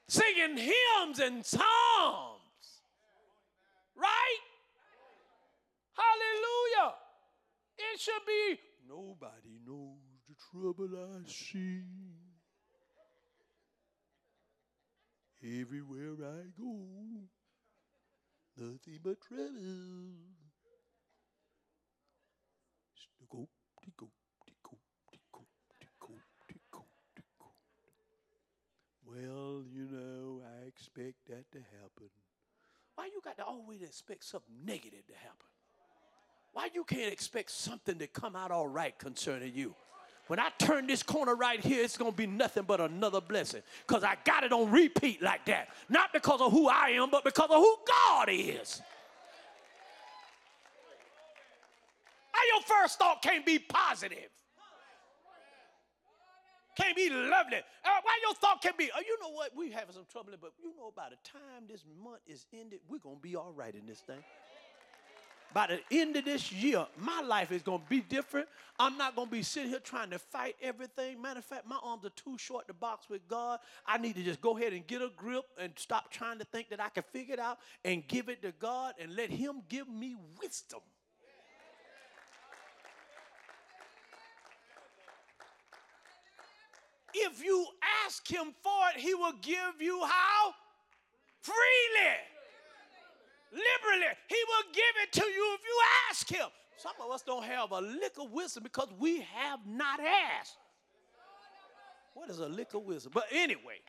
singing 0.06 0.58
hymns 0.58 1.18
and 1.18 1.44
psalms. 1.44 2.38
Right? 3.96 4.42
Hallelujah. 5.94 6.94
It 7.78 7.91
should 8.02 8.26
be 8.26 8.58
nobody 8.88 9.60
knows 9.64 10.26
the 10.28 10.34
trouble 10.50 10.90
I 10.96 11.22
see. 11.28 11.82
Everywhere 15.44 16.14
I 16.20 16.50
go, 16.60 16.86
nothing 18.56 18.98
but 19.04 19.20
trouble. 19.20 19.44
Go, 23.30 23.48
go. 23.98 24.08
Well, 29.04 29.64
you 29.70 29.86
know, 29.90 30.42
I 30.42 30.66
expect 30.66 31.26
that 31.28 31.50
to 31.52 31.58
happen? 31.58 32.10
Why 32.96 33.06
you 33.06 33.20
got 33.22 33.36
to 33.36 33.44
always 33.44 33.82
expect 33.82 34.24
something 34.24 34.64
negative 34.64 35.06
to 35.06 35.14
happen? 35.14 35.46
Why 36.52 36.68
you 36.74 36.84
can't 36.84 37.12
expect 37.12 37.50
something 37.50 37.98
to 37.98 38.06
come 38.06 38.36
out 38.36 38.50
all 38.50 38.68
right 38.68 38.96
concerning 38.98 39.54
you? 39.54 39.74
When 40.28 40.38
I 40.38 40.48
turn 40.58 40.86
this 40.86 41.02
corner 41.02 41.34
right 41.34 41.60
here, 41.60 41.82
it's 41.82 41.96
to 41.96 42.16
be 42.16 42.26
nothing 42.26 42.62
but 42.62 42.80
another 42.80 43.20
blessing 43.20 43.62
because 43.86 44.04
I 44.04 44.16
got 44.24 44.44
it 44.44 44.52
on 44.52 44.70
repeat 44.70 45.20
like 45.20 45.44
that. 45.46 45.68
Not 45.88 46.12
because 46.12 46.40
of 46.40 46.52
who 46.52 46.68
I 46.68 46.90
am, 46.90 47.10
but 47.10 47.24
because 47.24 47.50
of 47.50 47.56
who 47.56 47.76
God 47.86 48.28
is. 48.30 48.80
How 52.30 52.40
your 52.54 52.62
first 52.62 52.98
thought 52.98 53.20
can't 53.20 53.44
be 53.44 53.58
positive? 53.58 54.30
Can't 56.78 56.96
be 56.96 57.10
lovely. 57.10 57.58
Uh, 57.84 57.90
why 58.02 58.18
your 58.24 58.34
thought 58.34 58.62
can 58.62 58.72
be, 58.78 58.90
oh, 58.96 59.00
you 59.00 59.18
know 59.20 59.30
what? 59.30 59.50
We 59.54 59.70
having 59.70 59.94
some 59.94 60.06
trouble, 60.10 60.32
but 60.40 60.52
you 60.62 60.72
know, 60.76 60.92
by 60.96 61.08
the 61.10 61.16
time 61.28 61.64
this 61.68 61.84
month 62.02 62.20
is 62.26 62.46
ended, 62.54 62.80
we're 62.88 62.98
to 62.98 63.20
be 63.20 63.36
all 63.36 63.52
right 63.54 63.74
in 63.74 63.84
this 63.86 64.00
thing 64.00 64.22
by 65.54 65.66
the 65.66 65.80
end 65.90 66.16
of 66.16 66.24
this 66.24 66.50
year, 66.50 66.86
my 66.98 67.20
life 67.20 67.52
is 67.52 67.62
going 67.62 67.80
to 67.80 67.88
be 67.88 68.00
different. 68.00 68.48
I'm 68.78 68.96
not 68.96 69.14
going 69.14 69.28
to 69.28 69.32
be 69.32 69.42
sitting 69.42 69.70
here 69.70 69.80
trying 69.80 70.10
to 70.10 70.18
fight 70.18 70.56
everything. 70.62 71.20
Matter 71.20 71.40
of 71.40 71.44
fact, 71.44 71.66
my 71.66 71.78
arms 71.82 72.04
are 72.04 72.10
too 72.10 72.36
short 72.38 72.66
to 72.68 72.74
box 72.74 73.08
with 73.08 73.26
God. 73.28 73.60
I 73.86 73.98
need 73.98 74.16
to 74.16 74.22
just 74.22 74.40
go 74.40 74.56
ahead 74.56 74.72
and 74.72 74.86
get 74.86 75.02
a 75.02 75.10
grip 75.16 75.44
and 75.58 75.72
stop 75.76 76.10
trying 76.10 76.38
to 76.38 76.44
think 76.44 76.70
that 76.70 76.80
I 76.80 76.88
can 76.88 77.04
figure 77.12 77.34
it 77.34 77.40
out 77.40 77.58
and 77.84 78.06
give 78.08 78.28
it 78.28 78.42
to 78.42 78.52
God 78.52 78.94
and 79.00 79.14
let 79.14 79.30
Him 79.30 79.62
give 79.68 79.88
me 79.88 80.16
wisdom. 80.40 80.80
If 87.14 87.44
you 87.44 87.66
ask 88.06 88.26
Him 88.26 88.54
for 88.62 88.88
it, 88.94 89.00
He 89.00 89.14
will 89.14 89.34
give 89.42 89.80
you 89.80 90.02
how? 90.04 90.54
Freely 91.42 92.16
liberally. 93.52 94.06
He 94.28 94.36
will 94.48 94.72
give 94.72 94.94
it 95.02 95.12
to 95.12 95.24
you 95.24 95.56
if 95.58 95.60
you 95.64 95.80
ask 96.10 96.28
him. 96.28 96.48
Some 96.76 96.92
of 97.04 97.10
us 97.12 97.22
don't 97.22 97.44
have 97.44 97.70
a 97.70 97.80
lick 97.80 98.14
of 98.18 98.32
wisdom 98.32 98.64
because 98.64 98.88
we 98.98 99.20
have 99.20 99.60
not 99.66 100.00
asked. 100.00 100.56
What 102.14 102.28
is 102.28 102.38
a 102.38 102.48
lick 102.48 102.74
of 102.74 102.82
wisdom? 102.82 103.12
But 103.14 103.26
anyway. 103.30 103.80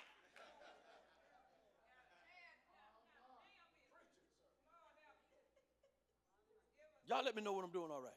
Y'all 7.07 7.24
let 7.24 7.36
me 7.36 7.41
know 7.41 7.53
what 7.53 7.66
I'm 7.66 7.72
doing 7.72 7.91
all 7.91 8.01
right. 8.01 8.11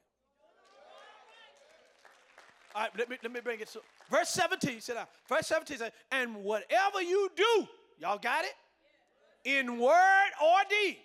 All 2.74 2.82
right, 2.82 2.90
let 2.98 3.08
me, 3.08 3.16
let 3.22 3.32
me 3.32 3.40
bring 3.40 3.60
it. 3.60 3.68
So, 3.70 3.80
verse 4.10 4.28
17, 4.28 4.80
sit 4.82 4.94
down. 4.94 5.06
Verse 5.26 5.46
17 5.46 5.78
says, 5.78 5.92
and 6.12 6.36
whatever 6.36 7.00
you 7.00 7.30
do, 7.34 7.66
y'all 7.98 8.18
got 8.18 8.44
it? 8.44 8.52
In 9.44 9.78
word 9.78 10.30
or 10.42 10.58
deed. 10.68 10.98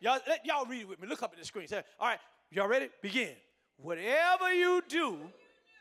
Y'all, 0.00 0.20
let, 0.26 0.44
y'all 0.46 0.66
read 0.66 0.82
it 0.82 0.88
with 0.88 1.00
me. 1.00 1.08
Look 1.08 1.22
up 1.22 1.32
at 1.32 1.38
the 1.38 1.44
screen. 1.44 1.66
Say, 1.66 1.82
all 1.98 2.08
right, 2.08 2.20
y'all 2.50 2.68
ready? 2.68 2.88
Begin. 3.02 3.34
Whatever 3.76 4.52
you 4.54 4.82
do 4.88 5.18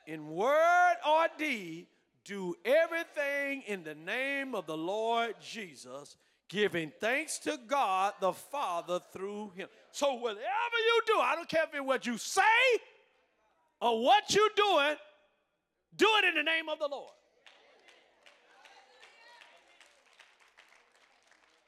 in 0.06 0.30
word 0.30 0.96
or 1.08 1.28
deed, 1.38 1.88
do 2.24 2.56
everything 2.66 3.64
in 3.68 3.84
the 3.84 3.96
name 3.96 4.54
of 4.54 4.66
the 4.66 4.78
Lord 4.78 5.36
Jesus, 5.42 6.18
giving 6.50 6.92
thanks 7.00 7.40
to 7.40 7.58
God 7.68 8.14
the 8.20 8.34
Father 8.34 9.00
through 9.14 9.52
him. 9.56 9.68
So 9.92 10.16
whatever 10.16 10.40
you 10.42 11.02
do, 11.06 11.20
I 11.20 11.36
don't 11.36 11.48
care 11.48 11.64
if 11.64 11.74
it's 11.74 11.84
what 11.84 12.06
you 12.06 12.18
say 12.18 12.42
or 13.80 14.04
what 14.04 14.34
you're 14.34 14.50
doing, 14.56 14.96
do 15.96 16.08
it 16.18 16.26
in 16.26 16.36
the 16.36 16.44
name 16.44 16.70
of 16.70 16.80
the 16.80 16.88
Lord. 16.88 17.14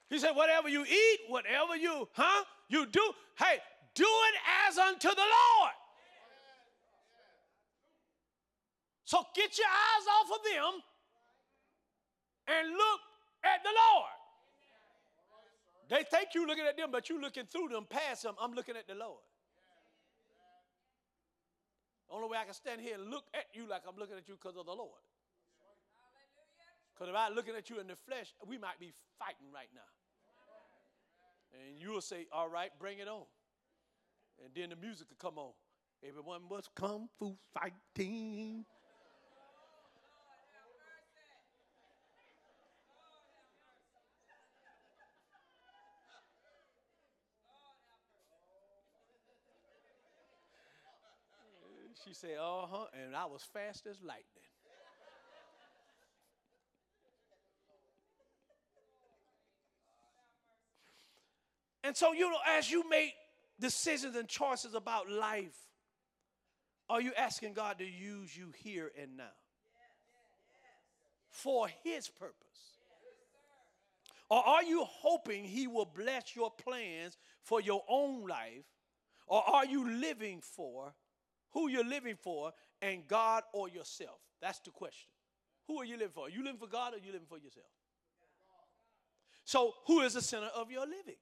He 0.10 0.18
said, 0.18 0.32
whatever 0.32 0.70
you 0.70 0.84
eat, 0.84 1.20
whatever 1.28 1.76
you, 1.76 2.08
huh? 2.14 2.44
You 2.68 2.86
do, 2.88 3.02
hey, 3.38 3.60
do 3.94 4.06
it 4.06 4.36
as 4.68 4.78
unto 4.78 5.10
the 5.10 5.16
Lord. 5.16 5.74
So 9.06 9.24
get 9.36 9.58
your 9.58 9.68
eyes 9.68 10.06
off 10.20 10.38
of 10.38 10.44
them 10.44 10.82
and 12.48 12.70
look 12.70 13.00
at 13.44 13.64
the 13.64 13.70
Lord. 13.70 14.10
They 15.90 16.04
think 16.04 16.30
you 16.36 16.46
looking 16.46 16.66
at 16.66 16.78
them, 16.78 16.90
but 16.92 17.10
you're 17.10 17.22
looking 17.22 17.46
through 17.46 17.70
them, 17.70 17.86
past 17.90 18.24
them. 18.24 18.36
I'm 18.40 18.54
looking 18.54 18.76
at 18.76 18.88
the 18.88 18.94
Lord. 18.94 19.22
The 22.08 22.16
only 22.16 22.30
way 22.30 22.38
I 22.38 22.46
can 22.46 22.54
stand 22.54 22.82
here 22.82 22.96
and 22.96 23.10
look 23.10 23.26
at 23.34 23.46
you 23.54 23.68
like 23.68 23.82
I'm 23.88 23.98
looking 23.98 24.18
at 24.18 24.28
you 24.28 24.36
because 24.36 24.58
of 24.58 24.66
the 24.66 24.74
Lord. 24.74 25.02
Because 26.94 27.10
if 27.10 27.16
I'm 27.16 27.34
looking 27.34 27.56
at 27.56 27.70
you 27.70 27.80
in 27.80 27.88
the 27.88 27.96
flesh, 27.96 28.34
we 28.46 28.58
might 28.58 28.80
be 28.80 28.92
fighting 29.18 29.50
right 29.54 29.70
now. 29.74 29.99
And 31.54 31.80
you'll 31.80 32.02
say, 32.02 32.28
All 32.32 32.50
right, 32.50 32.72
bring 32.80 33.00
it 33.00 33.08
on. 33.08 33.24
And 34.44 34.54
then 34.56 34.70
the 34.70 34.76
music 34.76 35.08
will 35.10 35.18
come 35.18 35.38
on. 35.38 35.52
Everyone 36.08 36.42
must 36.50 36.74
kung 36.76 37.10
fu 37.20 37.38
fighting. 37.54 38.66
She 52.06 52.14
said, 52.14 52.38
Uh 52.40 52.66
huh. 52.68 52.86
And 52.94 53.16
I 53.16 53.26
was 53.26 53.44
fast 53.44 53.86
as 53.86 54.02
lightning. 54.02 54.49
And 61.90 61.98
so, 61.98 62.14
you 62.14 62.30
know, 62.30 62.38
as 62.48 62.70
you 62.70 62.88
make 62.88 63.16
decisions 63.60 64.16
and 64.16 64.28
choices 64.28 64.76
about 64.76 65.10
life, 65.10 65.58
are 66.88 67.02
you 67.02 67.12
asking 67.18 67.54
God 67.54 67.80
to 67.80 67.84
use 67.84 68.38
you 68.38 68.54
here 68.64 68.92
and 68.96 69.18
now 69.18 69.34
for 71.32 71.68
His 71.84 72.08
purpose? 72.08 72.36
Or 74.30 74.38
are 74.48 74.64
you 74.64 74.84
hoping 74.88 75.44
He 75.44 75.66
will 75.66 75.92
bless 75.92 76.36
your 76.36 76.52
plans 76.52 77.18
for 77.42 77.60
your 77.60 77.84
own 77.90 78.28
life? 78.28 78.66
Or 79.26 79.42
are 79.50 79.66
you 79.66 79.90
living 79.90 80.42
for 80.42 80.94
who 81.54 81.70
you're 81.70 81.84
living 81.84 82.18
for 82.22 82.54
and 82.84 83.08
God 83.08 83.42
or 83.52 83.68
yourself? 83.68 84.20
That's 84.44 84.60
the 84.60 84.70
question. 84.70 85.10
Who 85.66 85.80
are 85.80 85.86
you 85.86 85.98
living 85.98 86.14
for? 86.14 86.28
Are 86.28 86.30
you 86.30 86.44
living 86.44 86.60
for 86.60 86.68
God 86.68 86.94
or 86.94 86.98
are 86.98 87.00
you 87.00 87.14
living 87.14 87.28
for 87.28 87.40
yourself? 87.40 87.66
So, 89.44 89.74
who 89.88 90.02
is 90.02 90.14
the 90.14 90.22
center 90.22 90.52
of 90.56 90.70
your 90.70 90.86
living? 90.86 91.16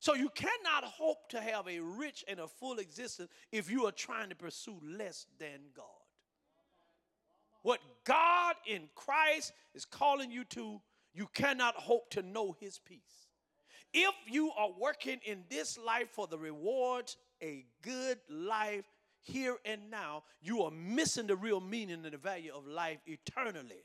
So 0.00 0.14
you 0.14 0.28
cannot 0.30 0.84
hope 0.84 1.28
to 1.30 1.40
have 1.40 1.66
a 1.66 1.80
rich 1.80 2.24
and 2.28 2.38
a 2.38 2.46
full 2.46 2.78
existence 2.78 3.30
if 3.50 3.70
you 3.70 3.86
are 3.86 3.92
trying 3.92 4.28
to 4.28 4.36
pursue 4.36 4.80
less 4.82 5.26
than 5.38 5.60
God. 5.74 5.86
What 7.62 7.80
God 8.04 8.54
in 8.66 8.88
Christ 8.94 9.52
is 9.74 9.84
calling 9.84 10.30
you 10.30 10.44
to, 10.44 10.80
you 11.12 11.28
cannot 11.34 11.74
hope 11.74 12.10
to 12.10 12.22
know 12.22 12.56
his 12.60 12.78
peace. 12.78 13.26
If 13.92 14.14
you 14.26 14.52
are 14.56 14.70
working 14.78 15.18
in 15.24 15.44
this 15.48 15.78
life 15.78 16.10
for 16.10 16.26
the 16.26 16.38
rewards, 16.38 17.16
a 17.42 17.64
good 17.82 18.18
life 18.28 18.84
here 19.22 19.56
and 19.64 19.90
now, 19.90 20.22
you 20.40 20.62
are 20.62 20.70
missing 20.70 21.26
the 21.26 21.36
real 21.36 21.60
meaning 21.60 22.04
and 22.04 22.14
the 22.14 22.18
value 22.18 22.52
of 22.54 22.66
life 22.66 22.98
eternally. 23.06 23.84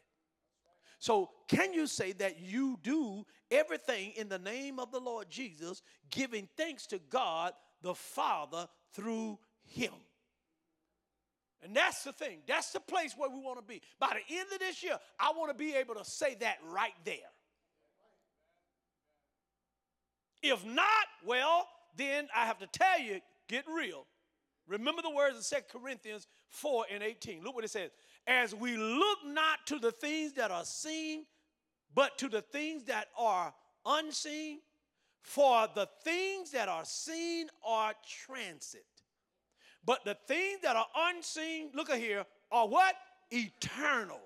So, 0.99 1.31
can 1.49 1.73
you 1.73 1.87
say 1.87 2.13
that 2.13 2.39
you 2.39 2.79
do 2.81 3.25
everything 3.53 4.11
in 4.15 4.29
the 4.29 4.39
name 4.39 4.79
of 4.79 4.91
the 4.91 4.99
Lord 4.99 5.29
Jesus, 5.29 5.81
giving 6.09 6.47
thanks 6.57 6.87
to 6.87 6.99
God 7.09 7.53
the 7.81 7.93
Father 7.93 8.67
through 8.93 9.39
Him? 9.63 9.93
And 11.63 11.75
that's 11.75 12.03
the 12.03 12.11
thing. 12.11 12.39
That's 12.47 12.71
the 12.71 12.81
place 12.81 13.13
where 13.17 13.29
we 13.29 13.39
want 13.39 13.57
to 13.59 13.63
be. 13.63 13.81
By 13.99 14.09
the 14.09 14.35
end 14.35 14.47
of 14.53 14.59
this 14.59 14.83
year, 14.83 14.97
I 15.19 15.31
want 15.37 15.49
to 15.51 15.57
be 15.57 15.73
able 15.75 15.95
to 15.95 16.03
say 16.03 16.35
that 16.41 16.57
right 16.69 16.91
there. 17.05 17.15
If 20.41 20.65
not, 20.65 20.85
well, 21.25 21.67
then 21.95 22.27
I 22.35 22.45
have 22.45 22.59
to 22.59 22.67
tell 22.67 22.99
you, 22.99 23.21
get 23.47 23.63
real. 23.73 24.05
Remember 24.67 25.01
the 25.01 25.09
words 25.09 25.51
in 25.51 25.57
2 25.57 25.79
Corinthians 25.79 26.27
4 26.49 26.85
and 26.91 27.01
18. 27.01 27.43
Look 27.43 27.55
what 27.55 27.63
it 27.63 27.71
says 27.71 27.91
as 28.27 28.55
we 28.55 28.77
look 28.77 29.19
not 29.25 29.65
to 29.67 29.79
the 29.79 29.91
things 29.91 30.33
that 30.33 30.51
are 30.51 30.65
seen, 30.65 31.25
but 31.95 32.17
to 32.19 32.29
the 32.29 32.41
things 32.41 32.85
that 32.85 33.07
are 33.17 33.53
unseen. 33.85 34.59
For 35.23 35.69
the 35.73 35.87
things 36.03 36.51
that 36.51 36.67
are 36.67 36.83
seen 36.83 37.47
are 37.65 37.93
transit. 38.25 38.85
But 39.85 40.03
the 40.03 40.17
things 40.27 40.59
that 40.63 40.75
are 40.75 40.87
unseen, 40.95 41.69
look 41.73 41.89
at 41.89 41.97
here, 41.97 42.25
are 42.51 42.67
what? 42.67 42.93
Eternal. 43.31 44.19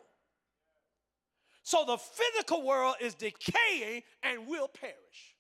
So 1.62 1.84
the 1.86 1.98
physical 1.98 2.64
world 2.66 2.96
is 3.00 3.14
decaying 3.14 4.02
and 4.24 4.48
will 4.48 4.68
perish. 4.68 5.36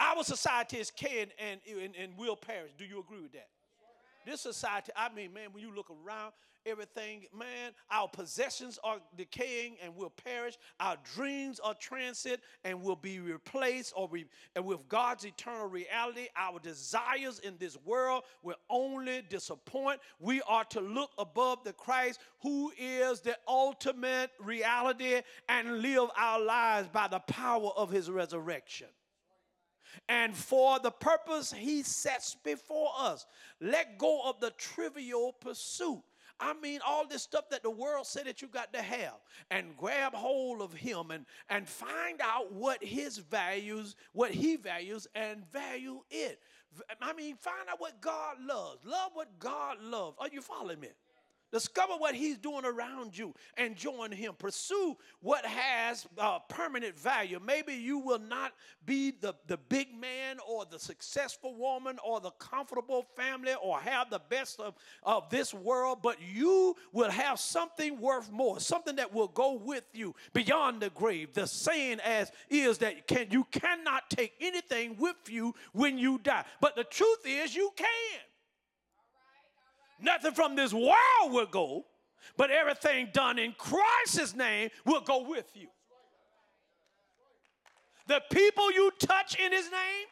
Our 0.00 0.24
society 0.24 0.78
is 0.78 0.90
decaying 0.90 1.28
and, 1.38 1.60
and, 1.80 1.94
and 1.94 2.18
will 2.18 2.34
perish. 2.34 2.72
Do 2.76 2.84
you 2.84 2.98
agree 2.98 3.20
with 3.22 3.32
that? 3.34 3.48
This 4.26 4.40
society, 4.40 4.90
I 4.96 5.14
mean, 5.14 5.32
man, 5.32 5.52
when 5.52 5.62
you 5.62 5.74
look 5.74 5.90
around, 5.90 6.32
everything, 6.66 7.24
man, 7.36 7.72
our 7.90 8.08
possessions 8.08 8.78
are 8.82 8.98
decaying 9.16 9.76
and 9.82 9.94
will 9.94 10.10
perish. 10.10 10.56
Our 10.80 10.96
dreams 11.14 11.60
are 11.60 11.74
transit 11.74 12.40
and 12.64 12.82
will 12.82 12.96
be 12.96 13.20
replaced 13.20 13.92
or 13.96 14.08
re- 14.08 14.26
and 14.54 14.64
with 14.64 14.88
God's 14.88 15.24
eternal 15.24 15.66
reality. 15.66 16.28
Our 16.36 16.58
desires 16.58 17.38
in 17.40 17.56
this 17.58 17.76
world 17.84 18.24
will 18.42 18.56
only 18.70 19.22
disappoint. 19.28 20.00
We 20.18 20.42
are 20.42 20.64
to 20.64 20.80
look 20.80 21.10
above 21.18 21.64
the 21.64 21.72
Christ 21.72 22.20
who 22.40 22.72
is 22.78 23.20
the 23.20 23.36
ultimate 23.48 24.30
reality 24.40 25.20
and 25.48 25.80
live 25.80 26.08
our 26.16 26.40
lives 26.40 26.88
by 26.88 27.08
the 27.08 27.20
power 27.20 27.70
of 27.76 27.90
his 27.90 28.10
resurrection 28.10 28.88
and 30.08 30.34
for 30.36 30.78
the 30.78 30.90
purpose 30.90 31.52
he 31.52 31.82
sets 31.82 32.36
before 32.44 32.90
us. 32.98 33.26
Let 33.60 33.98
go 33.98 34.22
of 34.24 34.40
the 34.40 34.50
trivial 34.50 35.32
pursuit. 35.32 36.02
I 36.42 36.54
mean, 36.60 36.80
all 36.84 37.06
this 37.06 37.22
stuff 37.22 37.48
that 37.50 37.62
the 37.62 37.70
world 37.70 38.04
said 38.04 38.26
that 38.26 38.42
you 38.42 38.48
got 38.48 38.72
to 38.72 38.82
have, 38.82 39.14
and 39.50 39.76
grab 39.76 40.12
hold 40.12 40.60
of 40.60 40.72
him 40.72 41.12
and, 41.12 41.24
and 41.48 41.68
find 41.68 42.20
out 42.20 42.52
what 42.52 42.82
his 42.82 43.18
values, 43.18 43.94
what 44.12 44.32
he 44.32 44.56
values, 44.56 45.06
and 45.14 45.48
value 45.52 46.02
it. 46.10 46.40
I 47.00 47.12
mean, 47.12 47.36
find 47.36 47.68
out 47.70 47.80
what 47.80 48.00
God 48.00 48.38
loves. 48.44 48.84
Love 48.84 49.12
what 49.14 49.38
God 49.38 49.76
loves. 49.82 50.16
Are 50.18 50.28
you 50.32 50.42
following 50.42 50.80
me? 50.80 50.88
Discover 51.52 51.94
what 51.98 52.14
he's 52.14 52.38
doing 52.38 52.64
around 52.64 53.16
you 53.16 53.34
and 53.58 53.76
join 53.76 54.10
him. 54.10 54.32
Pursue 54.38 54.96
what 55.20 55.44
has 55.44 56.06
uh, 56.16 56.38
permanent 56.48 56.98
value. 56.98 57.38
Maybe 57.44 57.74
you 57.74 57.98
will 57.98 58.18
not 58.18 58.52
be 58.86 59.12
the, 59.20 59.34
the 59.46 59.58
big 59.58 59.94
man 59.94 60.38
or 60.48 60.64
the 60.64 60.78
successful 60.78 61.54
woman 61.54 61.98
or 62.02 62.20
the 62.20 62.30
comfortable 62.32 63.06
family 63.16 63.52
or 63.62 63.78
have 63.78 64.08
the 64.08 64.22
best 64.30 64.60
of, 64.60 64.74
of 65.02 65.28
this 65.28 65.52
world, 65.52 65.98
but 66.02 66.16
you 66.22 66.74
will 66.90 67.10
have 67.10 67.38
something 67.38 68.00
worth 68.00 68.32
more, 68.32 68.58
something 68.58 68.96
that 68.96 69.12
will 69.12 69.28
go 69.28 69.52
with 69.52 69.84
you 69.92 70.14
beyond 70.32 70.80
the 70.80 70.88
grave. 70.90 71.34
The 71.34 71.46
saying 71.46 72.00
as 72.00 72.32
is 72.48 72.78
that 72.78 73.06
can, 73.06 73.26
you 73.30 73.44
cannot 73.50 74.08
take 74.08 74.32
anything 74.40 74.96
with 74.98 75.16
you 75.28 75.54
when 75.72 75.98
you 75.98 76.18
die. 76.18 76.44
But 76.62 76.76
the 76.76 76.84
truth 76.84 77.26
is 77.26 77.54
you 77.54 77.72
can. 77.76 77.86
Nothing 80.02 80.32
from 80.32 80.56
this 80.56 80.74
world 80.74 81.30
will 81.30 81.46
go, 81.46 81.86
but 82.36 82.50
everything 82.50 83.08
done 83.12 83.38
in 83.38 83.54
Christ's 83.56 84.34
name 84.34 84.70
will 84.84 85.00
go 85.00 85.28
with 85.28 85.46
you. 85.54 85.68
The 88.08 88.20
people 88.30 88.70
you 88.72 88.90
touch 88.98 89.38
in 89.38 89.52
his 89.52 89.70
name, 89.70 90.06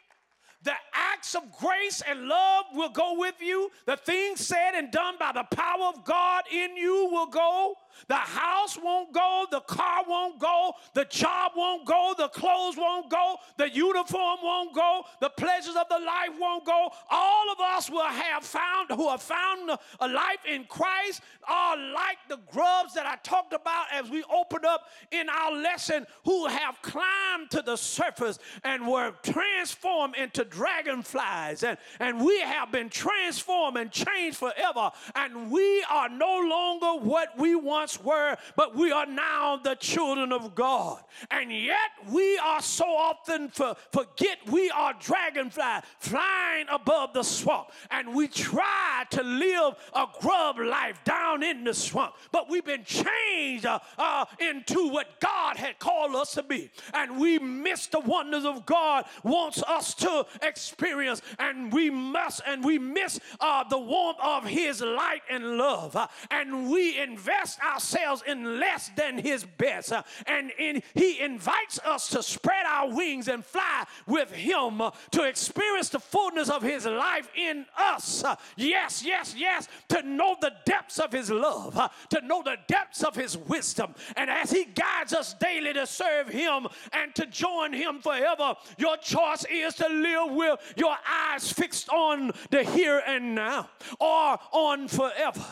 the 0.62 0.74
acts 0.94 1.34
of 1.34 1.42
grace 1.58 2.02
and 2.08 2.28
love 2.28 2.66
will 2.72 2.90
go 2.90 3.18
with 3.18 3.34
you. 3.40 3.70
The 3.86 3.96
things 3.96 4.46
said 4.46 4.72
and 4.74 4.92
done 4.92 5.16
by 5.18 5.32
the 5.32 5.44
power 5.54 5.86
of 5.86 6.04
God 6.04 6.44
in 6.52 6.76
you 6.76 7.08
will 7.10 7.26
go. 7.26 7.74
The 8.08 8.14
house 8.14 8.78
won't 8.82 9.12
go, 9.12 9.46
the 9.50 9.60
car 9.60 10.04
won't 10.06 10.38
go, 10.38 10.72
the 10.94 11.04
job 11.06 11.52
won't 11.56 11.86
go, 11.86 12.14
the 12.16 12.28
clothes 12.28 12.76
won't 12.76 13.10
go, 13.10 13.36
the 13.56 13.70
uniform 13.70 14.38
won't 14.42 14.74
go, 14.74 15.04
the 15.20 15.30
pleasures 15.30 15.76
of 15.76 15.88
the 15.88 15.98
life 15.98 16.30
won't 16.38 16.64
go. 16.64 16.90
All 17.10 17.52
of 17.52 17.60
us 17.60 17.90
will 17.90 18.02
have 18.02 18.44
found, 18.44 18.90
who 18.90 19.08
have 19.08 19.22
found 19.22 19.70
a 20.00 20.08
life 20.08 20.44
in 20.48 20.64
Christ, 20.64 21.22
are 21.48 21.76
like 21.76 22.18
the 22.28 22.38
grubs 22.52 22.94
that 22.94 23.06
I 23.06 23.16
talked 23.22 23.52
about 23.52 23.86
as 23.92 24.10
we 24.10 24.22
opened 24.24 24.64
up 24.64 24.88
in 25.10 25.28
our 25.28 25.52
lesson, 25.52 26.06
who 26.24 26.46
have 26.46 26.80
climbed 26.82 27.50
to 27.50 27.62
the 27.62 27.76
surface 27.76 28.38
and 28.64 28.86
were 28.86 29.12
transformed 29.22 30.16
into 30.16 30.44
dragonflies. 30.44 31.62
And, 31.62 31.78
and 31.98 32.24
we 32.24 32.40
have 32.40 32.70
been 32.70 32.88
transformed 32.88 33.76
and 33.76 33.90
changed 33.90 34.36
forever. 34.36 34.90
And 35.14 35.50
we 35.50 35.84
are 35.90 36.08
no 36.08 36.40
longer 36.40 37.04
what 37.04 37.36
we 37.38 37.54
once 37.54 37.79
once 37.80 37.98
were, 38.02 38.36
but 38.56 38.76
we 38.76 38.92
are 38.92 39.06
now 39.06 39.56
the 39.56 39.74
children 39.76 40.32
of 40.32 40.54
God. 40.54 41.00
And 41.30 41.50
yet 41.50 41.90
we 42.10 42.36
are 42.36 42.60
so 42.60 42.84
often 42.84 43.48
for, 43.48 43.74
forget 43.90 44.36
we 44.50 44.70
are 44.70 44.94
dragonfly 45.00 45.80
flying 45.98 46.66
above 46.70 47.14
the 47.14 47.22
swamp. 47.22 47.68
And 47.90 48.14
we 48.14 48.28
try 48.28 49.04
to 49.10 49.22
live 49.22 49.76
a 49.94 50.04
grub 50.20 50.58
life 50.58 51.02
down 51.04 51.42
in 51.42 51.64
the 51.64 51.72
swamp. 51.72 52.16
But 52.32 52.50
we've 52.50 52.66
been 52.66 52.84
changed 52.84 53.64
uh, 53.64 53.78
uh, 53.96 54.26
into 54.38 54.90
what 54.90 55.18
God 55.20 55.56
had 55.56 55.78
called 55.78 56.14
us 56.16 56.34
to 56.34 56.42
be. 56.42 56.70
And 56.92 57.18
we 57.18 57.38
miss 57.38 57.86
the 57.86 58.00
wonders 58.00 58.44
of 58.44 58.66
God 58.66 59.06
wants 59.24 59.62
us 59.62 59.94
to 59.94 60.26
experience. 60.42 61.22
And 61.38 61.72
we 61.72 61.88
must, 61.88 62.42
and 62.46 62.62
we 62.62 62.78
miss 62.78 63.18
uh, 63.40 63.64
the 63.64 63.78
warmth 63.78 64.18
of 64.22 64.44
His 64.44 64.82
light 64.82 65.22
and 65.30 65.56
love. 65.56 65.96
Uh, 65.96 66.08
and 66.30 66.70
we 66.70 66.98
invest 66.98 67.58
ourselves 67.72 68.22
in 68.26 68.58
less 68.60 68.90
than 68.96 69.18
his 69.18 69.44
best. 69.44 69.92
Uh, 69.92 70.02
and 70.26 70.52
in, 70.58 70.82
he 70.94 71.20
invites 71.20 71.78
us 71.80 72.08
to 72.08 72.22
spread 72.22 72.66
our 72.66 72.92
wings 72.94 73.28
and 73.28 73.44
fly 73.44 73.84
with 74.06 74.30
him 74.32 74.80
uh, 74.80 74.90
to 75.10 75.24
experience 75.24 75.88
the 75.88 75.98
fullness 75.98 76.48
of 76.48 76.62
his 76.62 76.86
life 76.86 77.28
in 77.36 77.66
us. 77.78 78.24
Uh, 78.24 78.36
yes, 78.56 79.02
yes, 79.04 79.34
yes, 79.36 79.68
to 79.88 80.02
know 80.02 80.36
the 80.40 80.52
depths 80.64 80.98
of 80.98 81.12
his 81.12 81.30
love, 81.30 81.78
to 82.08 82.20
know 82.22 82.42
the 82.42 82.56
depths 82.68 83.02
of 83.02 83.14
his 83.14 83.36
wisdom. 83.36 83.94
And 84.16 84.30
as 84.30 84.50
he 84.50 84.64
guides 84.64 85.12
us 85.12 85.34
daily 85.34 85.72
to 85.74 85.86
serve 85.86 86.28
him 86.28 86.66
and 86.92 87.14
to 87.14 87.26
join 87.26 87.72
him 87.72 88.00
forever, 88.00 88.54
your 88.78 88.96
choice 88.96 89.44
is 89.50 89.74
to 89.74 89.88
live 89.88 90.32
with 90.32 90.74
your 90.76 90.96
eyes 91.08 91.52
fixed 91.52 91.88
on 91.90 92.32
the 92.50 92.64
here 92.64 93.02
and 93.06 93.34
now 93.34 93.68
or 93.98 94.38
on 94.52 94.88
forever 94.88 95.44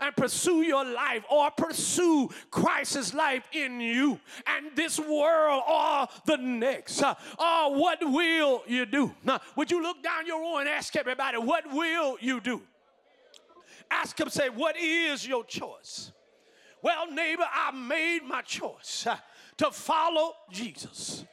and 0.00 0.16
pursue 0.16 0.62
your 0.62 0.84
life 0.84 1.24
or 1.30 1.50
pursue 1.58 2.30
Christ's 2.50 3.12
life 3.12 3.46
in 3.52 3.80
you 3.80 4.18
and 4.46 4.74
this 4.74 4.98
world 4.98 5.62
or 5.68 6.06
the 6.24 6.36
next. 6.36 7.02
Uh, 7.02 7.14
uh, 7.38 7.68
what 7.70 7.98
will 8.00 8.62
you 8.66 8.86
do? 8.86 9.14
Now, 9.24 9.40
would 9.56 9.70
you 9.70 9.82
look 9.82 10.02
down 10.02 10.26
your 10.26 10.40
row 10.40 10.58
and 10.58 10.68
ask 10.68 10.96
everybody, 10.96 11.36
what 11.36 11.64
will 11.72 12.16
you 12.20 12.40
do? 12.40 12.62
Ask 13.90 14.16
them, 14.16 14.30
say, 14.30 14.48
what 14.48 14.78
is 14.78 15.26
your 15.26 15.44
choice? 15.44 16.12
Well, 16.82 17.10
neighbor, 17.10 17.46
I 17.50 17.72
made 17.72 18.20
my 18.26 18.42
choice 18.42 19.06
uh, 19.06 19.16
to 19.56 19.70
follow 19.70 20.32
Jesus. 20.50 21.24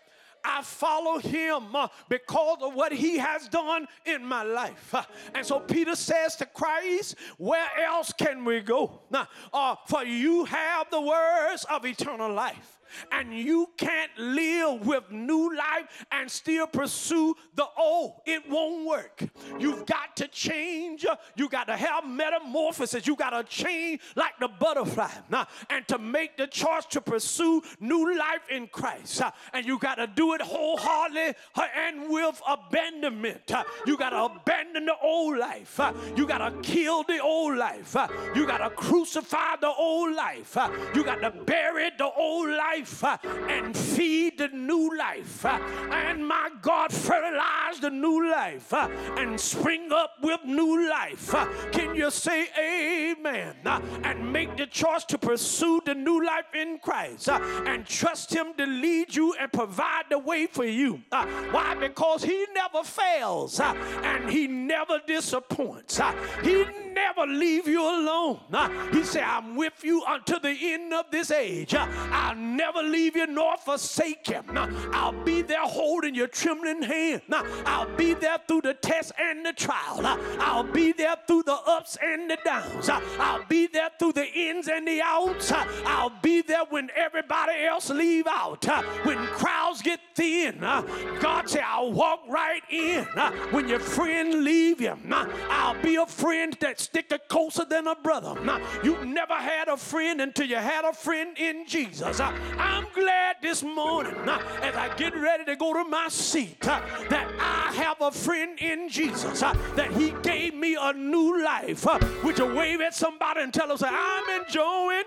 I 0.46 0.62
follow 0.62 1.18
him 1.18 1.76
uh, 1.76 1.88
because 2.08 2.60
of 2.62 2.74
what 2.76 2.94
he 2.94 3.18
has 3.18 3.48
done 3.50 3.88
in 4.06 4.24
my 4.24 4.44
life. 4.44 4.94
Uh, 4.94 5.04
and 5.34 5.46
so 5.46 5.60
Peter 5.60 5.96
says 5.96 6.36
to 6.38 6.46
Christ, 6.46 7.16
Where 7.38 7.68
else 7.84 8.14
can 8.14 8.46
we 8.46 8.62
go? 8.62 9.02
Now, 9.10 9.28
uh, 9.54 9.76
for 9.88 10.04
you 10.04 10.46
have 10.46 10.90
the 10.92 11.02
words 11.02 11.66
of 11.66 11.86
eternal 11.86 12.32
life 12.32 12.75
and 13.12 13.34
you 13.34 13.70
can't 13.78 14.12
live 14.18 14.86
with 14.86 15.12
new 15.12 15.56
life 15.56 16.06
and 16.12 16.30
still 16.30 16.68
pursue 16.68 17.36
the 17.56 17.66
old. 17.78 18.22
It 18.26 18.50
won't 18.50 18.86
work. 18.86 19.24
You've 19.60 19.86
got 19.86 20.16
to 20.18 20.28
change. 20.28 21.06
You 21.36 21.50
got 21.50 21.68
to 21.68 21.76
have 21.76 22.08
metamorphosis. 22.08 23.08
You 23.08 23.16
got 23.16 23.32
to 23.32 23.44
change 23.44 24.02
like 24.16 24.38
the 24.40 24.48
butterfly. 24.48 25.10
Now, 25.30 25.48
and 25.70 25.88
to 25.88 25.98
make 25.98 26.38
the 26.38 26.48
choice 26.48 26.86
to 26.88 27.02
pursue 27.02 27.62
new 27.80 28.18
life 28.18 28.50
in 28.50 28.68
Christ. 28.68 29.22
And 29.54 29.66
you 29.66 29.80
got 29.80 29.96
to 29.96 30.08
do 30.08 30.34
it 30.34 30.42
wholeheartedly 30.42 31.34
and 31.76 32.10
with 32.10 32.42
abandonment. 32.48 33.52
You 33.86 33.98
got 33.98 34.10
to 34.10 34.26
abandon 34.26 34.86
the 34.86 34.98
old 35.02 35.38
life. 35.38 35.80
You 36.16 36.28
got 36.28 36.38
to 36.40 36.52
kill 36.62 37.04
the 37.04 37.20
old 37.20 37.58
life. 37.58 37.96
You 38.36 38.46
got 38.46 38.58
to 38.58 38.70
crucify 38.70 39.56
the 39.62 39.72
old 39.72 40.16
life. 40.16 40.58
You 40.94 41.04
got 41.04 41.22
to 41.22 41.32
bury 41.32 41.92
the 41.98 42.10
old 42.12 42.50
life 42.50 42.75
life 42.76 43.04
uh, 43.04 43.18
and 43.48 43.76
feed 43.76 44.38
the 44.38 44.48
new 44.50 44.98
life. 44.98 45.46
Uh, 45.46 45.60
and 45.92 46.26
my 46.26 46.50
God, 46.62 46.92
fertilize 46.92 47.80
the 47.82 47.90
new 47.90 48.30
life 48.30 48.74
uh, 48.74 48.90
and 49.18 49.40
spring 49.40 49.92
up 49.92 50.18
with 50.22 50.44
new 50.46 50.90
life. 50.90 51.34
Uh, 51.34 51.46
can 51.72 51.96
you 51.96 52.12
say 52.12 52.48
amen? 52.58 53.56
Uh, 53.66 53.82
and 54.04 54.32
make 54.32 54.58
the 54.58 54.66
choice 54.68 55.06
to 55.06 55.18
pursue 55.18 55.82
the 55.86 55.94
new 55.94 56.26
life 56.26 56.46
in 56.54 56.80
Christ 56.80 57.30
uh, 57.30 57.40
and 57.66 57.86
trust 57.86 58.34
Him 58.34 58.54
to 58.58 58.66
lead 58.66 59.16
you 59.16 59.34
and 59.40 59.52
provide 59.52 60.06
the 60.10 60.20
way 60.20 60.48
for 60.48 60.66
you. 60.66 61.02
Why? 61.10 61.76
Because 61.80 62.24
He 62.24 62.46
never 62.54 62.84
fails 62.84 63.60
and 63.60 64.30
He 64.30 64.48
never 64.48 65.00
disappoints. 65.06 66.00
He 66.44 66.66
never 66.94 67.26
leave 67.28 67.68
you 67.68 67.82
alone. 67.82 68.40
He 68.92 69.04
said, 69.04 69.24
I'm 69.24 69.56
with 69.56 69.84
you 69.84 70.04
until 70.08 70.40
the 70.40 70.56
end 70.62 70.94
of 70.94 71.06
this 71.12 71.32
age. 71.32 71.76
I'll 71.76 72.36
never 72.36 72.65
leave 72.74 73.16
you 73.16 73.28
nor 73.28 73.58
forsake 73.58 74.28
you. 74.28 74.42
Uh, 74.56 74.68
I'll 74.92 75.24
be 75.24 75.42
there 75.42 75.62
holding 75.62 76.16
your 76.16 76.28
trembling 76.28 76.82
hand. 76.82 77.22
Uh, 77.32 77.44
I'll 77.66 77.96
be 77.96 78.14
there 78.14 78.38
through 78.48 78.62
the 78.62 78.74
test 78.74 79.12
and 79.20 79.46
the 79.46 79.54
trial. 79.54 80.02
I'll 80.40 80.64
be 80.64 80.92
there 80.92 81.16
through 81.28 81.44
the 81.44 81.58
ups 81.68 81.98
and 82.02 82.30
the 82.30 82.38
downs. 82.44 82.90
I'll 82.90 83.46
be 83.46 83.68
there 83.68 83.90
through 83.98 84.14
the 84.14 84.26
ins 84.26 84.68
and 84.68 84.88
the 84.88 85.02
outs. 85.02 85.52
I'll 85.86 86.14
be 86.22 86.42
there 86.42 86.66
when 86.70 86.90
everybody 86.96 87.64
else 87.64 87.90
leave 87.90 88.28
out. 88.28 88.66
When 89.04 89.18
crowds 89.28 89.82
get 89.82 90.00
thin, 90.16 90.60
God 90.60 91.50
said, 91.50 91.64
I'll 91.66 91.92
walk 91.92 92.22
right 92.28 92.62
in. 92.70 93.06
When 93.52 93.68
your 93.68 93.80
friend 93.80 94.44
leave 94.44 94.82
you, 94.82 94.98
I'll 95.50 95.82
be 95.82 95.96
a 95.96 96.06
friend 96.06 96.56
that 96.62 96.80
sticker 96.80 97.20
closer 97.28 97.66
than 97.66 97.88
a 97.88 97.96
brother. 97.96 98.36
You 98.84 99.04
never 99.06 99.34
had 99.34 99.68
a 99.68 99.78
friend 99.78 100.22
until 100.22 100.48
you 100.48 100.58
had 100.58 100.86
a 100.86 100.94
friend 100.94 101.38
in 101.38 101.66
Jesus. 101.68 102.20
I'm 102.58 102.86
glad 102.94 103.38
this 103.42 103.64
morning, 103.64 104.16
uh, 104.28 104.40
as 104.62 104.76
I 104.76 104.94
get 104.96 105.16
ready 105.16 105.46
to 105.46 105.56
go 105.56 105.74
to 105.74 105.84
my 105.84 106.08
seat, 106.10 106.68
uh, 106.68 106.82
that 107.10 107.32
I 107.40 107.74
have 107.74 108.02
a 108.02 108.12
friend 108.12 108.58
in 108.60 108.90
Jesus, 108.90 109.44
uh, 109.44 109.54
that 109.76 109.92
He 109.92 110.14
gave 110.22 110.54
me 110.54 110.78
a 110.80 110.94
new 110.94 111.44
life. 111.44 111.88
Uh, 111.88 112.00
would 112.24 112.38
you 112.38 112.54
wave 112.54 112.82
at 112.82 112.94
somebody 112.94 113.42
and 113.42 113.54
tell 113.54 113.68
them, 113.68 113.78
I'm 113.82 114.42
enjoying 114.42 115.04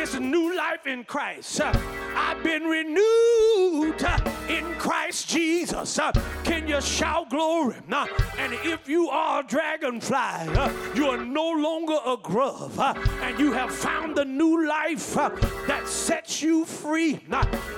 this 0.00 0.18
new 0.18 0.56
life 0.56 0.86
in 0.86 1.04
Christ. 1.04 1.60
Uh, 1.60 1.70
I've 2.16 2.42
been 2.42 2.62
renewed 2.62 4.02
uh, 4.02 4.18
in 4.48 4.64
Christ 4.78 5.28
Jesus. 5.28 5.98
Uh, 5.98 6.10
Can 6.42 6.66
you 6.66 6.80
shout 6.80 7.28
glory? 7.28 7.76
And 8.38 8.54
if 8.64 8.88
you 8.88 9.10
are 9.10 9.40
a 9.40 9.46
dragonfly, 9.46 10.16
uh, 10.16 10.72
you 10.94 11.06
are 11.06 11.22
no 11.22 11.50
longer 11.50 11.98
a 12.06 12.16
grub, 12.16 12.78
uh, 12.78 12.94
and 13.20 13.38
you 13.38 13.52
have 13.52 13.70
found 13.70 14.16
the 14.16 14.24
new 14.24 14.66
life 14.66 15.18
uh, 15.18 15.28
that 15.66 15.86
sets 15.86 16.40
you 16.40 16.64
free. 16.64 17.20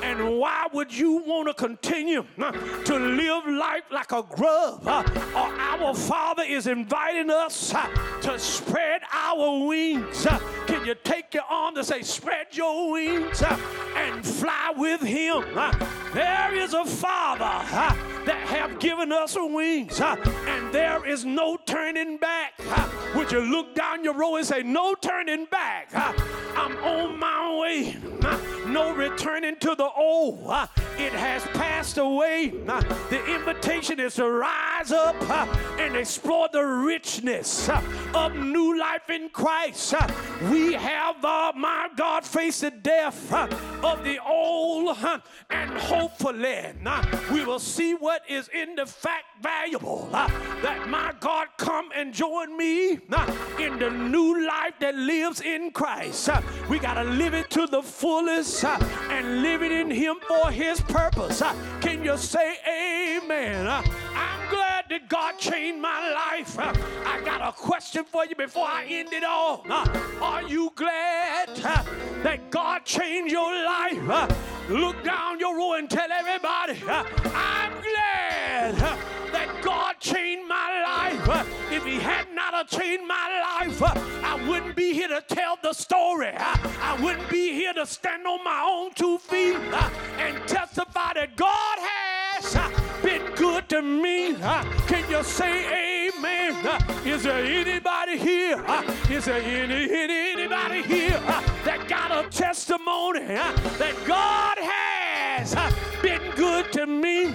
And 0.02 0.38
why 0.38 0.68
would 0.72 0.96
you 0.96 1.24
want 1.26 1.48
to 1.48 1.54
continue 1.54 2.24
to 2.84 2.98
live 2.98 3.46
life 3.48 3.84
like 3.90 4.12
a 4.12 4.22
grub? 4.22 4.86
Or 4.86 5.04
our 5.34 5.92
Father 5.92 6.44
is 6.44 6.68
inviting 6.68 7.30
us 7.30 7.74
to 8.22 8.38
spread 8.38 9.02
our 9.12 9.66
wings. 9.66 10.28
You 10.84 10.96
take 11.04 11.32
your 11.32 11.44
arm 11.44 11.76
to 11.76 11.84
say, 11.84 12.02
spread 12.02 12.48
your 12.52 12.90
wings 12.90 13.40
uh, 13.40 13.56
and 13.94 14.26
fly 14.26 14.72
with 14.76 15.00
him? 15.00 15.44
Uh, 15.56 15.72
There 16.12 16.54
is 16.54 16.74
a 16.74 16.84
Father 16.84 17.44
uh, 17.44 17.94
that 18.24 18.46
have 18.48 18.78
given 18.80 19.12
us 19.12 19.36
wings, 19.38 20.00
and 20.00 20.74
there 20.74 21.06
is 21.06 21.24
no 21.24 21.56
turning 21.66 22.18
back. 22.18 22.52
Would 23.14 23.30
you 23.32 23.40
look 23.40 23.74
down 23.74 24.04
your 24.04 24.14
row 24.14 24.36
and 24.36 24.46
say, 24.46 24.62
no 24.62 24.94
turning 24.94 25.46
back? 25.46 25.90
I'm 25.94 26.76
on 26.84 27.18
my 27.18 27.58
way. 27.60 27.96
No 28.66 28.94
returning 28.94 29.56
to 29.60 29.74
the 29.74 29.88
old. 29.96 30.50
It 30.98 31.12
has 31.12 31.42
passed 31.54 31.98
away. 31.98 32.50
The 32.50 33.24
invitation 33.34 33.98
is 33.98 34.14
to 34.16 34.28
rise 34.30 34.92
up 34.92 35.16
and 35.78 35.96
explore 35.96 36.48
the 36.52 36.62
richness 36.62 37.68
of 38.14 38.34
new 38.34 38.78
life 38.78 39.08
in 39.10 39.30
Christ. 39.30 39.94
Uh, 39.94 40.06
Have, 40.72 41.24
uh, 41.24 41.52
my 41.56 41.88
God, 41.96 42.24
faced 42.24 42.62
the 42.62 42.70
death 42.70 43.32
uh, 43.32 43.48
of 43.82 44.02
the 44.04 44.18
old, 44.24 44.96
uh, 45.02 45.18
and 45.50 45.70
hopefully 45.72 46.72
uh, 46.84 47.04
we 47.32 47.44
will 47.44 47.58
see 47.58 47.94
what 47.94 48.22
is 48.28 48.48
in 48.48 48.74
the 48.74 48.86
fact 48.86 49.24
valuable. 49.42 50.08
uh, 50.12 50.28
That 50.62 50.88
my 50.88 51.12
God 51.20 51.48
come 51.56 51.90
and 51.94 52.12
join 52.12 52.56
me 52.56 52.92
in 53.58 53.78
the 53.78 53.90
new 53.90 54.46
life 54.46 54.74
that 54.80 54.94
lives 54.94 55.40
in 55.40 55.70
Christ. 55.72 56.30
We 56.68 56.78
got 56.78 56.94
to 56.94 57.04
live 57.04 57.34
it 57.34 57.50
to 57.50 57.66
the 57.66 57.82
fullest 57.82 58.64
and 58.64 59.42
live 59.42 59.62
it 59.62 59.72
in 59.72 59.90
Him 59.90 60.16
for 60.26 60.50
His 60.50 60.80
purpose. 60.80 61.42
Can 61.80 62.04
you 62.04 62.16
say 62.16 62.56
amen? 62.66 63.66
I'm 63.66 64.50
glad 64.50 64.84
that 64.90 65.08
God 65.08 65.38
changed 65.38 65.80
my 65.80 66.12
life. 66.12 66.56
I 66.58 67.20
got 67.24 67.40
a 67.46 67.52
question 67.52 68.04
for 68.04 68.24
you 68.26 68.34
before 68.36 68.66
I 68.66 68.84
end 68.84 69.12
it 69.12 69.24
all. 69.24 69.64
Are 70.20 70.42
you 70.42 70.61
glad 70.70 71.48
uh, 71.64 71.82
that 72.22 72.50
God 72.50 72.84
changed 72.84 73.32
your 73.32 73.52
life? 73.64 74.08
Uh, 74.08 74.28
Look 74.68 75.02
down 75.04 75.40
your 75.40 75.56
row 75.56 75.74
and 75.74 75.90
tell 75.90 76.10
everybody, 76.10 76.80
uh, 76.88 77.04
I'm 77.34 77.72
glad 77.82 78.76
that 79.32 79.60
God 79.60 79.96
changed 79.98 80.48
my 80.48 80.82
life. 80.82 81.46
If 81.70 81.84
He 81.84 81.98
had 81.98 82.26
not 82.32 82.68
changed 82.68 83.04
my 83.06 83.66
life, 83.66 83.82
I 83.82 84.48
wouldn't 84.48 84.76
be 84.76 84.92
here 84.94 85.08
to 85.08 85.22
tell 85.26 85.58
the 85.62 85.72
story. 85.72 86.32
I 86.36 86.98
wouldn't 87.02 87.28
be 87.28 87.52
here 87.52 87.72
to 87.72 87.84
stand 87.84 88.26
on 88.26 88.42
my 88.44 88.62
own 88.64 88.94
two 88.94 89.18
feet 89.18 89.56
and 89.56 90.48
testify 90.48 91.14
that 91.14 91.36
God 91.36 91.78
has 91.80 92.54
been 93.02 93.34
good 93.34 93.68
to 93.70 93.82
me. 93.82 94.34
Can 94.86 95.10
you 95.10 95.22
say 95.24 96.08
amen? 96.08 96.21
Is 97.04 97.24
there 97.24 97.44
anybody 97.44 98.18
here? 98.18 98.62
Uh, 98.66 98.82
there 99.24 99.42
any, 99.42 99.90
any 99.90 100.32
anybody 100.32 100.82
here 100.82 101.18
that 101.64 101.86
got 101.88 102.24
a 102.24 102.28
testimony 102.30 103.20
that 103.20 103.94
God 104.06 104.58
has 104.58 105.56
been 106.00 106.22
good 106.36 106.72
to 106.72 106.86
me? 106.86 107.34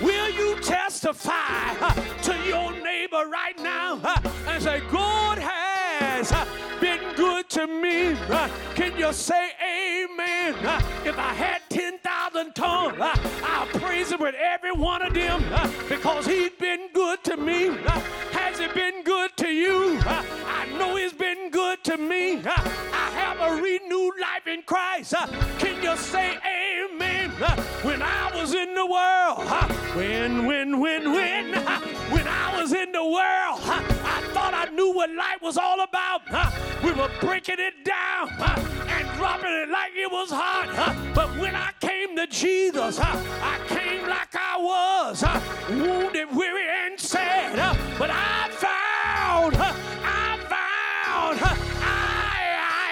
Will 0.00 0.30
you 0.30 0.60
testify 0.60 1.74
to 2.22 2.36
your 2.46 2.70
neighbor 2.72 3.28
right 3.28 3.58
now 3.58 4.00
and 4.46 4.62
say, 4.62 4.80
God 4.92 5.38
has 5.38 6.32
been 6.80 7.00
good 7.16 7.48
to 7.50 7.66
me? 7.66 8.14
Can 8.76 8.96
you 8.96 9.12
say 9.12 9.50
amen? 9.60 10.54
If 11.04 11.18
I 11.18 11.32
had 11.34 11.67
10,000 11.78 12.56
tongues, 12.56 12.98
uh, 13.00 13.14
I'll 13.44 13.66
praise 13.78 14.10
him 14.10 14.18
with 14.18 14.34
every 14.34 14.72
one 14.72 15.00
of 15.00 15.14
them 15.14 15.44
uh, 15.52 15.70
because 15.88 16.26
he's 16.26 16.50
been 16.58 16.88
good 16.92 17.22
to 17.22 17.36
me. 17.36 17.68
Uh, 17.68 18.00
Has 18.32 18.58
he 18.58 18.66
been 18.66 19.04
good 19.04 19.30
to 19.36 19.48
you? 19.48 19.96
Uh, 20.04 20.24
I 20.44 20.66
know 20.76 20.96
he's 20.96 21.12
been 21.12 21.50
good 21.52 21.84
to 21.84 21.96
me. 21.96 22.42
I 22.44 23.10
have 23.14 23.38
a 23.40 23.62
renewed 23.62 24.14
life 24.20 24.48
in 24.48 24.62
Christ. 24.62 25.14
Can 25.60 25.80
you 25.80 25.96
say 25.96 26.36
amen? 26.44 27.30
When 27.82 28.02
I 28.02 28.32
was 28.34 28.54
in 28.54 28.74
the 28.74 28.84
world, 28.84 29.46
when, 29.96 30.46
when, 30.46 30.80
when, 30.80 31.12
when, 31.12 31.54
when 32.10 32.26
I 32.26 32.60
was 32.60 32.72
in 32.72 32.90
the 32.90 33.04
world, 33.04 33.60
I 33.62 34.28
thought 34.34 34.52
I 34.52 34.68
knew 34.74 34.92
what 34.92 35.10
life 35.10 35.40
was 35.42 35.56
all 35.56 35.80
about. 35.80 36.22
We 36.82 36.90
were 36.90 37.10
breaking 37.20 37.58
it 37.60 37.84
down 37.84 38.30
and 38.40 39.08
dropping 39.16 39.52
it 39.52 39.68
like 39.68 39.92
it 39.94 40.10
was 40.10 40.30
hot. 40.30 41.14
But 41.14 41.28
when 41.38 41.54
I 41.54 41.67
came 41.80 42.16
to 42.16 42.26
Jesus, 42.26 42.98
I 43.00 43.58
came 43.68 44.08
like 44.08 44.34
I 44.34 44.56
was, 44.58 45.22
wounded, 45.70 46.28
weary, 46.34 46.66
and 46.68 46.98
sad. 46.98 47.56
But 47.98 48.10
I 48.10 48.48
found, 48.50 49.56
I 49.56 50.38
found, 50.54 51.38
I, 51.42 51.56
I, 51.84 52.88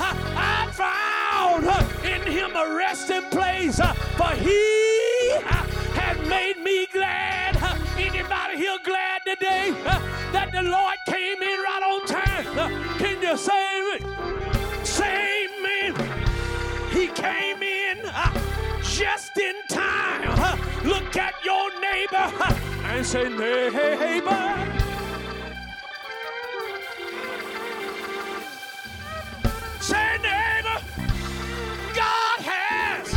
I, 0.00 0.12
I 0.36 0.72
found 0.72 2.04
in 2.04 2.22
him 2.32 2.56
a 2.56 2.74
resting 2.74 3.22
place, 3.30 3.76
for 4.16 4.30
he 4.34 5.30
has 5.44 6.28
made 6.28 6.58
me 6.62 6.86
glad. 6.92 7.56
Anybody 7.96 8.56
here 8.56 8.78
glad 8.84 9.20
today 9.26 9.72
that 10.32 10.50
the 10.52 10.62
Lord 10.62 10.96
came 11.06 11.42
in 11.42 11.60
right 11.60 11.82
on 11.84 12.06
time? 12.06 12.98
Can 12.98 13.22
you 13.22 13.36
save 13.36 14.00
me? 14.00 14.84
Say 14.84 15.48
amen. 15.58 16.21
He 16.92 17.06
came 17.08 17.62
in 17.62 17.98
uh, 18.04 18.32
just 18.82 19.38
in 19.38 19.54
time. 19.68 20.22
Uh, 20.26 20.56
Look 20.84 21.16
at 21.16 21.34
your 21.44 21.70
neighbor 21.80 22.16
uh, 22.16 22.58
and 22.84 23.06
say, 23.06 23.28
neighbor. 23.28 24.68
Say, 29.80 30.18
neighbor, 30.22 30.78
God 31.94 32.38
has 32.40 33.08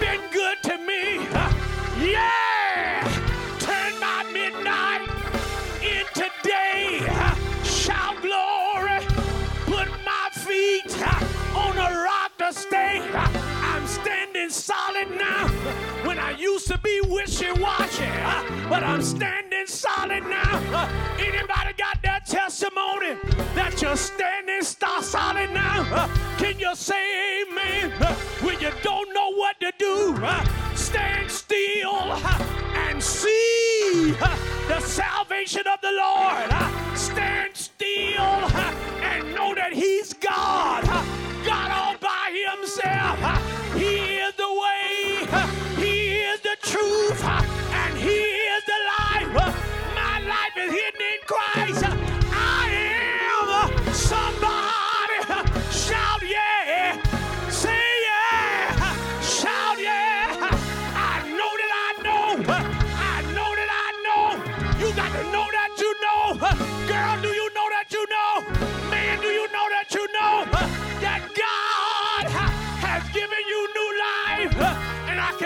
been 0.00 0.20
good 0.32 0.62
to 0.64 0.78
me. 0.78 1.26
Yeah! 2.12 2.47
solid 14.68 15.10
now 15.16 15.48
when 16.06 16.18
I 16.18 16.32
used 16.32 16.66
to 16.66 16.76
be 16.78 17.00
wishy 17.06 17.50
washy. 17.52 18.04
Uh, 18.04 18.68
but 18.68 18.82
I'm 18.82 19.00
standing 19.00 19.66
solid 19.66 20.24
now. 20.24 20.56
Uh, 20.78 20.86
anybody 21.18 21.72
got 21.78 22.02
that 22.02 22.26
testimony 22.26 23.16
that 23.54 23.80
you're 23.80 23.96
standing 23.96 24.62
star 24.62 25.02
solid 25.02 25.50
now? 25.52 25.86
Uh, 25.90 26.06
can 26.36 26.58
you 26.58 26.74
say 26.76 27.04
amen 27.40 27.92
when 28.42 28.60
you 28.60 28.70
don't 28.82 29.08
know 29.14 29.32
what 29.32 29.58
to 29.60 29.72
do? 29.78 29.98
stand 30.74 31.30
still 31.30 32.12
and 32.84 33.02
see 33.02 34.14
the 34.68 34.80
salvation 34.80 35.64
of 35.66 35.80
the 35.80 35.92
Lord. 36.04 36.50
stand 36.94 37.56
still 37.56 38.30
and 39.10 39.34
know 39.34 39.54
that 39.54 39.72
He's 39.72 40.12
God. 40.12 40.84
God 41.46 41.70
all 41.70 41.96
by 42.00 42.26
Himself. 42.50 43.18
He 43.74 44.07
the 44.48 44.60
way, 44.60 45.26
He 45.76 46.18
is 46.20 46.40
the 46.40 46.56
truth, 46.62 47.24
and 47.24 47.98
He 47.98 48.20
is 48.54 48.64
the 48.64 48.80
life. 48.94 49.54
My 49.94 50.20
life 50.20 50.56
is 50.56 50.72
hidden 50.72 51.00
in 51.12 51.20
Christ. 51.26 52.07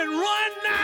can 0.03 0.11
run 0.11 0.51
now. 0.67 0.82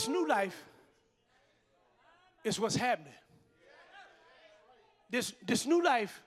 This 0.00 0.08
new 0.08 0.26
life 0.26 0.64
is 2.42 2.58
what's 2.58 2.74
happening. 2.74 3.12
This, 5.10 5.34
this 5.46 5.66
new 5.66 5.82
life 5.84 6.22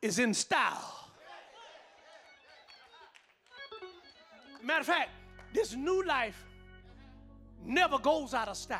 is 0.00 0.20
in 0.20 0.32
style. 0.32 1.10
Matter 4.62 4.78
of 4.78 4.86
fact, 4.86 5.10
this 5.52 5.74
new 5.74 6.04
life 6.04 6.40
never 7.66 7.98
goes 7.98 8.32
out 8.32 8.46
of 8.46 8.56
style. 8.56 8.78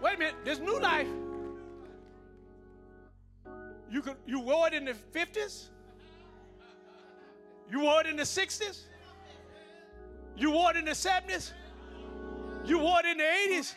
Wait 0.00 0.14
a 0.14 0.18
minute, 0.18 0.36
this 0.44 0.60
new 0.60 0.78
life, 0.78 1.08
you 3.90 4.02
could 4.02 4.18
you 4.24 4.38
wore 4.38 4.68
it 4.68 4.74
in 4.74 4.84
the 4.84 4.94
50s, 4.94 5.70
you 7.68 7.80
wore 7.80 8.02
it 8.02 8.06
in 8.06 8.14
the 8.14 8.22
60s, 8.22 8.82
you 10.36 10.50
wore 10.50 10.70
it 10.70 10.76
in 10.76 10.84
the 10.84 10.90
70s, 10.90 11.52
you 12.64 12.78
wore 12.78 13.00
it 13.00 13.06
in 13.06 13.18
the 13.18 13.24
80s 13.24 13.74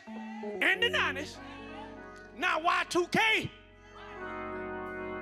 and 0.62 0.82
the 0.82 0.90
90s. 0.90 1.38
Now 2.38 2.60
Y2K 2.60 3.50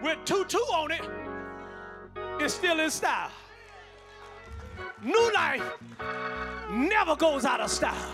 with 0.03 0.17
2-2 0.25 0.55
on 0.73 0.91
it 0.91 2.41
is 2.41 2.53
still 2.53 2.79
in 2.79 2.89
style. 2.89 3.31
New 5.03 5.31
life 5.33 5.63
never 6.69 7.15
goes 7.15 7.45
out 7.45 7.61
of 7.61 7.69
style. 7.69 8.11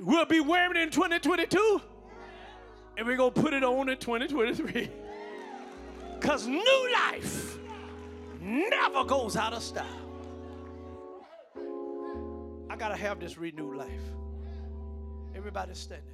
We'll 0.00 0.24
be 0.24 0.40
wearing 0.40 0.76
it 0.76 0.82
in 0.82 0.90
2022, 0.90 1.80
and 2.96 3.06
we're 3.06 3.16
going 3.16 3.32
to 3.32 3.40
put 3.40 3.54
it 3.54 3.62
on 3.62 3.88
in 3.88 3.96
2023. 3.98 4.90
Because 6.18 6.46
new 6.46 6.90
life 6.92 7.58
never 8.42 9.04
goes 9.04 9.36
out 9.36 9.52
of 9.52 9.62
style. 9.62 9.86
I 12.68 12.76
got 12.76 12.88
to 12.88 12.96
have 12.96 13.20
this 13.20 13.38
renewed 13.38 13.76
life. 13.76 14.02
Everybody 15.34 15.74
standing. 15.74 16.08